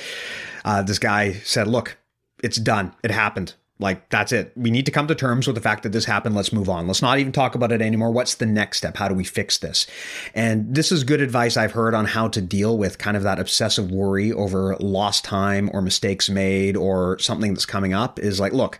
uh, 0.64 0.82
this 0.82 0.98
guy 0.98 1.32
said, 1.32 1.66
Look, 1.66 1.96
it's 2.42 2.58
done. 2.58 2.94
It 3.02 3.10
happened 3.10 3.54
Like, 3.82 4.08
that's 4.08 4.32
it. 4.32 4.52
We 4.56 4.70
need 4.70 4.86
to 4.86 4.92
come 4.92 5.06
to 5.08 5.14
terms 5.14 5.46
with 5.46 5.56
the 5.56 5.62
fact 5.62 5.82
that 5.82 5.92
this 5.92 6.06
happened. 6.06 6.34
Let's 6.34 6.52
move 6.52 6.68
on. 6.68 6.86
Let's 6.86 7.02
not 7.02 7.18
even 7.18 7.32
talk 7.32 7.54
about 7.54 7.72
it 7.72 7.82
anymore. 7.82 8.10
What's 8.12 8.36
the 8.36 8.46
next 8.46 8.78
step? 8.78 8.96
How 8.96 9.08
do 9.08 9.14
we 9.14 9.24
fix 9.24 9.58
this? 9.58 9.86
And 10.34 10.74
this 10.74 10.90
is 10.90 11.04
good 11.04 11.20
advice 11.20 11.56
I've 11.56 11.72
heard 11.72 11.94
on 11.94 12.06
how 12.06 12.28
to 12.28 12.40
deal 12.40 12.78
with 12.78 12.98
kind 12.98 13.16
of 13.16 13.22
that 13.24 13.38
obsessive 13.38 13.90
worry 13.90 14.32
over 14.32 14.76
lost 14.80 15.24
time 15.24 15.68
or 15.72 15.82
mistakes 15.82 16.30
made 16.30 16.76
or 16.76 17.18
something 17.18 17.52
that's 17.52 17.66
coming 17.66 17.92
up 17.92 18.18
is 18.18 18.40
like, 18.40 18.52
look, 18.52 18.78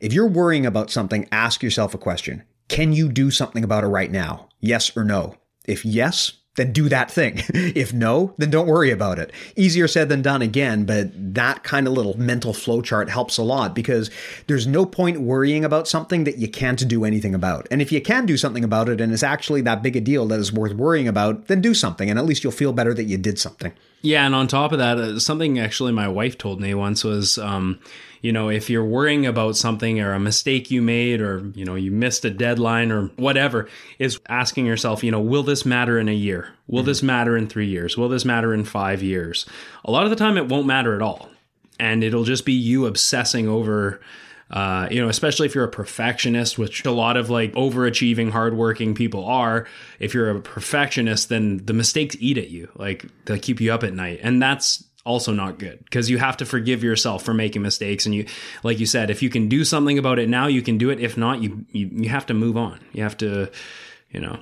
if 0.00 0.12
you're 0.12 0.28
worrying 0.28 0.66
about 0.66 0.90
something, 0.90 1.28
ask 1.30 1.62
yourself 1.62 1.94
a 1.94 1.98
question. 1.98 2.42
Can 2.68 2.92
you 2.92 3.08
do 3.08 3.30
something 3.30 3.64
about 3.64 3.84
it 3.84 3.88
right 3.88 4.10
now? 4.10 4.48
Yes 4.60 4.96
or 4.96 5.04
no? 5.04 5.36
If 5.66 5.84
yes, 5.84 6.32
then 6.56 6.72
do 6.72 6.88
that 6.88 7.10
thing. 7.10 7.42
if 7.54 7.92
no, 7.92 8.34
then 8.38 8.50
don't 8.50 8.66
worry 8.66 8.90
about 8.90 9.18
it. 9.18 9.32
Easier 9.56 9.86
said 9.86 10.08
than 10.08 10.22
done 10.22 10.42
again, 10.42 10.84
but 10.84 11.10
that 11.34 11.62
kind 11.62 11.86
of 11.86 11.92
little 11.92 12.18
mental 12.18 12.52
flowchart 12.52 13.08
helps 13.08 13.38
a 13.38 13.42
lot 13.42 13.74
because 13.74 14.10
there's 14.46 14.66
no 14.66 14.84
point 14.84 15.20
worrying 15.20 15.64
about 15.64 15.88
something 15.88 16.24
that 16.24 16.38
you 16.38 16.48
can't 16.48 16.86
do 16.88 17.04
anything 17.04 17.34
about. 17.34 17.68
And 17.70 17.80
if 17.80 17.92
you 17.92 18.00
can 18.00 18.26
do 18.26 18.36
something 18.36 18.64
about 18.64 18.88
it 18.88 19.00
and 19.00 19.12
it's 19.12 19.22
actually 19.22 19.60
that 19.62 19.82
big 19.82 19.96
a 19.96 20.00
deal 20.00 20.26
that 20.26 20.40
is 20.40 20.52
worth 20.52 20.74
worrying 20.74 21.08
about, 21.08 21.46
then 21.46 21.60
do 21.60 21.74
something 21.74 22.10
and 22.10 22.18
at 22.18 22.26
least 22.26 22.42
you'll 22.42 22.52
feel 22.52 22.72
better 22.72 22.94
that 22.94 23.04
you 23.04 23.16
did 23.16 23.38
something. 23.38 23.72
Yeah, 24.02 24.24
and 24.24 24.34
on 24.34 24.48
top 24.48 24.72
of 24.72 24.78
that, 24.78 24.98
uh, 24.98 25.18
something 25.18 25.58
actually 25.58 25.92
my 25.92 26.08
wife 26.08 26.38
told 26.38 26.60
me 26.60 26.72
once 26.74 27.04
was, 27.04 27.36
um, 27.36 27.78
you 28.22 28.32
know, 28.32 28.48
if 28.48 28.70
you're 28.70 28.84
worrying 28.84 29.26
about 29.26 29.56
something 29.56 30.00
or 30.00 30.14
a 30.14 30.20
mistake 30.20 30.70
you 30.70 30.80
made 30.80 31.20
or, 31.20 31.50
you 31.54 31.64
know, 31.64 31.74
you 31.74 31.90
missed 31.90 32.24
a 32.24 32.30
deadline 32.30 32.90
or 32.90 33.06
whatever, 33.16 33.68
is 33.98 34.18
asking 34.28 34.64
yourself, 34.64 35.04
you 35.04 35.10
know, 35.10 35.20
will 35.20 35.42
this 35.42 35.66
matter 35.66 35.98
in 35.98 36.08
a 36.08 36.14
year? 36.14 36.48
Will 36.66 36.80
mm-hmm. 36.80 36.86
this 36.86 37.02
matter 37.02 37.36
in 37.36 37.46
three 37.46 37.68
years? 37.68 37.96
Will 37.98 38.08
this 38.08 38.24
matter 38.24 38.54
in 38.54 38.64
five 38.64 39.02
years? 39.02 39.44
A 39.84 39.90
lot 39.90 40.04
of 40.04 40.10
the 40.10 40.16
time, 40.16 40.38
it 40.38 40.48
won't 40.48 40.66
matter 40.66 40.94
at 40.94 41.02
all. 41.02 41.28
And 41.78 42.02
it'll 42.02 42.24
just 42.24 42.44
be 42.44 42.52
you 42.52 42.86
obsessing 42.86 43.48
over 43.48 44.00
uh, 44.50 44.88
you 44.90 45.00
know, 45.00 45.08
especially 45.08 45.46
if 45.46 45.54
you're 45.54 45.64
a 45.64 45.70
perfectionist, 45.70 46.58
which 46.58 46.84
a 46.84 46.90
lot 46.90 47.16
of 47.16 47.30
like 47.30 47.52
overachieving, 47.52 48.30
hardworking 48.30 48.94
people 48.94 49.24
are. 49.24 49.66
If 49.98 50.12
you're 50.12 50.30
a 50.30 50.40
perfectionist, 50.40 51.28
then 51.28 51.64
the 51.64 51.72
mistakes 51.72 52.16
eat 52.18 52.36
at 52.36 52.50
you, 52.50 52.68
like 52.74 53.06
they 53.26 53.38
keep 53.38 53.60
you 53.60 53.72
up 53.72 53.84
at 53.84 53.94
night, 53.94 54.20
and 54.22 54.42
that's 54.42 54.84
also 55.06 55.32
not 55.32 55.58
good 55.58 55.82
because 55.84 56.10
you 56.10 56.18
have 56.18 56.36
to 56.36 56.44
forgive 56.44 56.84
yourself 56.84 57.22
for 57.22 57.32
making 57.32 57.62
mistakes. 57.62 58.06
And 58.06 58.14
you 58.14 58.26
like 58.62 58.80
you 58.80 58.86
said 58.86 59.10
if 59.10 59.22
you 59.22 59.30
can 59.30 59.48
do 59.48 59.64
something 59.64 59.98
about 59.98 60.18
it 60.18 60.28
now 60.28 60.46
you 60.46 60.62
can 60.62 60.78
do 60.78 60.90
it. 60.90 61.00
If 61.00 61.16
not 61.16 61.42
you 61.42 61.64
you, 61.70 61.88
you 61.92 62.08
have 62.08 62.26
to 62.26 62.34
move 62.34 62.56
on. 62.56 62.80
You 62.92 63.02
have 63.02 63.16
to 63.18 63.50
you 64.10 64.20
know 64.20 64.40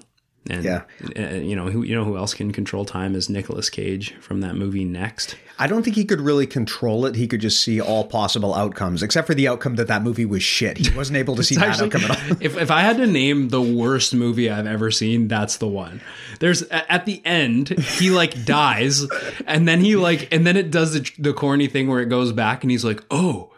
and 0.49 0.65
yeah, 0.65 0.83
uh, 1.17 1.35
you 1.37 1.55
know 1.55 1.67
who 1.67 1.83
you 1.83 1.95
know 1.95 2.05
who 2.05 2.17
else 2.17 2.35
can 2.35 2.53
control 2.53 2.85
time 2.85 3.15
is 3.15 3.29
Nicolas 3.29 3.71
Cage 3.71 4.15
from 4.21 4.41
that 4.41 4.55
movie 4.55 4.85
Next. 4.85 5.37
I 5.61 5.67
don't 5.67 5.83
think 5.83 5.97
he 5.97 6.05
could 6.05 6.21
really 6.21 6.47
control 6.47 7.05
it. 7.05 7.17
He 7.17 7.27
could 7.27 7.41
just 7.41 7.61
see 7.63 7.81
all 7.81 8.05
possible 8.05 8.55
outcomes, 8.55 9.03
except 9.03 9.27
for 9.27 9.35
the 9.35 9.49
outcome 9.49 9.75
that 9.75 9.89
that 9.89 10.03
movie 10.03 10.25
was 10.25 10.43
shit. 10.43 10.79
He 10.79 10.97
wasn't 10.97 11.19
able 11.19 11.35
to 11.37 11.43
see 11.45 11.57
actually, 11.57 11.89
that 11.89 11.97
outcome 11.97 12.11
at 12.11 12.31
all. 12.31 12.37
if 12.41 12.57
if 12.57 12.71
I 12.71 12.81
had 12.81 12.97
to 12.99 13.07
name 13.07 13.49
the 13.49 13.61
worst 13.61 14.15
movie 14.15 14.49
I've 14.49 14.67
ever 14.67 14.91
seen, 14.91 15.29
that's 15.29 15.57
the 15.57 15.69
one. 15.69 16.01
There's 16.41 16.63
at 16.63 17.07
the 17.07 17.21
end 17.25 17.71
he 17.71 18.11
like 18.11 18.45
dies, 18.47 19.07
and 19.47 19.67
then 19.67 19.81
he 19.81 19.97
like 19.97 20.33
and 20.33 20.47
then 20.47 20.57
it 20.57 20.71
does 20.71 20.95
the, 20.95 21.11
the 21.19 21.33
corny 21.33 21.67
thing 21.67 21.89
where 21.89 22.01
it 22.01 22.09
goes 22.09 22.33
back 22.33 22.63
and 22.63 22.71
he's 22.71 22.85
like, 22.85 23.03
oh, 23.11 23.53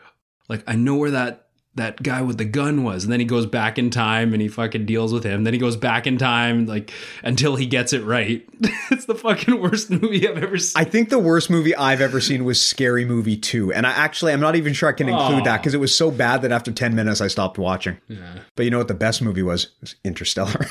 like 0.49 0.65
I 0.67 0.77
know 0.77 0.97
where 0.97 1.11
that 1.11 1.50
that 1.77 2.03
guy 2.03 2.21
with 2.21 2.37
the 2.37 2.45
gun 2.45 2.83
was. 2.83 3.05
And 3.05 3.13
then 3.13 3.21
he 3.21 3.27
goes 3.27 3.47
back 3.47 3.79
in 3.79 3.91
time 3.91 4.33
and 4.33 4.43
he 4.43 4.49
fucking 4.49 4.87
deals 4.87 5.13
with 5.13 5.25
him. 5.25 5.45
Then 5.45 5.53
he 5.53 5.59
goes 5.59 5.77
back 5.77 6.07
in 6.07 6.19
time 6.19 6.67
like 6.67 6.93
until 7.23 7.57
he 7.57 7.67
gets 7.67 7.93
it 7.93 8.05
right. 8.05 8.47
it's 8.91 9.07
the 9.07 9.15
fucking 9.15 9.61
worst 9.61 9.91
movie 9.91 10.29
I've 10.29 10.43
ever 10.43 10.59
seen. 10.59 10.81
I 10.81 10.85
think 10.85 11.11
the 11.11 11.19
worst 11.19 11.49
movie 11.49 11.75
I've 11.77 12.01
ever 12.01 12.21
seen 12.21 12.45
was 12.45 12.61
Scary 12.61 13.05
Movie 13.05 13.37
2. 13.37 13.73
And 13.73 13.87
I 13.87 13.91
actually 13.91 14.33
I'm 14.33 14.41
not 14.41 14.57
even 14.57 14.73
sure 14.73 14.89
I 14.89 14.93
can 14.93 15.09
include 15.09 15.45
that 15.45 15.59
because 15.59 15.75
it 15.75 15.81
was 15.81 15.95
so 15.95 16.11
bad 16.11 16.43
that 16.43 16.51
after 16.51 16.73
10 16.73 16.95
minutes 16.95 17.21
I 17.21 17.29
stopped 17.29 17.57
watching. 17.57 17.99
Yeah. 18.09 18.41
But 18.57 18.65
you 18.65 18.71
know 18.71 18.79
what 18.79 18.89
the 18.89 18.95
best 18.95 19.23
movie 19.23 19.43
was? 19.43 19.65
It 19.65 19.71
was 19.81 19.95
Interstellar. 20.05 20.67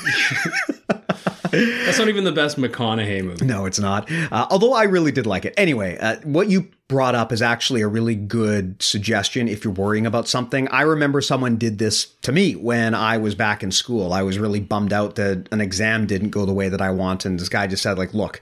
That's 1.50 1.98
not 1.98 2.08
even 2.08 2.24
the 2.24 2.32
best 2.32 2.58
McConaughey 2.58 3.24
movie. 3.24 3.44
No, 3.44 3.64
it's 3.66 3.80
not. 3.80 4.08
Uh, 4.30 4.46
although 4.50 4.72
I 4.72 4.84
really 4.84 5.10
did 5.10 5.26
like 5.26 5.44
it. 5.44 5.54
Anyway, 5.56 5.98
uh, 5.98 6.16
what 6.22 6.48
you 6.48 6.68
brought 6.90 7.14
up 7.14 7.32
is 7.32 7.40
actually 7.40 7.82
a 7.82 7.88
really 7.88 8.16
good 8.16 8.82
suggestion 8.82 9.46
if 9.46 9.62
you're 9.62 9.72
worrying 9.72 10.06
about 10.06 10.26
something. 10.26 10.66
I 10.68 10.82
remember 10.82 11.20
someone 11.20 11.56
did 11.56 11.78
this 11.78 12.06
to 12.22 12.32
me 12.32 12.56
when 12.56 12.96
I 12.96 13.16
was 13.16 13.36
back 13.36 13.62
in 13.62 13.70
school. 13.70 14.12
I 14.12 14.22
was 14.22 14.40
really 14.40 14.58
bummed 14.58 14.92
out 14.92 15.14
that 15.14 15.48
an 15.52 15.60
exam 15.60 16.06
didn't 16.06 16.30
go 16.30 16.44
the 16.44 16.52
way 16.52 16.68
that 16.68 16.82
I 16.82 16.90
want. 16.90 17.24
And 17.24 17.38
this 17.38 17.48
guy 17.48 17.68
just 17.68 17.84
said, 17.84 17.96
like, 17.96 18.12
look, 18.12 18.40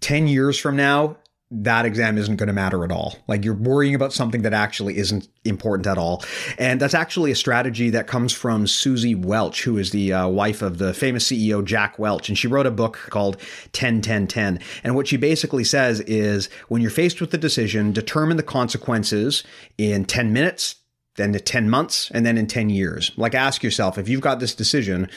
10 0.00 0.26
years 0.26 0.58
from 0.58 0.76
now, 0.76 1.18
that 1.62 1.84
exam 1.84 2.18
isn't 2.18 2.36
going 2.36 2.48
to 2.48 2.52
matter 2.52 2.84
at 2.84 2.90
all. 2.90 3.16
Like 3.28 3.44
you're 3.44 3.54
worrying 3.54 3.94
about 3.94 4.12
something 4.12 4.42
that 4.42 4.52
actually 4.52 4.98
isn't 4.98 5.28
important 5.44 5.86
at 5.86 5.98
all. 5.98 6.24
And 6.58 6.80
that's 6.80 6.94
actually 6.94 7.30
a 7.30 7.36
strategy 7.36 7.90
that 7.90 8.06
comes 8.06 8.32
from 8.32 8.66
Suzy 8.66 9.14
Welch, 9.14 9.62
who 9.62 9.78
is 9.78 9.92
the 9.92 10.12
uh, 10.12 10.28
wife 10.28 10.62
of 10.62 10.78
the 10.78 10.92
famous 10.92 11.28
CEO 11.28 11.64
Jack 11.64 11.98
Welch. 11.98 12.28
And 12.28 12.36
she 12.36 12.48
wrote 12.48 12.66
a 12.66 12.70
book 12.70 12.98
called 13.10 13.36
10 13.72 14.00
10 14.00 14.26
10. 14.26 14.58
And 14.82 14.94
what 14.96 15.06
she 15.06 15.16
basically 15.16 15.64
says 15.64 16.00
is 16.00 16.48
when 16.68 16.82
you're 16.82 16.90
faced 16.90 17.20
with 17.20 17.30
the 17.30 17.38
decision, 17.38 17.92
determine 17.92 18.36
the 18.36 18.42
consequences 18.42 19.44
in 19.78 20.04
10 20.04 20.32
minutes, 20.32 20.76
then 21.16 21.32
to 21.32 21.40
10 21.40 21.70
months, 21.70 22.10
and 22.12 22.26
then 22.26 22.36
in 22.36 22.48
10 22.48 22.70
years. 22.70 23.12
Like 23.16 23.34
ask 23.34 23.62
yourself 23.62 23.98
if 23.98 24.08
you've 24.08 24.20
got 24.20 24.40
this 24.40 24.54
decision, 24.54 25.08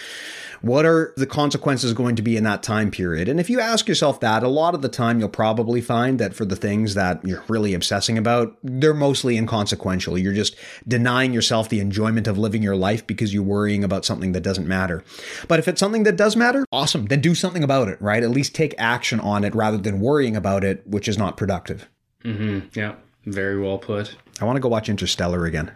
what 0.62 0.86
are 0.86 1.14
the 1.18 1.26
consequences 1.26 1.94
going 1.94 2.16
to 2.16 2.22
be 2.22 2.38
in 2.38 2.44
that 2.44 2.64
time 2.64 2.92
period? 2.92 3.28
And 3.28 3.40
if 3.40 3.50
you 3.50 3.60
ask 3.60 3.88
yourself 3.88 4.20
that, 4.22 4.44
a 4.44 4.48
lot 4.48 4.76
of 4.76 4.82
the 4.82 4.90
time 4.90 5.20
you'll 5.20 5.30
probably 5.30 5.82
find 5.82 6.20
that 6.20 6.34
for 6.34 6.46
the 6.46 6.56
things 6.56 6.94
that 6.94 7.24
you're 7.26 7.44
really 7.48 7.74
obsessing 7.74 8.18
about, 8.18 8.58
they're 8.64 8.94
mostly 8.94 9.38
inconsequential. 9.38 10.18
You're 10.18 10.34
just 10.34 10.56
denying 10.88 11.34
yourself 11.34 11.70
the 11.70 11.80
enjoyment 11.80 12.28
of 12.28 12.38
living 12.38 12.64
your 12.64 12.76
life 12.76 13.06
because 13.06 13.34
you're 13.34 13.44
worrying 13.44 13.84
about 13.84 14.06
something 14.06 14.32
that 14.34 14.42
doesn't 14.42 14.68
matter. 14.68 15.04
But 15.48 15.60
if 15.60 15.68
it's 15.68 15.80
something 15.80 16.04
that 16.04 16.16
does 16.16 16.36
matter, 16.36 16.66
awesome, 16.72 17.06
then 17.06 17.22
do 17.22 17.36
something 17.36 17.64
about 17.64 17.88
it, 17.88 18.02
right? 18.02 18.24
At 18.24 18.32
least 18.32 18.56
take 18.56 18.76
action 18.78 19.20
on 19.20 19.44
it 19.44 19.56
rather 19.56 19.78
than 19.78 20.00
worrying 20.00 20.36
about 20.36 20.64
it, 20.64 20.86
which 20.88 21.08
is 21.08 21.18
not 21.18 21.38
productive. 21.38 21.90
Mm-hmm. 22.24 22.78
Yeah, 22.78 22.96
very 23.26 23.60
well 23.60 23.78
put. 23.78 24.16
I 24.40 24.46
want 24.46 24.58
to 24.58 24.62
go 24.62 24.70
watch 24.70 24.90
Interstellar 24.90 25.46
again. 25.46 25.72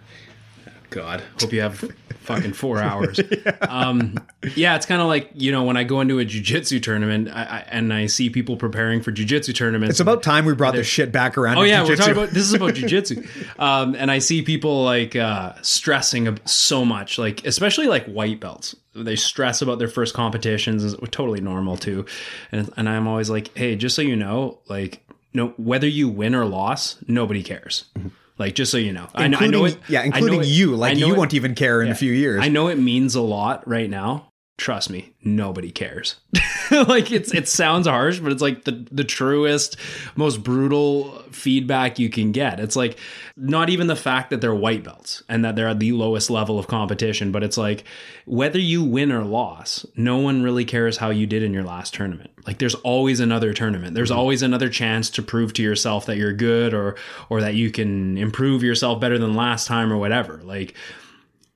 God, 0.92 1.24
hope 1.40 1.54
you 1.54 1.62
have 1.62 1.80
fucking 2.20 2.52
four 2.52 2.80
hours. 2.80 3.18
yeah. 3.32 3.52
Um, 3.62 4.16
yeah, 4.56 4.76
it's 4.76 4.86
kind 4.86 5.02
of 5.02 5.08
like 5.08 5.32
you 5.34 5.50
know 5.50 5.64
when 5.64 5.78
I 5.78 5.86
go 5.86 6.02
into 6.02 6.20
a 6.20 6.26
jujitsu 6.26 6.84
tournament 6.84 7.30
I, 7.30 7.44
I, 7.44 7.60
and 7.72 7.94
I 7.94 8.08
see 8.08 8.30
people 8.30 8.58
preparing 8.58 9.02
for 9.02 9.12
jujitsu 9.12 9.56
tournaments. 9.56 9.92
It's 9.92 10.00
about 10.02 10.22
time 10.22 10.46
we 10.46 10.54
brought 10.54 10.76
this 10.76 10.88
shit 10.88 11.14
back 11.14 11.38
around. 11.38 11.58
Oh 11.58 11.64
yeah, 11.64 11.80
jiu-jitsu. 11.86 11.92
we're 11.92 11.96
talking 11.96 12.24
about 12.24 12.34
this 12.34 12.44
is 12.44 12.54
about 12.54 12.74
jujitsu, 12.74 13.60
um, 13.60 13.96
and 13.96 14.12
I 14.12 14.20
see 14.20 14.42
people 14.42 14.84
like 14.84 15.16
uh, 15.16 15.54
stressing 15.62 16.38
so 16.44 16.84
much, 16.84 17.18
like 17.18 17.46
especially 17.46 17.88
like 17.88 18.06
white 18.08 18.42
belts. 18.42 18.76
They 18.94 19.16
stress 19.16 19.62
about 19.62 19.80
their 19.80 19.88
first 19.88 20.14
competitions. 20.14 20.84
Is 20.84 20.96
totally 21.10 21.40
normal 21.40 21.78
too, 21.78 22.06
and 22.52 22.70
and 22.76 22.90
I'm 22.90 23.08
always 23.08 23.30
like, 23.30 23.56
hey, 23.58 23.78
just 23.78 23.96
so 23.96 24.02
you 24.02 24.18
know, 24.18 24.60
like 24.68 25.02
no 25.34 25.54
whether 25.56 25.88
you 25.88 26.10
win 26.10 26.36
or 26.36 26.44
loss, 26.44 26.98
nobody 27.08 27.44
cares. 27.44 27.86
Mm-hmm 27.98 28.10
like 28.38 28.56
just 28.56 28.72
so 28.72 28.78
you 28.78 28.94
know, 28.94 29.08
including, 29.16 29.36
I, 29.36 29.44
I 29.44 29.48
know 29.48 29.66
it, 29.66 29.78
yeah, 29.88 30.04
including 30.04 30.44
you. 30.44 30.76
Like 30.76 30.98
you 30.98 31.14
it, 31.14 31.18
won't 31.18 31.34
even 31.34 31.56
care 31.56 31.82
in 31.82 31.88
yeah, 31.88 31.94
a 31.94 31.96
few 31.96 32.12
years. 32.12 32.44
I 32.44 32.48
know 32.48 32.68
it 32.68 32.78
means 32.78 33.16
a 33.16 33.22
lot 33.22 33.68
right 33.68 33.90
now. 33.90 34.31
Trust 34.62 34.92
me, 34.92 35.12
nobody 35.24 35.72
cares. 35.72 36.18
like 36.72 37.12
it's 37.12 37.34
it 37.34 37.48
sounds 37.48 37.88
harsh, 37.88 38.20
but 38.20 38.32
it's 38.32 38.44
like 38.44 38.64
the 38.64 38.86
the 38.92 39.04
truest, 39.04 39.76
most 40.16 40.44
brutal 40.44 41.24
feedback 41.32 41.98
you 41.98 42.12
can 42.12 42.32
get. 42.32 42.60
It's 42.60 42.76
like 42.76 43.00
not 43.36 43.72
even 43.72 43.88
the 43.88 43.96
fact 43.96 44.30
that 44.30 44.40
they're 44.40 44.54
white 44.54 44.84
belts 44.84 45.24
and 45.28 45.44
that 45.44 45.56
they're 45.56 45.68
at 45.68 45.80
the 45.80 45.94
lowest 45.94 46.30
level 46.30 46.60
of 46.60 46.68
competition, 46.68 47.32
but 47.32 47.42
it's 47.42 47.58
like 47.58 47.86
whether 48.26 48.60
you 48.60 48.84
win 48.84 49.12
or 49.12 49.24
loss, 49.24 49.84
no 49.96 50.20
one 50.20 50.44
really 50.44 50.64
cares 50.64 50.98
how 50.98 51.10
you 51.10 51.26
did 51.26 51.42
in 51.42 51.54
your 51.54 51.64
last 51.64 51.96
tournament. 51.96 52.30
Like 52.46 52.60
there's 52.60 52.76
always 52.76 53.20
another 53.20 53.56
tournament. 53.56 53.96
There's 53.96 54.12
mm-hmm. 54.12 54.20
always 54.20 54.44
another 54.44 54.70
chance 54.70 55.10
to 55.12 55.24
prove 55.24 55.54
to 55.54 55.64
yourself 55.64 56.06
that 56.06 56.18
you're 56.18 56.34
good 56.34 56.76
or 56.76 56.98
or 57.32 57.42
that 57.42 57.56
you 57.56 57.72
can 57.72 58.16
improve 58.16 58.62
yourself 58.62 59.00
better 59.00 59.18
than 59.18 59.34
last 59.34 59.66
time 59.66 59.92
or 59.92 59.98
whatever. 59.98 60.40
Like 60.44 60.76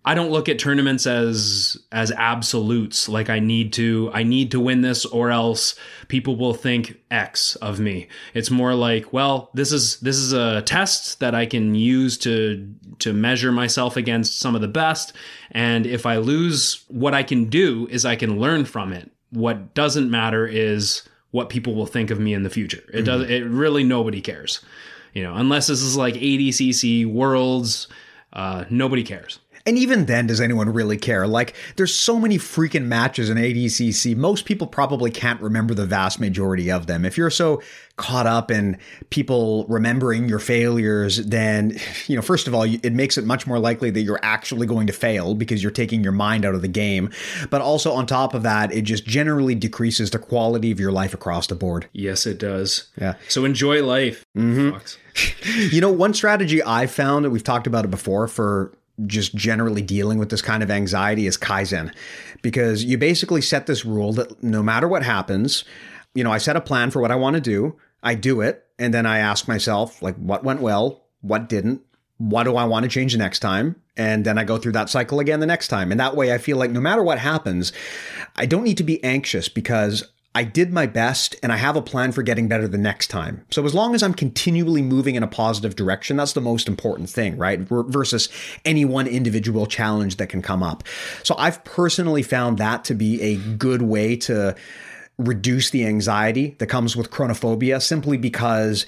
I 0.08 0.14
don't 0.14 0.30
look 0.30 0.48
at 0.48 0.60
tournaments 0.60 1.08
as 1.08 1.78
as 1.92 2.12
absolutes 2.12 3.10
like 3.10 3.30
I 3.32 3.40
need 3.40 3.74
to 3.74 4.12
I 4.14 4.22
need 4.22 4.52
to 4.52 4.60
win 4.60 4.82
this 4.82 5.04
or 5.04 5.32
else 5.32 5.76
people 6.08 6.36
will 6.36 6.54
think 6.54 7.00
x 7.10 7.56
of 7.56 7.80
me. 7.80 8.08
It's 8.36 8.52
more 8.52 8.76
like, 8.76 9.12
well, 9.12 9.50
this 9.56 9.72
is 9.72 10.00
this 10.02 10.18
is 10.18 10.32
a 10.32 10.62
test 10.62 11.20
that 11.22 11.34
I 11.34 11.48
can 11.48 11.74
use 11.74 12.20
to 12.20 12.72
to 13.00 13.14
measure 13.14 13.52
myself 13.52 13.98
against 13.98 14.40
some 14.40 14.54
of 14.54 14.62
the 14.62 14.68
best 14.68 15.14
and 15.52 15.88
if 15.88 16.06
I 16.06 16.18
lose 16.18 16.86
what 16.88 17.16
I 17.16 17.24
can 17.24 17.46
do 17.46 17.88
is 17.90 18.06
I 18.06 18.16
can 18.16 18.40
learn 18.40 18.66
from 18.66 18.94
it. 18.94 19.10
What 19.32 19.74
doesn't 19.74 20.12
matter 20.12 20.46
is 20.46 21.02
what 21.32 21.50
people 21.50 21.74
will 21.74 21.88
think 21.88 22.12
of 22.12 22.20
me 22.20 22.36
in 22.36 22.44
the 22.44 22.50
future. 22.52 22.84
It 22.94 22.98
mm-hmm. 22.98 23.06
does 23.06 23.30
it 23.30 23.44
really 23.46 23.84
nobody 23.84 24.22
cares. 24.22 24.62
You 25.14 25.24
know, 25.24 25.34
unless 25.34 25.68
this 25.68 25.82
is 25.82 25.98
like 25.98 26.14
ADCC 26.14 27.12
worlds 27.12 27.88
uh, 28.36 28.66
nobody 28.70 29.04
cares. 29.04 29.40
And 29.68 29.80
even 29.80 30.06
then, 30.06 30.28
does 30.28 30.40
anyone 30.40 30.72
really 30.72 30.98
care? 30.98 31.26
Like, 31.26 31.56
there's 31.76 31.94
so 31.94 32.20
many 32.20 32.38
freaking 32.38 32.86
matches 32.86 33.32
in 33.32 33.38
ADCC. 33.38 34.16
Most 34.16 34.46
people 34.46 34.68
probably 34.68 35.10
can't 35.10 35.42
remember 35.42 35.74
the 35.74 35.88
vast 35.88 36.20
majority 36.20 36.70
of 36.70 36.86
them. 36.86 37.04
If 37.04 37.18
you're 37.18 37.32
so 37.32 37.64
caught 37.98 38.28
up 38.28 38.52
in 38.52 38.78
people 39.10 39.66
remembering 39.68 40.30
your 40.30 40.38
failures, 40.38 41.18
then, 41.26 41.80
you 42.06 42.16
know, 42.16 42.22
first 42.22 42.48
of 42.48 42.54
all, 42.54 42.64
it 42.64 42.94
makes 42.94 43.18
it 43.18 43.26
much 43.26 43.48
more 43.48 43.58
likely 43.58 43.90
that 43.90 44.02
you're 44.02 44.20
actually 44.22 44.68
going 44.68 44.86
to 44.86 44.94
fail 44.94 45.34
because 45.34 45.64
you're 45.64 45.72
taking 45.72 46.04
your 46.04 46.14
mind 46.14 46.46
out 46.46 46.54
of 46.54 46.62
the 46.62 46.68
game. 46.68 47.10
But 47.50 47.62
also, 47.62 47.92
on 47.92 48.06
top 48.06 48.36
of 48.36 48.44
that, 48.44 48.72
it 48.72 48.84
just 48.84 49.06
generally 49.06 49.56
decreases 49.56 50.12
the 50.12 50.20
quality 50.20 50.72
of 50.72 50.80
your 50.80 50.92
life 50.92 51.16
across 51.16 51.48
the 51.48 51.56
board. 51.56 51.88
Yes, 51.92 52.28
it 52.28 52.38
does. 52.38 52.88
Yeah. 53.02 53.16
So 53.30 53.46
enjoy 53.46 53.84
life. 53.84 54.26
Mm-hmm. 54.38 54.78
you 55.74 55.82
know, 55.82 55.92
one 55.92 56.14
strategy 56.14 56.62
I 56.64 56.86
found, 56.86 57.26
that 57.26 57.32
we've 57.32 57.44
talked 57.44 57.66
about 57.66 57.86
it 57.86 57.92
before, 57.92 58.28
for 58.28 58.78
just 59.06 59.36
generally 59.36 59.82
dealing 59.82 60.18
with 60.18 60.30
this 60.30 60.42
kind 60.42 60.64
of 60.64 60.72
anxiety 60.72 61.28
is 61.28 61.38
Kaizen. 61.38 61.94
Because 62.42 62.84
you 62.84 62.98
basically 62.98 63.42
set 63.42 63.68
this 63.68 63.86
rule 63.86 64.14
that 64.14 64.42
no 64.44 64.64
matter 64.64 64.88
what 64.88 65.04
happens, 65.04 65.66
you 66.14 66.24
know, 66.24 66.32
I 66.32 66.38
set 66.38 66.56
a 66.56 66.62
plan 66.62 66.92
for 66.92 67.02
what 67.02 67.12
I 67.12 67.16
want 67.16 67.36
to 67.36 67.42
do, 67.42 67.78
I 68.02 68.16
do 68.16 68.42
it, 68.42 68.66
and 68.80 68.94
then 68.94 69.06
I 69.06 69.20
ask 69.20 69.48
myself, 69.48 70.02
like, 70.02 70.16
what 70.16 70.44
went 70.44 70.62
well, 70.62 71.06
what 71.22 71.50
didn't, 71.50 71.82
what 72.18 72.44
do 72.44 72.56
I 72.56 72.66
want 72.66 72.84
to 72.84 72.90
change 72.90 73.16
next 73.18 73.40
time? 73.40 73.76
And 73.98 74.26
then 74.26 74.38
I 74.38 74.44
go 74.44 74.58
through 74.58 74.74
that 74.74 74.90
cycle 74.90 75.20
again 75.20 75.40
the 75.40 75.46
next 75.46 75.70
time. 75.70 75.92
And 75.92 76.00
that 76.00 76.16
way 76.16 76.34
I 76.34 76.38
feel 76.38 76.58
like 76.58 76.72
no 76.72 76.82
matter 76.82 77.04
what 77.04 77.20
happens, 77.20 77.74
I 78.36 78.46
don't 78.46 78.64
need 78.64 78.78
to 78.78 78.84
be 78.84 79.04
anxious 79.04 79.50
because 79.50 80.04
I 80.36 80.44
did 80.44 80.74
my 80.74 80.86
best 80.86 81.38
and 81.42 81.52
I 81.54 81.58
have 81.58 81.78
a 81.78 81.82
plan 81.82 82.12
for 82.12 82.22
getting 82.22 82.50
better 82.50 82.68
the 82.68 82.78
next 82.78 83.08
time. 83.08 83.46
So 83.52 83.64
as 83.64 83.74
long 83.74 83.96
as 83.96 84.04
I'm 84.04 84.14
continually 84.14 84.82
moving 84.82 85.16
in 85.16 85.24
a 85.24 85.28
positive 85.28 85.78
direction, 85.78 86.18
that's 86.18 86.34
the 86.34 86.42
most 86.42 86.68
important 86.68 87.10
thing, 87.10 87.38
right? 87.38 87.62
Versus 87.62 88.28
any 88.66 88.84
one 88.84 89.08
individual 89.08 89.66
challenge 89.66 90.18
that 90.18 90.28
can 90.28 90.42
come 90.42 90.62
up. 90.62 90.84
So 91.24 91.36
I've 91.38 91.64
personally 91.64 92.22
found 92.22 92.58
that 92.58 92.84
to 92.86 92.94
be 92.94 93.22
a 93.22 93.38
good 93.56 93.82
way 93.82 94.18
to 94.18 94.56
reduce 95.18 95.70
the 95.70 95.86
anxiety 95.86 96.56
that 96.60 96.68
comes 96.68 96.98
with 96.98 97.10
chronophobia 97.10 97.82
simply 97.82 98.18
because 98.18 98.86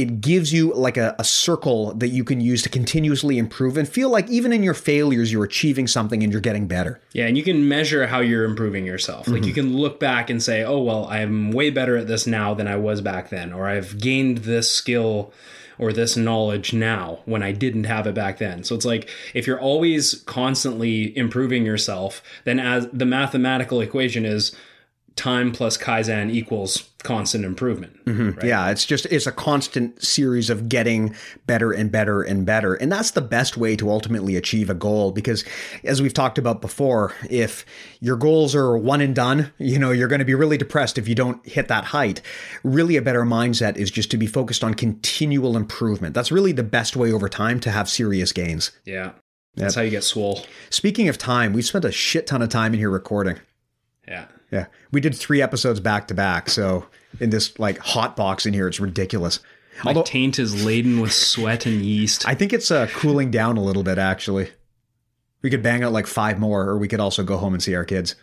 it 0.00 0.20
gives 0.20 0.52
you 0.52 0.72
like 0.74 0.96
a, 0.96 1.14
a, 1.18 1.24
circle 1.24 1.92
that 1.94 2.08
you 2.08 2.22
can 2.24 2.40
use 2.40 2.62
to 2.62 2.68
continuously 2.68 3.38
improve 3.38 3.76
and 3.76 3.88
feel 3.88 4.10
like 4.10 4.28
even 4.28 4.52
in 4.52 4.62
your 4.62 4.74
failures 4.74 5.32
you're 5.32 5.44
achieving 5.44 5.86
something 5.86 6.22
and 6.22 6.32
you're 6.32 6.40
getting 6.40 6.66
better 6.66 7.00
yeah 7.12 7.26
and 7.26 7.36
you 7.36 7.42
can 7.42 7.68
measure 7.68 8.06
how 8.06 8.20
you're 8.20 8.44
improving 8.44 8.84
yourself 8.84 9.24
mm-hmm. 9.24 9.34
like 9.34 9.44
you 9.44 9.52
can 9.52 9.76
look 9.76 9.98
back 9.98 10.30
and 10.30 10.42
say 10.42 10.64
oh 10.64 10.78
well 10.78 11.06
i'm 11.06 11.50
way 11.50 11.70
better 11.70 11.96
at 11.96 12.06
this 12.06 12.26
now 12.26 12.54
than 12.54 12.68
i 12.68 12.76
was 12.76 13.00
back 13.00 13.30
then 13.30 13.52
or 13.52 13.66
i've 13.66 13.98
gained 13.98 14.38
this 14.38 14.70
skill 14.70 15.32
or 15.78 15.92
this 15.92 16.16
knowledge 16.16 16.72
now 16.72 17.18
when 17.26 17.42
I 17.42 17.52
didn't 17.52 17.84
have 17.84 18.06
it 18.06 18.14
back 18.14 18.38
then. 18.38 18.64
So 18.64 18.74
it's 18.74 18.84
like 18.84 19.10
if 19.34 19.46
you're 19.46 19.60
always 19.60 20.22
constantly 20.24 21.16
improving 21.16 21.66
yourself, 21.66 22.22
then 22.44 22.58
as 22.58 22.88
the 22.92 23.04
mathematical 23.04 23.80
equation 23.80 24.24
is 24.24 24.56
time 25.16 25.50
plus 25.50 25.76
kaizen 25.78 26.30
equals 26.30 26.90
constant 27.02 27.44
improvement 27.44 28.04
mm-hmm. 28.04 28.30
right? 28.30 28.44
yeah 28.44 28.70
it's 28.70 28.84
just 28.84 29.06
it's 29.06 29.26
a 29.26 29.32
constant 29.32 30.02
series 30.02 30.50
of 30.50 30.68
getting 30.68 31.14
better 31.46 31.72
and 31.72 31.90
better 31.90 32.22
and 32.22 32.44
better. 32.44 32.74
And 32.74 32.90
that's 32.90 33.12
the 33.12 33.20
best 33.20 33.56
way 33.56 33.76
to 33.76 33.90
ultimately 33.90 34.36
achieve 34.36 34.70
a 34.70 34.74
goal 34.74 35.12
because 35.12 35.44
as 35.84 36.02
we've 36.02 36.14
talked 36.14 36.38
about 36.38 36.60
before 36.60 37.14
if 37.30 37.64
your 38.00 38.16
goals 38.16 38.54
are 38.54 38.76
one 38.76 39.00
and 39.00 39.14
done 39.14 39.52
you 39.58 39.78
know 39.78 39.90
you're 39.90 40.08
going 40.08 40.20
to 40.20 40.24
be 40.24 40.34
really 40.34 40.58
depressed 40.58 40.98
if 40.98 41.08
you 41.08 41.14
don't 41.14 41.46
hit 41.46 41.68
that 41.68 41.84
height. 41.84 42.20
Really 42.62 42.96
a 42.96 43.02
better 43.02 43.24
mindset 43.24 43.76
is 43.76 43.90
just 43.90 44.10
to 44.10 44.16
be 44.16 44.26
focused 44.26 44.64
on 44.64 44.74
continual 44.74 45.56
improvement. 45.56 46.14
That's 46.14 46.32
really 46.32 46.52
the 46.52 46.62
best 46.62 46.96
way 46.96 47.12
over 47.12 47.28
time 47.28 47.60
to 47.60 47.70
have 47.70 47.88
serious 47.88 48.32
gains. 48.32 48.72
Yeah. 48.84 49.12
That's 49.54 49.74
yep. 49.74 49.80
how 49.80 49.84
you 49.84 49.90
get 49.90 50.04
swole. 50.04 50.44
Speaking 50.70 51.08
of 51.08 51.18
time 51.18 51.52
we 51.52 51.62
spent 51.62 51.84
a 51.84 51.92
shit 51.92 52.26
ton 52.26 52.42
of 52.42 52.48
time 52.48 52.74
in 52.74 52.80
here 52.80 52.90
recording. 52.90 53.38
Yeah 54.06 54.26
yeah. 54.50 54.66
We 54.92 55.00
did 55.00 55.14
three 55.14 55.42
episodes 55.42 55.80
back 55.80 56.08
to 56.08 56.14
back. 56.14 56.48
So 56.48 56.86
in 57.20 57.30
this 57.30 57.58
like 57.58 57.78
hot 57.78 58.16
box 58.16 58.46
in 58.46 58.54
here, 58.54 58.68
it's 58.68 58.80
ridiculous. 58.80 59.40
My 59.84 59.90
Although, 59.90 60.04
taint 60.04 60.38
is 60.38 60.64
laden 60.64 61.00
with 61.00 61.12
sweat 61.12 61.66
and 61.66 61.82
yeast. 61.82 62.26
I 62.26 62.34
think 62.34 62.52
it's 62.52 62.70
uh, 62.70 62.86
cooling 62.94 63.30
down 63.30 63.56
a 63.58 63.62
little 63.62 63.82
bit, 63.82 63.98
actually. 63.98 64.50
We 65.42 65.50
could 65.50 65.62
bang 65.62 65.84
out 65.84 65.92
like 65.92 66.06
five 66.06 66.38
more, 66.38 66.62
or 66.62 66.78
we 66.78 66.88
could 66.88 67.00
also 67.00 67.22
go 67.22 67.36
home 67.36 67.52
and 67.52 67.62
see 67.62 67.74
our 67.74 67.84
kids. 67.84 68.16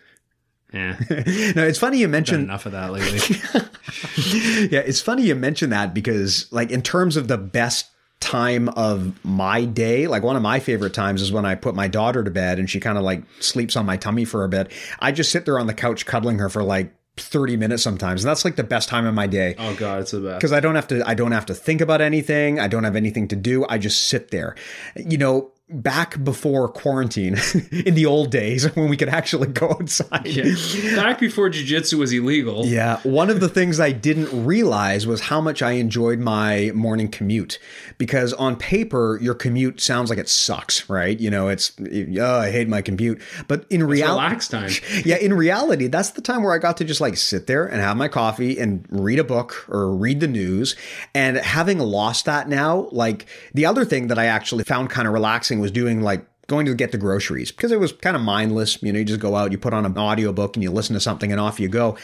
Yeah. 0.74 0.98
no, 1.10 1.64
it's 1.64 1.78
funny 1.78 2.00
you 2.00 2.08
mentioned 2.08 2.44
enough 2.44 2.66
of 2.66 2.72
that 2.72 2.92
lately. 2.92 3.20
yeah, 4.72 4.80
it's 4.80 5.00
funny 5.00 5.24
you 5.24 5.36
mentioned 5.36 5.72
that 5.72 5.94
because, 5.94 6.52
like, 6.52 6.72
in 6.72 6.82
terms 6.82 7.16
of 7.16 7.28
the 7.28 7.38
best 7.38 7.86
time 8.24 8.70
of 8.70 9.14
my 9.26 9.66
day. 9.66 10.08
Like 10.08 10.24
one 10.24 10.36
of 10.36 10.42
my 10.42 10.60
favorite 10.60 10.94
times 10.94 11.22
is 11.22 11.32
when 11.32 11.46
I 11.46 11.56
put 11.56 11.76
my 11.76 11.88
daughter 11.88 12.24
to 12.24 12.32
bed 12.32 12.58
and 12.58 12.70
she 12.70 12.80
kind 12.80 12.98
of 12.98 13.04
like 13.04 13.24
sleeps 13.40 13.76
on 13.76 13.86
my 13.86 13.98
tummy 13.98 14.26
for 14.26 14.44
a 14.44 14.50
bit. 14.50 14.72
I 15.00 15.12
just 15.12 15.32
sit 15.32 15.46
there 15.46 15.60
on 15.60 15.68
the 15.68 15.74
couch 15.74 16.06
cuddling 16.06 16.40
her 16.40 16.50
for 16.50 16.64
like 16.64 16.94
30 17.18 17.58
minutes 17.58 17.84
sometimes 17.84 18.24
and 18.24 18.30
that's 18.30 18.44
like 18.44 18.56
the 18.56 18.64
best 18.64 18.90
time 18.90 19.06
of 19.06 19.14
my 19.14 19.28
day 19.28 19.54
oh 19.60 19.76
god 19.76 20.02
it's 20.02 20.10
the 20.10 20.20
best 20.20 20.40
because 20.40 20.52
i 20.52 20.60
don't 20.60 20.74
have 20.74 20.88
to 20.88 21.08
i 21.08 21.14
don't 21.14 21.32
have 21.32 21.46
to 21.46 21.54
think 21.54 21.80
about 21.80 22.02
anything 22.02 22.60
i 22.60 22.68
don't 22.68 22.86
have 22.86 22.96
anything 22.96 23.28
to 23.28 23.36
do 23.36 23.64
i 23.70 23.78
just 23.78 24.06
sit 24.06 24.32
there 24.32 24.56
you 24.96 25.16
know 25.16 25.52
back 25.70 26.22
before 26.24 26.68
quarantine 26.68 27.38
in 27.72 27.96
the 27.96 28.06
old 28.06 28.30
days 28.32 28.66
when 28.76 28.90
we 28.90 28.98
could 28.98 29.10
actually 29.10 29.48
go 29.48 29.70
outside. 29.70 30.26
Yeah. 30.26 30.54
Back 30.96 31.20
before 31.20 31.50
jujitsu 31.50 31.98
was 31.98 32.12
illegal. 32.12 32.66
Yeah. 32.66 33.00
One 33.04 33.30
of 33.30 33.40
the 33.40 33.50
things 33.50 33.80
I 33.80 33.92
didn't 33.92 34.46
realize 34.46 35.08
was 35.08 35.22
how 35.22 35.40
much 35.40 35.62
I 35.62 35.72
enjoyed 35.72 36.20
my 36.20 36.72
morning 36.76 37.08
commute 37.08 37.60
because 37.98 38.34
on 38.34 38.58
paper, 38.58 39.18
your 39.22 39.34
commute 39.34 39.80
sounds 39.80 40.10
like 40.10 40.20
it 40.20 40.30
sucks, 40.30 40.90
right? 40.90 41.20
You 41.20 41.32
know, 41.32 41.48
it's, 41.48 41.72
oh, 41.80 42.40
I 42.40 42.52
hate 42.52 42.68
my 42.68 42.82
commute. 42.82 43.22
But 43.48 43.66
in 43.70 43.84
reality, 43.84 44.40
time. 44.48 44.70
Yeah. 45.06 45.18
In 45.18 45.34
reality, 45.34 45.88
that's 45.88 46.12
the 46.12 46.22
time 46.22 46.44
where 46.44 46.54
I 46.54 46.58
got 46.58 46.78
to 46.78 46.86
just 46.86 47.02
like 47.02 47.18
sit 47.18 47.48
there 47.48 47.66
and 47.66 47.82
have 47.82 47.98
my 47.98 48.08
coffee 48.08 48.60
and 48.60 48.86
read 48.90 49.20
a 49.20 49.24
book 49.24 49.66
or 49.70 49.94
read 49.96 50.20
the 50.20 50.28
news. 50.28 50.76
And 51.16 51.38
having 51.38 51.80
lost 51.80 52.26
that 52.26 52.48
now, 52.50 52.90
like 52.92 53.26
the 53.54 53.66
other 53.66 53.86
thing 53.86 54.08
that 54.08 54.20
I 54.20 54.26
actually 54.26 54.64
found 54.66 54.90
kind 54.90 55.08
of 55.08 55.14
relaxing 55.14 55.53
was 55.60 55.72
doing 55.72 56.02
like 56.02 56.26
going 56.48 56.66
to 56.66 56.76
get 56.76 56.92
the 56.92 56.98
groceries 56.98 57.52
because 57.52 57.72
it 57.72 57.80
was 57.80 57.94
kind 57.94 58.16
of 58.16 58.22
mindless. 58.22 58.82
You 58.82 58.94
know, 58.94 59.00
you 59.00 59.06
just 59.06 59.20
go 59.20 59.36
out, 59.36 59.52
you 59.52 59.58
put 59.58 59.74
on 59.74 59.86
an 59.86 59.98
audiobook 59.98 60.56
and 60.56 60.64
you 60.64 60.72
listen 60.72 60.94
to 60.94 61.00
something 61.00 61.32
and 61.32 61.40
off 61.40 61.60
you 61.60 61.70
go. 61.70 61.98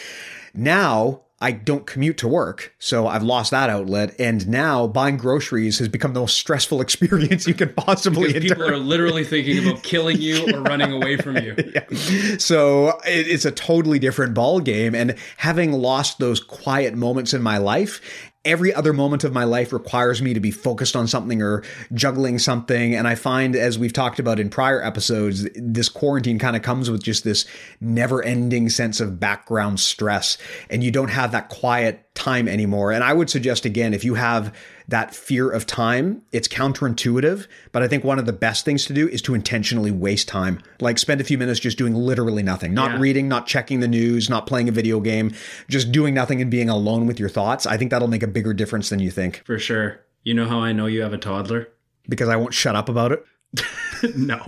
Now 0.53 1.21
I 1.41 1.51
don't 1.53 1.85
commute 1.85 2.17
to 2.17 2.27
work, 2.27 2.73
so 2.79 3.07
I've 3.07 3.23
lost 3.23 3.51
that 3.51 3.69
outlet. 3.69 4.13
And 4.19 4.45
now 4.49 4.87
buying 4.87 5.15
groceries 5.15 5.79
has 5.79 5.87
become 5.87 6.13
the 6.13 6.19
most 6.19 6.37
stressful 6.37 6.81
experience 6.81 7.47
you 7.47 7.53
can 7.53 7.73
possibly. 7.73 8.33
Because 8.33 8.49
people 8.49 8.67
are 8.67 8.77
literally 8.77 9.23
thinking 9.23 9.65
about 9.65 9.83
killing 9.83 10.19
you 10.19 10.53
or 10.53 10.61
running 10.61 10.91
away 10.91 11.15
from 11.15 11.37
you. 11.37 11.55
yeah. 11.75 12.37
So 12.37 12.99
it's 13.05 13.45
a 13.45 13.51
totally 13.51 13.99
different 13.99 14.33
ball 14.33 14.59
game. 14.59 14.93
And 14.93 15.15
having 15.37 15.71
lost 15.71 16.19
those 16.19 16.41
quiet 16.41 16.95
moments 16.95 17.33
in 17.33 17.41
my 17.41 17.57
life, 17.57 18.28
every 18.49 18.73
other 18.73 18.93
moment 18.93 19.23
of 19.23 19.31
my 19.31 19.43
life 19.43 19.71
requires 19.71 20.21
me 20.21 20.33
to 20.33 20.39
be 20.39 20.49
focused 20.49 20.95
on 20.95 21.07
something 21.07 21.41
or 21.41 21.63
juggling 21.93 22.39
something. 22.39 22.95
And 22.95 23.07
I 23.07 23.15
find, 23.15 23.55
as 23.55 23.77
we've 23.77 23.93
talked 23.93 24.19
about 24.19 24.39
in 24.39 24.49
prior 24.49 24.81
episodes, 24.81 25.47
this 25.55 25.87
quarantine 25.87 26.39
kind 26.39 26.55
of 26.55 26.63
comes 26.63 26.89
with 26.89 27.03
just 27.03 27.23
this 27.23 27.45
never 27.79 28.23
ending 28.23 28.69
sense 28.69 28.99
of 28.99 29.19
background 29.19 29.79
stress. 29.79 30.37
And 30.69 30.83
you 30.83 30.89
don't 30.89 31.09
have 31.09 31.31
that 31.31 31.49
quiet 31.49 32.03
time 32.15 32.47
anymore. 32.47 32.91
And 32.91 33.03
I 33.03 33.13
would 33.13 33.29
suggest, 33.29 33.65
again, 33.65 33.93
if 33.93 34.03
you 34.03 34.15
have 34.15 34.53
that 34.89 35.13
fear 35.13 35.49
of 35.49 35.65
time. 35.65 36.23
It's 36.31 36.47
counterintuitive, 36.47 37.47
but 37.71 37.83
I 37.83 37.87
think 37.87 38.03
one 38.03 38.19
of 38.19 38.25
the 38.25 38.33
best 38.33 38.65
things 38.65 38.85
to 38.85 38.93
do 38.93 39.07
is 39.07 39.21
to 39.23 39.35
intentionally 39.35 39.91
waste 39.91 40.27
time. 40.27 40.61
Like 40.81 40.97
spend 40.97 41.21
a 41.21 41.23
few 41.23 41.37
minutes 41.37 41.59
just 41.59 41.77
doing 41.77 41.93
literally 41.93 42.43
nothing, 42.43 42.73
not 42.73 42.91
yeah. 42.91 42.99
reading, 42.99 43.27
not 43.27 43.47
checking 43.47 43.79
the 43.79 43.87
news, 43.87 44.29
not 44.29 44.47
playing 44.47 44.67
a 44.67 44.71
video 44.71 44.99
game, 44.99 45.33
just 45.69 45.91
doing 45.91 46.13
nothing 46.13 46.41
and 46.41 46.49
being 46.51 46.69
alone 46.69 47.05
with 47.05 47.19
your 47.19 47.29
thoughts. 47.29 47.65
I 47.65 47.77
think 47.77 47.91
that'll 47.91 48.07
make 48.07 48.23
a 48.23 48.27
bigger 48.27 48.53
difference 48.53 48.89
than 48.89 48.99
you 48.99 49.11
think. 49.11 49.43
For 49.45 49.59
sure. 49.59 50.01
You 50.23 50.33
know 50.33 50.47
how 50.47 50.59
I 50.59 50.73
know 50.73 50.87
you 50.87 51.01
have 51.01 51.13
a 51.13 51.17
toddler? 51.17 51.69
Because 52.07 52.27
I 52.29 52.35
won't 52.35 52.53
shut 52.53 52.75
up 52.75 52.89
about 52.89 53.11
it. 53.11 53.23
no, 54.15 54.39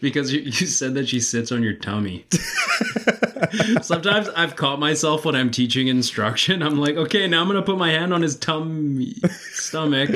because 0.00 0.32
you, 0.32 0.40
you 0.40 0.52
said 0.52 0.94
that 0.94 1.08
she 1.08 1.18
sits 1.20 1.50
on 1.50 1.62
your 1.62 1.72
tummy. 1.72 2.24
Sometimes 3.82 4.28
I've 4.30 4.54
caught 4.54 4.78
myself 4.78 5.24
when 5.24 5.34
I'm 5.34 5.50
teaching 5.50 5.88
instruction. 5.88 6.62
I'm 6.62 6.78
like, 6.78 6.96
okay, 6.96 7.26
now 7.26 7.40
I'm 7.40 7.48
gonna 7.48 7.62
put 7.62 7.78
my 7.78 7.90
hand 7.90 8.14
on 8.14 8.22
his 8.22 8.36
tummy, 8.36 9.16
stomach. 9.52 10.10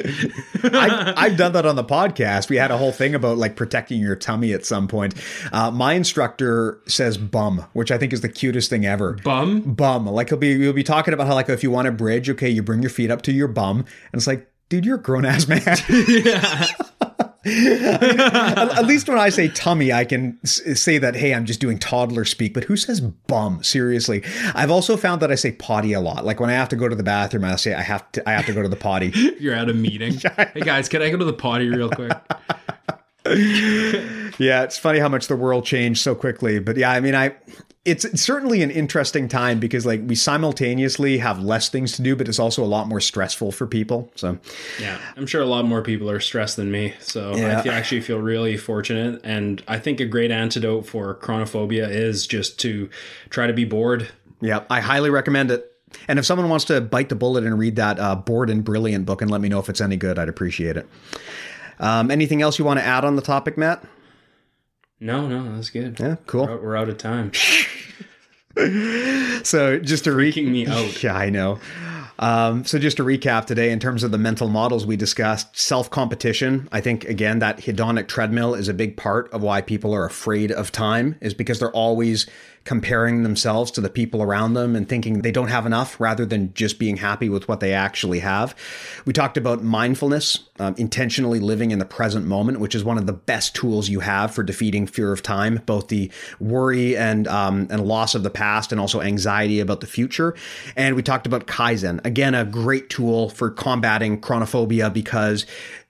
I, 0.62 1.14
have 1.28 1.36
done 1.36 1.52
that 1.52 1.66
on 1.66 1.74
the 1.74 1.84
podcast. 1.84 2.48
We 2.48 2.56
had 2.56 2.70
a 2.70 2.78
whole 2.78 2.92
thing 2.92 3.14
about 3.14 3.36
like 3.36 3.56
protecting 3.56 4.00
your 4.00 4.16
tummy 4.16 4.52
at 4.52 4.64
some 4.64 4.86
point. 4.86 5.14
Uh, 5.52 5.72
my 5.72 5.94
instructor 5.94 6.80
says 6.86 7.18
"bum," 7.18 7.64
which 7.72 7.90
I 7.90 7.98
think 7.98 8.12
is 8.12 8.20
the 8.20 8.28
cutest 8.28 8.70
thing 8.70 8.86
ever. 8.86 9.14
Bum, 9.24 9.62
bum. 9.74 10.06
Like 10.06 10.28
he'll 10.28 10.38
be 10.38 10.56
he'll 10.58 10.72
be 10.72 10.84
talking 10.84 11.14
about 11.14 11.26
how 11.26 11.34
like 11.34 11.48
if 11.48 11.64
you 11.64 11.70
want 11.70 11.88
a 11.88 11.92
bridge, 11.92 12.30
okay, 12.30 12.48
you 12.48 12.62
bring 12.62 12.82
your 12.82 12.90
feet 12.90 13.10
up 13.10 13.22
to 13.22 13.32
your 13.32 13.48
bum, 13.48 13.78
and 13.78 13.86
it's 14.14 14.28
like, 14.28 14.48
dude, 14.68 14.86
you're 14.86 14.96
a 14.96 15.02
grown 15.02 15.24
ass 15.24 15.48
man. 15.48 15.62
yeah. 16.08 16.66
At 17.46 18.86
least 18.86 19.08
when 19.08 19.18
I 19.18 19.28
say 19.28 19.48
tummy, 19.48 19.92
I 19.92 20.04
can 20.04 20.38
say 20.44 20.98
that, 20.98 21.14
hey, 21.14 21.34
I'm 21.34 21.44
just 21.44 21.60
doing 21.60 21.78
toddler 21.78 22.24
speak, 22.24 22.54
but 22.54 22.64
who 22.64 22.76
says 22.76 23.00
bum? 23.00 23.62
Seriously. 23.62 24.22
I've 24.54 24.70
also 24.70 24.96
found 24.96 25.20
that 25.22 25.30
I 25.30 25.34
say 25.34 25.52
potty 25.52 25.92
a 25.92 26.00
lot. 26.00 26.24
Like 26.24 26.40
when 26.40 26.50
I 26.50 26.54
have 26.54 26.68
to 26.70 26.76
go 26.76 26.88
to 26.88 26.96
the 26.96 27.02
bathroom, 27.02 27.44
I 27.44 27.56
say 27.56 27.74
I 27.74 27.82
have 27.82 28.10
to 28.12 28.28
I 28.28 28.32
have 28.32 28.46
to 28.46 28.52
go 28.52 28.62
to 28.62 28.68
the 28.68 28.76
potty. 28.76 29.12
You're 29.38 29.54
at 29.54 29.68
a 29.68 29.74
meeting. 29.74 30.14
hey 30.36 30.60
guys, 30.60 30.88
can 30.88 31.02
I 31.02 31.10
go 31.10 31.16
to 31.16 31.24
the 31.24 31.32
potty 31.32 31.68
real 31.68 31.90
quick? 31.90 32.12
yeah, 33.26 34.62
it's 34.64 34.78
funny 34.78 34.98
how 34.98 35.08
much 35.08 35.28
the 35.28 35.36
world 35.36 35.64
changed 35.64 36.00
so 36.02 36.14
quickly. 36.14 36.58
But 36.58 36.76
yeah, 36.76 36.90
I 36.90 37.00
mean, 37.00 37.14
I 37.14 37.34
it's, 37.84 38.20
certainly 38.20 38.62
an 38.62 38.70
interesting 38.70 39.28
time 39.28 39.60
because 39.60 39.84
like 39.84 40.00
we 40.06 40.14
simultaneously 40.14 41.18
have 41.18 41.40
less 41.40 41.68
things 41.68 41.92
to 41.92 42.02
do, 42.02 42.16
but 42.16 42.28
it's 42.28 42.38
also 42.38 42.64
a 42.64 42.66
lot 42.66 42.88
more 42.88 43.00
stressful 43.00 43.52
for 43.52 43.66
people. 43.66 44.10
So 44.14 44.38
Yeah, 44.80 44.98
I'm 45.16 45.26
sure 45.26 45.42
a 45.42 45.46
lot 45.46 45.64
more 45.66 45.82
people 45.82 46.10
are 46.10 46.20
stressed 46.20 46.56
than 46.56 46.70
me. 46.70 46.94
So 47.00 47.36
Yeah. 47.36 47.62
I 47.64 47.68
actually 47.68 48.00
feel 48.00 48.18
really 48.18 48.56
fortunate. 48.56 49.20
And 49.24 49.62
I 49.68 49.78
think 49.78 50.00
a 50.00 50.06
great 50.06 50.30
antidote 50.30 50.86
for 50.86 51.14
chronophobia 51.16 51.88
is 51.90 52.26
just 52.26 52.58
to 52.60 52.88
try 53.30 53.46
to 53.46 53.52
be 53.52 53.64
bored. 53.64 54.08
yeah, 54.40 54.64
I 54.70 54.80
highly 54.80 55.10
recommend 55.10 55.50
it. 55.50 55.70
And 56.08 56.18
if 56.18 56.24
someone 56.26 56.48
wants 56.48 56.64
to 56.66 56.80
bite 56.80 57.08
the 57.08 57.14
bullet 57.14 57.44
and 57.44 57.56
read 57.58 57.76
that 57.76 58.00
uh, 58.00 58.16
Bored 58.16 58.50
and 58.50 58.64
Brilliant 58.64 59.06
book 59.06 59.22
and 59.22 59.30
let 59.30 59.40
me 59.40 59.48
know 59.48 59.60
if 59.60 59.68
it's 59.68 59.80
any 59.80 59.96
good, 59.96 60.18
I'd 60.18 60.28
appreciate 60.28 60.76
it. 60.76 60.88
Um, 61.78 62.10
anything 62.10 62.42
else 62.42 62.58
you 62.58 62.64
want 62.64 62.80
to 62.80 62.84
add 62.84 63.04
on 63.04 63.14
the 63.16 63.22
topic, 63.22 63.56
Matt? 63.56 63.84
No, 65.00 65.26
no, 65.28 65.54
that's 65.54 65.70
good. 65.70 65.98
Yeah, 66.00 66.16
cool. 66.26 66.46
We're 66.46 66.52
out- 66.54 66.62
We're 66.64 66.76
out 66.76 66.88
of 66.88 66.98
time. 66.98 67.30
So 68.56 69.78
just 69.78 70.04
to 70.04 70.12
re- 70.12 70.32
me 70.34 70.66
out. 70.66 70.84
Yeah, 71.02 71.16
I 71.16 71.30
know. 71.30 71.58
Um, 72.18 72.64
so 72.64 72.78
just 72.78 72.98
to 72.98 73.02
recap 73.02 73.46
today, 73.46 73.70
in 73.70 73.80
terms 73.80 74.04
of 74.04 74.12
the 74.12 74.18
mental 74.18 74.48
models 74.48 74.86
we 74.86 74.96
discussed, 74.96 75.58
self 75.58 75.90
competition. 75.90 76.68
I 76.70 76.80
think 76.80 77.04
again 77.04 77.40
that 77.40 77.58
hedonic 77.58 78.06
treadmill 78.06 78.54
is 78.54 78.68
a 78.68 78.74
big 78.74 78.96
part 78.96 79.32
of 79.32 79.42
why 79.42 79.60
people 79.60 79.92
are 79.94 80.04
afraid 80.04 80.52
of 80.52 80.70
time, 80.70 81.16
is 81.20 81.34
because 81.34 81.58
they're 81.58 81.72
always 81.72 82.26
comparing 82.64 83.22
themselves 83.22 83.70
to 83.70 83.80
the 83.80 83.90
people 83.90 84.22
around 84.22 84.54
them 84.54 84.74
and 84.74 84.88
thinking 84.88 85.20
they 85.20 85.30
don't 85.30 85.48
have 85.48 85.66
enough, 85.66 86.00
rather 86.00 86.24
than 86.24 86.52
just 86.54 86.78
being 86.78 86.96
happy 86.96 87.28
with 87.28 87.46
what 87.46 87.60
they 87.60 87.72
actually 87.72 88.20
have. 88.20 88.54
We 89.04 89.12
talked 89.12 89.36
about 89.36 89.62
mindfulness, 89.62 90.48
um, 90.58 90.74
intentionally 90.78 91.40
living 91.40 91.70
in 91.70 91.78
the 91.78 91.84
present 91.84 92.26
moment, 92.26 92.60
which 92.60 92.74
is 92.74 92.82
one 92.82 92.96
of 92.96 93.06
the 93.06 93.12
best 93.12 93.54
tools 93.54 93.88
you 93.88 94.00
have 94.00 94.34
for 94.34 94.42
defeating 94.42 94.86
fear 94.86 95.12
of 95.12 95.22
time, 95.22 95.60
both 95.66 95.88
the 95.88 96.10
worry 96.40 96.96
and 96.96 97.28
um, 97.28 97.66
and 97.70 97.86
loss 97.86 98.14
of 98.14 98.22
the 98.22 98.30
past, 98.30 98.72
and 98.72 98.80
also 98.80 99.00
anxiety 99.00 99.60
about 99.60 99.80
the 99.80 99.86
future. 99.86 100.34
And 100.76 100.96
we 100.96 101.02
talked 101.02 101.26
about 101.26 101.46
kaizen, 101.46 102.04
again, 102.04 102.34
a 102.34 102.44
great 102.44 102.88
tool 102.88 103.28
for 103.28 103.50
combating 103.50 104.20
chronophobia 104.20 104.92
because 104.92 105.44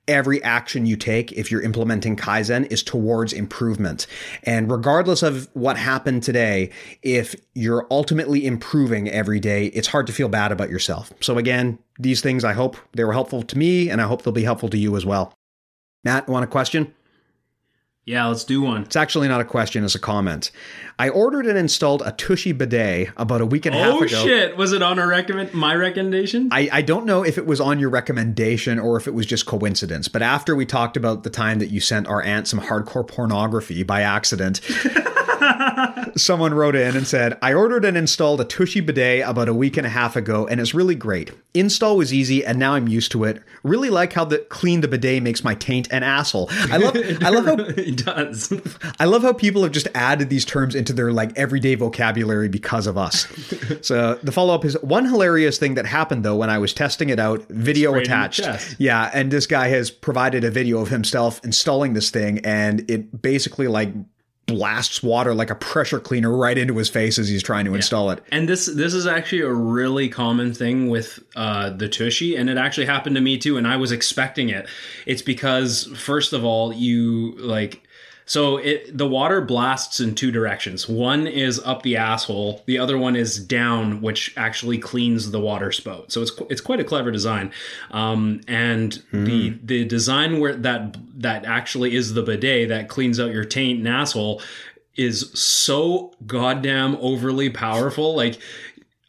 every 0.09 0.42
action 0.42 0.86
you 0.86 0.96
take 0.96 1.32
if 1.32 1.50
you're 1.50 1.62
implementing 1.62 2.16
kaizen 2.16 2.70
is 2.70 2.82
towards 2.82 3.32
improvement. 3.32 4.07
And 4.42 4.70
regardless 4.70 5.22
of 5.22 5.48
what 5.55 5.76
happened 5.76 6.22
today 6.22 6.70
if 7.02 7.34
you're 7.55 7.86
ultimately 7.90 8.46
improving 8.46 9.09
every 9.09 9.40
day 9.40 9.66
it's 9.66 9.88
hard 9.88 10.07
to 10.07 10.12
feel 10.12 10.28
bad 10.28 10.52
about 10.52 10.70
yourself. 10.70 11.12
So 11.20 11.38
again 11.38 11.78
these 11.98 12.20
things 12.20 12.44
i 12.44 12.52
hope 12.52 12.76
they 12.92 13.05
were 13.05 13.12
helpful 13.12 13.42
to 13.42 13.59
me 13.59 13.88
and 13.88 14.00
i 14.00 14.05
hope 14.05 14.22
they'll 14.22 14.32
be 14.32 14.44
helpful 14.44 14.68
to 14.70 14.78
you 14.78 14.96
as 14.96 15.07
well. 15.07 15.32
Matt 16.05 16.28
want 16.28 16.44
a 16.44 16.48
question 16.48 16.92
Yeah, 18.07 18.26
let's 18.26 18.44
do 18.44 18.61
one. 18.61 18.82
it's 18.82 18.96
actually 18.96 19.28
not 19.28 19.40
a 19.40 19.44
question 19.44 19.82
it's 19.82 19.94
a 19.94 19.98
comment 19.98 20.50
i 20.98 21.09
ordered 21.09 21.46
and 21.46 21.57
installed 21.57 22.02
a 22.05 22.12
tushy 22.12 22.52
bidet 22.52 23.09
about 23.16 23.40
a 23.40 23.46
week 23.46 23.64
and 23.66 23.74
a 23.74 23.78
half 23.78 23.94
Oh 23.94 24.02
ago 24.02 24.20
Oh 24.20 24.26
shit! 24.26 24.57
Was 24.57 24.72
it 24.72 24.82
on 24.82 24.98
a 24.98 25.07
recommend 25.07 25.55
my 25.55 25.74
recommendation? 25.74 26.48
I, 26.52 26.68
I 26.70 26.82
don't 26.82 27.07
know 27.07 27.24
if 27.24 27.38
it 27.38 27.46
was 27.46 27.61
on 27.61 27.78
your 27.78 27.88
recommendation 27.90 28.78
or 28.78 28.96
if 28.96 29.07
it 29.09 29.14
was 29.14 29.24
just 29.26 29.46
coincidence, 29.46 30.07
but 30.09 30.22
after 30.22 30.55
we 30.55 30.66
talked 30.66 30.96
about 30.96 31.22
the 31.22 31.30
time 31.30 31.59
that 31.61 31.70
you 31.70 31.80
sent 31.80 32.07
our 32.07 32.22
aunt 32.22 32.46
some 32.46 32.61
hardcore 32.61 33.07
pornography 33.09 33.82
by 33.82 34.02
accident, 34.02 34.61
someone 36.16 36.54
wrote 36.54 36.76
in 36.76 36.96
and 36.96 37.06
said, 37.06 37.38
I 37.42 37.54
ordered 37.54 37.84
and 37.84 37.96
installed 37.96 38.40
a 38.40 38.44
Tushy 38.44 38.80
bidet 38.80 39.26
about 39.26 39.48
a 39.48 39.54
week 39.54 39.76
and 39.76 39.86
a 39.86 39.90
half 39.90 40.16
ago, 40.16 40.46
and 40.46 40.60
it's 40.60 40.74
really 40.74 40.94
great. 40.94 41.32
Install 41.54 41.96
was 41.96 42.12
easy, 42.12 42.44
and 42.44 42.58
now 42.58 42.74
I'm 42.74 42.88
used 42.88 43.12
to 43.12 43.24
it. 43.24 43.42
Really 43.62 43.90
like 43.90 44.12
how 44.12 44.24
the 44.24 44.38
clean 44.38 44.80
the 44.80 44.88
bidet 44.88 45.22
makes 45.22 45.44
my 45.44 45.54
taint 45.54 45.88
an 45.92 46.02
asshole. 46.02 46.48
I 46.50 46.76
love 46.76 46.96
I 47.22 47.28
love 47.30 47.44
how 47.46 47.54
it 47.58 48.04
does. 48.04 48.52
I 48.98 49.04
love 49.04 49.22
how 49.22 49.32
people 49.32 49.62
have 49.62 49.72
just 49.72 49.88
added 49.94 50.30
these 50.30 50.44
terms 50.44 50.74
into 50.74 50.92
their 50.92 51.12
like 51.12 51.36
everyday 51.36 51.74
vocabulary 51.74 52.48
because 52.48 52.86
of 52.86 52.98
us. 52.98 53.26
so 53.80 54.14
the 54.22 54.32
follow 54.32 54.54
up 54.54 54.64
is 54.64 54.74
one 54.82 55.04
hilarious 55.04 55.58
thing 55.58 55.74
that 55.74 55.86
happened 55.86 56.24
though 56.24 56.36
when 56.36 56.50
I 56.50 56.58
was 56.58 56.72
testing 56.72 57.08
it 57.08 57.18
out, 57.18 57.46
video 57.48 57.92
Sprayed 57.92 58.06
attached. 58.06 58.76
Yeah, 58.78 59.10
and 59.14 59.30
this 59.30 59.46
guy 59.46 59.68
has 59.68 59.90
provided 59.90 60.44
a 60.44 60.50
video 60.50 60.80
of 60.80 60.88
himself 60.88 61.40
installing 61.44 61.94
this 61.94 62.10
thing, 62.10 62.40
and 62.40 62.88
it 62.90 63.22
basically 63.22 63.68
like 63.68 63.92
blasts 64.47 65.03
water 65.03 65.34
like 65.34 65.51
a 65.51 65.55
pressure 65.55 66.01
cleaner 66.01 66.34
right 66.36 66.59
into 66.59 66.76
his 66.76 66.88
face 66.88 67.18
as 67.18 67.28
he's 67.28 67.42
trying 67.42 67.64
to 67.64 67.74
install 67.74 68.11
it. 68.11 68.22
And 68.30 68.49
this 68.49 68.66
this 68.66 68.95
is 68.95 69.07
actually 69.07 69.40
a 69.40 69.53
really 69.53 70.09
common 70.09 70.53
thing 70.53 70.88
with 70.88 71.18
uh, 71.36 71.70
the 71.70 71.88
tushy, 71.88 72.36
and 72.36 72.51
it 72.51 72.59
actually 72.59 72.86
happened 72.86 73.16
to 73.16 73.22
me 73.22 73.38
too. 73.38 73.57
And 73.57 73.66
I 73.66 73.76
was 73.76 73.92
expecting 73.92 74.51
it. 74.51 74.66
It's 75.07 75.22
because 75.22 75.84
first 75.97 76.32
of 76.32 76.45
all, 76.45 76.72
you 76.72 77.32
like 77.36 77.84
so 78.26 78.57
it 78.57 78.97
the 78.97 79.07
water 79.07 79.40
blasts 79.40 80.01
in 80.01 80.14
two 80.14 80.30
directions. 80.30 80.88
One 80.88 81.26
is 81.26 81.61
up 81.61 81.82
the 81.82 81.97
asshole. 81.97 82.62
The 82.66 82.78
other 82.78 82.97
one 82.97 83.16
is 83.16 83.38
down, 83.38 84.01
which 84.01 84.32
actually 84.36 84.78
cleans 84.78 85.30
the 85.30 85.40
water 85.40 85.72
spout. 85.72 86.11
So 86.11 86.22
it's 86.22 86.32
it's 86.49 86.61
quite 86.61 86.80
a 86.80 86.84
clever 86.84 87.11
design. 87.11 87.53
Um, 87.90 88.40
and 88.49 89.03
the 89.12 89.59
the 89.62 89.84
design 89.84 90.40
where 90.40 90.57
that 90.57 91.13
that 91.24 91.44
actually 91.44 91.94
is 91.94 92.14
the 92.14 92.22
bidet 92.22 92.68
that 92.68 92.88
cleans 92.88 93.18
out 93.18 93.32
your 93.32 93.44
taint 93.44 93.80
and 93.80 93.88
asshole 93.88 94.40
is 94.96 95.30
so 95.38 96.12
goddamn 96.26 96.96
overly 97.00 97.50
powerful. 97.50 98.14
Like, 98.14 98.38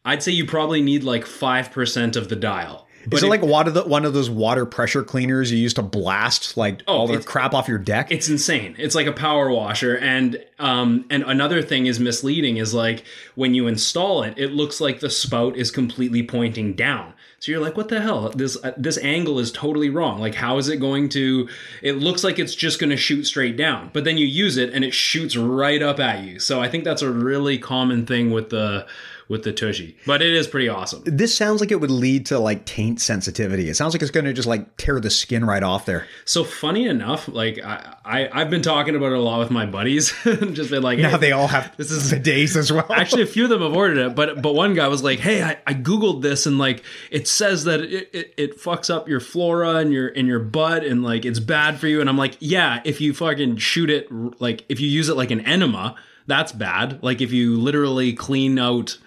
I'd 0.03 0.24
say 0.24 0.32
you 0.32 0.45
probably 0.45 0.82
need 0.82 1.03
like 1.03 1.26
5% 1.26 2.16
of 2.16 2.30
the 2.30 2.36
dial. 2.36 2.86
Is 3.11 3.22
it 3.22 3.28
like 3.28 3.43
one 3.43 3.68
of 3.68 3.76
the 3.76 3.84
one 3.84 4.03
of 4.03 4.13
those 4.13 4.30
water 4.32 4.66
pressure 4.66 5.03
cleaners 5.03 5.51
you 5.51 5.57
use 5.57 5.76
to 5.76 5.84
blast 5.84 6.57
like 6.57 6.82
all 6.88 7.07
the 7.07 7.20
crap 7.20 7.53
off 7.53 7.68
your 7.68 7.78
deck? 7.78 8.11
it's 8.11 8.30
insane. 8.30 8.76
It's 8.80 8.95
like 8.95 9.05
a 9.05 9.11
power 9.11 9.51
washer, 9.51 9.95
and 9.97 10.43
um, 10.57 11.05
and 11.11 11.24
another 11.24 11.61
thing 11.61 11.86
is 11.86 11.99
misleading 11.99 12.57
is 12.57 12.74
like 12.74 13.03
when 13.36 13.53
you 13.53 13.68
install 13.68 14.24
it, 14.24 14.39
it 14.39 14.53
looks 14.53 14.82
like 14.82 15.01
the 15.01 15.11
spout 15.11 15.55
is 15.55 15.70
completely 15.70 16.24
pointing 16.24 16.74
down. 16.74 17.13
So 17.40 17.52
you're 17.52 17.62
like, 17.62 17.78
what 17.78 17.90
the 17.90 18.02
hell? 18.02 18.30
This 18.30 18.58
uh, 18.64 18.74
this 18.78 18.98
angle 19.00 19.40
is 19.40 19.52
totally 19.52 19.90
wrong. 19.90 20.20
Like, 20.20 20.36
how 20.36 20.58
is 20.58 20.70
it 20.70 20.78
going 20.78 21.10
to? 21.10 21.48
It 21.82 21.94
looks 21.94 22.24
like 22.24 22.40
it's 22.40 22.56
just 22.56 22.80
going 22.80 22.90
to 22.90 22.98
shoot 22.98 23.26
straight 23.26 23.58
down, 23.58 23.92
but 23.94 24.04
then 24.04 24.18
you 24.18 24.26
use 24.26 24.58
it 24.58 24.74
and 24.74 24.84
it 24.84 24.94
shoots 24.94 25.36
right 25.36 25.82
up 25.82 26.00
at 26.00 26.24
you. 26.24 26.40
So 26.40 26.62
I 26.62 26.70
think 26.70 26.84
that's 26.84 27.02
a 27.02 27.12
really 27.12 27.58
common 27.58 28.06
thing 28.06 28.32
with 28.32 28.50
the 28.50 28.88
with 29.28 29.44
the 29.44 29.52
tushy, 29.52 29.98
but 30.06 30.22
it 30.22 30.34
is 30.34 30.48
pretty 30.48 30.70
awesome. 30.70 31.02
this 31.06 31.36
sounds 31.36 31.60
like 31.60 31.72
it 31.72 31.82
would 31.82 31.90
lead 31.90 32.26
to 32.28 32.38
like 32.38 32.66
taint 32.66 33.02
sensitivity. 33.02 33.70
It 33.70 33.76
sounds 33.76 33.94
like 33.94 34.02
it's 34.02 34.12
going 34.12 34.26
to 34.26 34.34
just 34.34 34.48
like 34.48 34.78
tear 34.78 35.00
the 35.00 35.10
skin 35.10 35.44
right 35.46 35.64
off 35.64 35.86
there. 35.86 36.06
So 36.26 36.44
funny 36.44 36.88
enough, 36.88 37.28
like 37.28 37.60
I, 37.64 37.96
I 38.06 38.30
I've 38.32 38.50
been 38.52 38.62
talking 38.62 38.96
about 38.96 39.12
it 39.14 39.18
a 39.18 39.22
lot 39.22 39.40
with 39.40 39.50
my 39.52 39.66
buddies, 39.66 40.14
just 40.24 40.70
been 40.70 40.84
like, 40.84 41.00
Now 41.00 41.12
hey, 41.12 41.18
they 41.18 41.32
all 41.32 41.48
have 41.48 41.76
This 41.78 41.90
is- 41.92 42.10
the 42.12 42.18
bidets 42.18 42.56
as 42.56 42.72
well. 42.72 42.86
actually 42.94 43.24
a 43.24 43.26
few 43.36 43.46
of 43.46 43.50
them 43.50 43.62
have 43.62 43.74
ordered 43.76 43.98
it 43.98 44.16
but 44.16 44.42
but 44.42 44.54
one 44.54 44.74
guy 44.76 44.88
was 44.88 45.04
like 45.04 45.20
hey 45.20 45.42
i, 45.44 45.58
I 45.66 45.74
googled 45.74 46.22
this 46.22 46.46
and 46.46 46.58
like 46.58 46.84
it 47.10 47.28
says 47.28 47.64
that 47.64 47.82
it, 47.82 48.10
it, 48.14 48.34
it 48.38 48.60
fucks 48.62 48.94
up 48.94 49.08
your 49.10 49.20
flora 49.20 49.76
and 49.78 49.92
your 49.92 50.08
in 50.08 50.28
your 50.28 50.40
butt 50.40 50.84
and 50.84 51.04
like 51.04 51.26
it's 51.26 51.40
bad 51.40 51.80
for 51.80 51.88
you 51.88 52.00
and 52.02 52.10
i'm 52.10 52.18
like 52.18 52.38
yeah 52.40 52.82
if 52.86 53.02
you 53.02 53.14
fucking 53.14 53.58
shoot 53.58 53.90
it 53.90 54.08
like 54.40 54.66
if 54.70 54.80
you 54.80 54.88
use 54.88 55.10
it 55.10 55.16
like 55.18 55.32
an 55.32 55.42
enema 55.42 55.96
that's 56.28 56.52
bad 56.52 57.02
like 57.04 57.22
if 57.22 57.32
you 57.32 57.60
literally 57.60 58.14
clean 58.14 58.58
out 58.60 58.98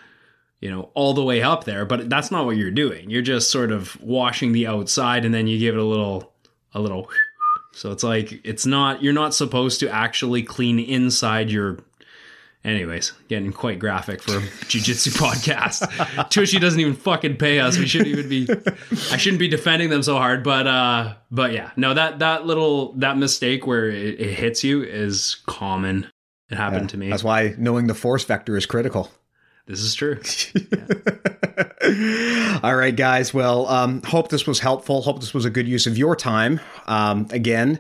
you 0.61 0.70
know 0.70 0.90
all 0.94 1.14
the 1.14 1.22
way 1.22 1.42
up 1.42 1.64
there 1.64 1.84
but 1.84 2.09
that's 2.11 2.30
not 2.30 2.44
what 2.44 2.56
you're 2.56 2.70
doing 2.70 3.09
you're 3.11 3.22
just 3.22 3.50
sort 3.50 3.70
of 3.70 4.00
washing 4.00 4.52
the 4.52 4.66
outside 4.66 5.24
and 5.24 5.34
then 5.34 5.46
you 5.46 5.59
give 5.59 5.74
it 5.74 5.80
a 5.80 5.84
little 5.84 6.32
a 6.74 6.80
little 6.80 7.09
so 7.72 7.92
it's 7.92 8.02
like 8.02 8.40
it's 8.44 8.66
not 8.66 9.02
you're 9.02 9.12
not 9.12 9.34
supposed 9.34 9.80
to 9.80 9.88
actually 9.88 10.42
clean 10.42 10.78
inside 10.78 11.50
your 11.50 11.78
Anyways, 12.64 13.12
getting 13.28 13.52
quite 13.52 13.78
graphic 13.78 14.20
for 14.20 14.38
a 14.38 14.40
jujitsu 14.66 15.16
podcast. 15.16 16.28
Tushy 16.28 16.59
doesn't 16.59 16.80
even 16.80 16.94
fucking 16.94 17.36
pay 17.36 17.61
us. 17.61 17.78
We 17.78 17.86
shouldn't 17.86 18.11
even 18.11 18.28
be. 18.28 18.48
I 19.12 19.16
shouldn't 19.16 19.38
be 19.38 19.46
defending 19.46 19.90
them 19.90 20.02
so 20.02 20.16
hard, 20.16 20.42
but 20.42 20.66
uh, 20.66 21.14
but 21.30 21.52
yeah, 21.52 21.70
no 21.76 21.94
that 21.94 22.18
that 22.18 22.46
little 22.46 22.94
that 22.94 23.16
mistake 23.16 23.64
where 23.64 23.88
it, 23.88 24.20
it 24.20 24.34
hits 24.34 24.64
you 24.64 24.82
is 24.82 25.36
common. 25.46 26.11
It 26.50 26.56
happened 26.56 26.90
to 26.90 26.96
me. 26.96 27.11
That's 27.11 27.22
why 27.22 27.54
knowing 27.59 27.86
the 27.86 27.94
force 27.94 28.24
vector 28.24 28.56
is 28.56 28.66
critical. 28.66 29.11
This 29.69 29.81
is 29.81 29.95
true. 29.95 30.19
All 32.62 32.75
right, 32.75 32.97
guys. 32.97 33.35
Well, 33.35 33.66
um, 33.69 34.03
hope 34.03 34.31
this 34.31 34.47
was 34.47 34.61
helpful. 34.61 35.03
Hope 35.03 35.21
this 35.21 35.35
was 35.35 35.45
a 35.45 35.51
good 35.51 35.69
use 35.69 35.87
of 35.87 35.99
your 35.99 36.16
time. 36.16 36.59
Um, 36.87 37.27
again, 37.31 37.79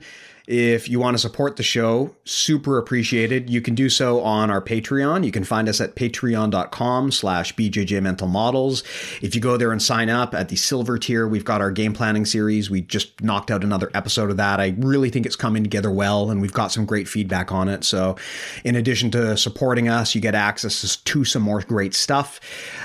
if 0.48 0.88
you 0.88 0.98
want 0.98 1.14
to 1.14 1.18
support 1.18 1.56
the 1.56 1.62
show, 1.62 2.16
super 2.24 2.78
appreciated. 2.78 3.50
You 3.50 3.60
can 3.60 3.74
do 3.74 3.90
so 3.90 4.22
on 4.22 4.50
our 4.50 4.62
Patreon. 4.62 5.22
You 5.26 5.30
can 5.30 5.44
find 5.44 5.68
us 5.68 5.78
at 5.78 5.94
patreon.com 5.94 7.12
slash 7.12 7.54
BJJ 7.54 8.02
Mental 8.02 8.26
Models. 8.26 8.82
If 9.20 9.34
you 9.34 9.42
go 9.42 9.58
there 9.58 9.72
and 9.72 9.82
sign 9.82 10.08
up 10.08 10.34
at 10.34 10.48
the 10.48 10.56
silver 10.56 10.96
tier, 10.96 11.28
we've 11.28 11.44
got 11.44 11.60
our 11.60 11.70
game 11.70 11.92
planning 11.92 12.24
series. 12.24 12.70
We 12.70 12.80
just 12.80 13.22
knocked 13.22 13.50
out 13.50 13.62
another 13.62 13.90
episode 13.92 14.30
of 14.30 14.38
that. 14.38 14.58
I 14.58 14.74
really 14.78 15.10
think 15.10 15.26
it's 15.26 15.36
coming 15.36 15.62
together 15.62 15.90
well, 15.90 16.30
and 16.30 16.40
we've 16.40 16.54
got 16.54 16.72
some 16.72 16.86
great 16.86 17.08
feedback 17.08 17.52
on 17.52 17.68
it. 17.68 17.84
So, 17.84 18.16
in 18.64 18.74
addition 18.74 19.10
to 19.10 19.36
supporting 19.36 19.90
us, 19.90 20.14
you 20.14 20.22
get 20.22 20.34
access 20.34 20.96
to 20.96 21.24
some 21.26 21.42
more 21.42 21.60
great 21.60 21.92
stuff. 21.92 22.40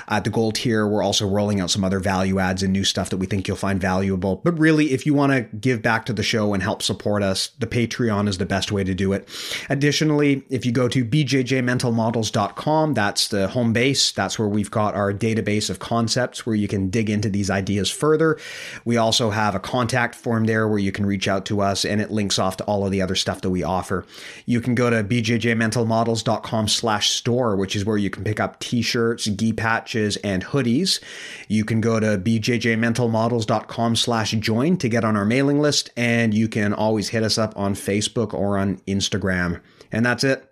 At 0.08 0.24
the 0.24 0.30
gold 0.30 0.56
tier, 0.56 0.86
we're 0.86 1.02
also 1.02 1.26
rolling 1.26 1.62
out 1.62 1.70
some 1.70 1.82
other 1.82 1.98
value 1.98 2.38
adds 2.38 2.62
and 2.62 2.74
new 2.74 2.84
stuff 2.84 3.08
that 3.08 3.16
we 3.16 3.24
think 3.24 3.48
you'll 3.48 3.56
find 3.56 3.80
valuable. 3.80 4.36
But 4.36 4.58
really, 4.58 4.92
if 4.92 5.06
you 5.06 5.14
want 5.14 5.32
to 5.32 5.56
give 5.56 5.80
back 5.80 6.04
to 6.06 6.12
the 6.12 6.22
show 6.22 6.52
and 6.52 6.62
help 6.62 6.82
support 6.82 7.22
us, 7.22 7.53
the 7.58 7.66
Patreon 7.66 8.28
is 8.28 8.38
the 8.38 8.46
best 8.46 8.72
way 8.72 8.82
to 8.84 8.94
do 8.94 9.12
it. 9.12 9.28
Additionally, 9.70 10.42
if 10.50 10.66
you 10.66 10.72
go 10.72 10.88
to 10.88 11.04
bjjmentalmodels.com, 11.04 12.94
that's 12.94 13.28
the 13.28 13.48
home 13.48 13.72
base. 13.72 14.12
That's 14.12 14.38
where 14.38 14.48
we've 14.48 14.70
got 14.70 14.94
our 14.94 15.12
database 15.12 15.70
of 15.70 15.78
concepts 15.78 16.44
where 16.44 16.56
you 16.56 16.66
can 16.66 16.90
dig 16.90 17.08
into 17.08 17.28
these 17.28 17.50
ideas 17.50 17.90
further. 17.90 18.38
We 18.84 18.96
also 18.96 19.30
have 19.30 19.54
a 19.54 19.60
contact 19.60 20.14
form 20.14 20.44
there 20.44 20.66
where 20.66 20.78
you 20.78 20.90
can 20.92 21.06
reach 21.06 21.28
out 21.28 21.46
to 21.46 21.60
us 21.60 21.84
and 21.84 22.00
it 22.00 22.10
links 22.10 22.38
off 22.38 22.56
to 22.56 22.64
all 22.64 22.84
of 22.84 22.90
the 22.90 23.02
other 23.02 23.14
stuff 23.14 23.40
that 23.42 23.50
we 23.50 23.62
offer. 23.62 24.04
You 24.46 24.60
can 24.60 24.74
go 24.74 24.90
to 24.90 25.04
bjjmentalmodels.com 25.04 26.68
slash 26.68 27.10
store, 27.10 27.56
which 27.56 27.76
is 27.76 27.84
where 27.84 27.96
you 27.96 28.10
can 28.10 28.24
pick 28.24 28.40
up 28.40 28.58
t-shirts, 28.58 29.26
gi 29.26 29.52
patches, 29.52 30.16
and 30.18 30.44
hoodies. 30.44 31.00
You 31.48 31.64
can 31.64 31.80
go 31.80 32.00
to 32.00 32.18
bjjmentalmodels.com 32.18 33.96
slash 33.96 34.32
join 34.32 34.76
to 34.78 34.88
get 34.88 35.04
on 35.04 35.16
our 35.16 35.24
mailing 35.24 35.60
list, 35.60 35.90
and 35.96 36.34
you 36.34 36.48
can 36.48 36.72
always 36.72 37.10
hit 37.10 37.22
us 37.22 37.38
up 37.38 37.43
on 37.56 37.74
Facebook 37.74 38.32
or 38.32 38.56
on 38.58 38.78
Instagram. 38.86 39.60
And 39.92 40.06
that's 40.06 40.24
it. 40.24 40.48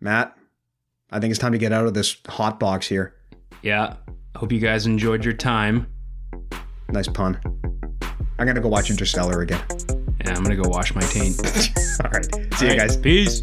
Matt, 0.00 0.36
I 1.10 1.20
think 1.20 1.30
it's 1.30 1.40
time 1.40 1.52
to 1.52 1.58
get 1.58 1.72
out 1.72 1.86
of 1.86 1.94
this 1.94 2.16
hot 2.28 2.60
box 2.60 2.86
here. 2.86 3.14
Yeah. 3.62 3.96
Hope 4.36 4.52
you 4.52 4.60
guys 4.60 4.86
enjoyed 4.86 5.24
your 5.24 5.34
time. 5.34 5.86
Nice 6.90 7.08
pun. 7.08 7.40
I'm 8.38 8.46
gonna 8.46 8.60
go 8.60 8.68
watch 8.68 8.90
Interstellar 8.90 9.40
again. 9.40 9.62
Yeah, 10.24 10.34
I'm 10.34 10.42
gonna 10.42 10.56
go 10.56 10.68
wash 10.68 10.94
my 10.94 11.00
taint. 11.02 11.38
All 12.04 12.10
right. 12.10 12.54
See 12.54 12.68
you 12.68 12.76
guys. 12.76 12.96
Peace. 12.96 13.42